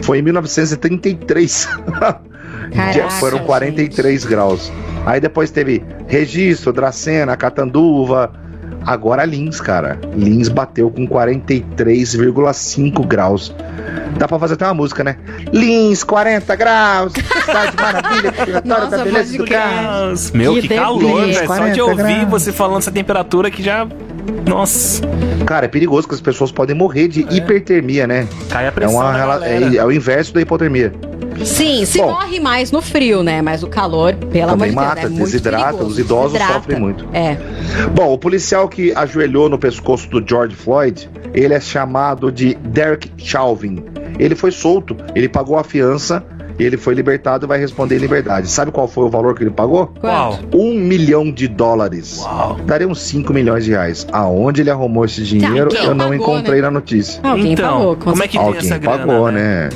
[0.01, 1.69] Foi em 1933.
[2.91, 4.71] Que foram 43 graus.
[5.05, 8.33] Aí depois teve Registro, Dracena, Catanduva.
[8.85, 9.99] Agora Lins, cara.
[10.15, 13.53] Lins bateu com 43,5 graus.
[14.17, 15.17] Dá pra fazer até uma música, né?
[15.51, 17.13] Lins, 40 graus.
[17.13, 20.13] Cidade maravilha, território da beleza do carro.
[20.33, 21.33] Meu, que, Que calor, velho.
[21.35, 22.29] Só de 40 ouvir graus.
[22.29, 23.85] você falando essa temperatura que já.
[24.45, 25.01] Nossa.
[25.45, 28.27] Cara, é perigoso que as pessoas podem morrer de hipertermia, né?
[28.49, 29.75] Cai a É, pressão uma, da rela- galera.
[29.75, 30.91] é, é o inverso da hipotermia.
[31.45, 32.11] Sim, se Bom.
[32.11, 33.41] morre mais no frio, né?
[33.41, 36.53] Mas o calor, pelo amor Também de Deus, mata, é desidrata, os idosos Desidrata.
[36.59, 37.05] sofrem muito.
[37.13, 37.37] É.
[37.93, 43.11] Bom, o policial que ajoelhou no pescoço do George Floyd, ele é chamado de Derek
[43.17, 43.83] Chauvin.
[44.19, 46.23] Ele foi solto, ele pagou a fiança,
[46.59, 48.49] ele foi libertado e vai responder em liberdade.
[48.49, 49.93] Sabe qual foi o valor que ele pagou?
[49.99, 50.39] Qual?
[50.51, 52.25] Um milhão de dólares.
[52.65, 54.07] Daria uns 5 milhões de reais.
[54.11, 56.61] Aonde ele arrumou esse dinheiro, Alguém eu não pagou, encontrei né?
[56.63, 57.19] na notícia.
[57.21, 59.69] Alguém Então, pagou, com como é que tem Alguém essa grana, pagou, né?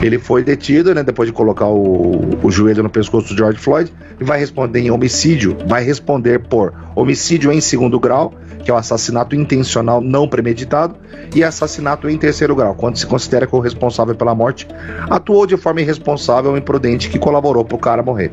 [0.00, 1.02] Ele foi detido, né?
[1.02, 4.90] Depois de colocar o, o joelho no pescoço do George Floyd e vai responder em
[4.90, 5.56] homicídio.
[5.66, 8.32] Vai responder por homicídio em segundo grau,
[8.64, 10.94] que é o assassinato intencional não premeditado,
[11.34, 14.68] e assassinato em terceiro grau, quando se considera que o responsável pela morte
[15.10, 18.30] atuou de forma irresponsável e imprudente que colaborou pro cara morrer.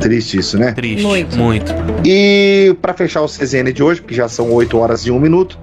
[0.00, 0.72] Triste isso, né?
[0.72, 1.02] Triste.
[1.04, 1.36] Muito.
[1.36, 1.74] Muito.
[2.04, 5.58] E para fechar o CZN de hoje, porque já são 8 horas e 1 minuto,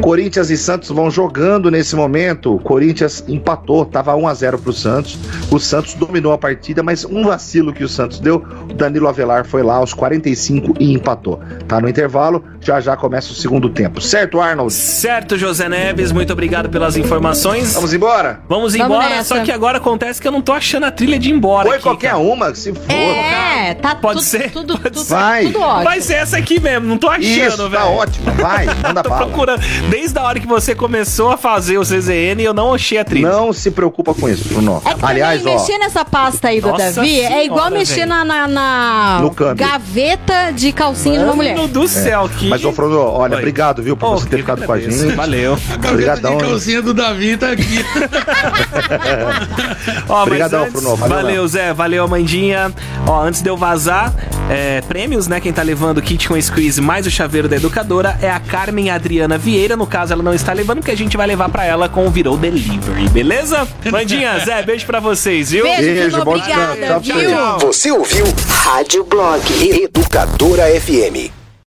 [0.00, 2.54] Corinthians e Santos vão jogando nesse momento.
[2.54, 5.18] O Corinthians empatou, tava 1 a 0 pro Santos.
[5.50, 9.44] O Santos dominou a partida, mas um vacilo que o Santos deu, o Danilo Avelar
[9.44, 11.40] foi lá aos 45 e empatou.
[11.66, 14.00] Tá no intervalo, já já começa o segundo tempo.
[14.00, 14.72] Certo, Arnold?
[14.72, 17.74] Certo, José Neves, muito obrigado pelas informações.
[17.74, 18.40] Vamos embora?
[18.48, 19.36] Vamos Vamos embora, nessa.
[19.36, 21.66] só que agora acontece que eu não tô achando a trilha de ir embora.
[21.66, 22.18] Foi aqui, qualquer cara.
[22.22, 22.90] uma, se for.
[22.92, 24.50] É, tá Pode tudo, ser?
[24.52, 25.46] tudo, tudo, Vai.
[25.46, 25.84] tudo ótimo.
[25.84, 27.70] Vai ser essa aqui mesmo, não tô achando, Isso, velho.
[27.82, 28.30] tá ótimo.
[28.34, 29.26] Vai, manda Tô bala.
[29.26, 29.60] procurando.
[29.90, 33.28] Desde a hora que você começou a fazer o CZN, eu não achei a trilha.
[33.30, 34.82] Não se preocupa com isso, Bruno.
[34.84, 35.50] É que Aliás, ó.
[35.52, 38.08] mexer nessa pasta aí do Nossa Davi é igual senhora, mexer velho.
[38.08, 39.54] na, na, na câmbio.
[39.56, 41.56] gaveta de calcinha de uma mulher.
[41.56, 42.48] Mano do céu, que...
[42.48, 43.38] Mas, ô Frodo, olha, Oi.
[43.38, 44.96] obrigado, viu, por Pô, você ter ficado com a gente.
[45.14, 45.54] Valeu.
[45.54, 46.36] A gaveta Obrigadão.
[46.36, 47.84] de calcinha do Davi tá aqui.
[50.08, 50.96] Ó, Obrigadão, antes- Bruno.
[50.96, 51.48] Valeu, Valeu.
[51.48, 51.72] Zé.
[51.72, 52.72] Valeu, Amandinha.
[53.06, 54.12] Ó, antes de eu vazar,
[54.50, 55.40] é, prêmios, né?
[55.40, 58.90] Quem tá levando o kit com squeeze mais o chaveiro da educadora é a Carmen
[58.90, 59.67] Adriana Vieira.
[59.76, 62.10] No caso, ela não está levando, porque a gente vai levar pra ela com o
[62.10, 63.66] Virou Delivery, beleza?
[63.90, 65.64] Mandinha, Zé, beijo pra vocês, viu?
[65.64, 67.00] Beijo, Beijo, obrigada.
[67.00, 67.58] Tchau.
[67.60, 68.24] Você ouviu
[68.64, 71.37] Rádio Blog Educadora FM.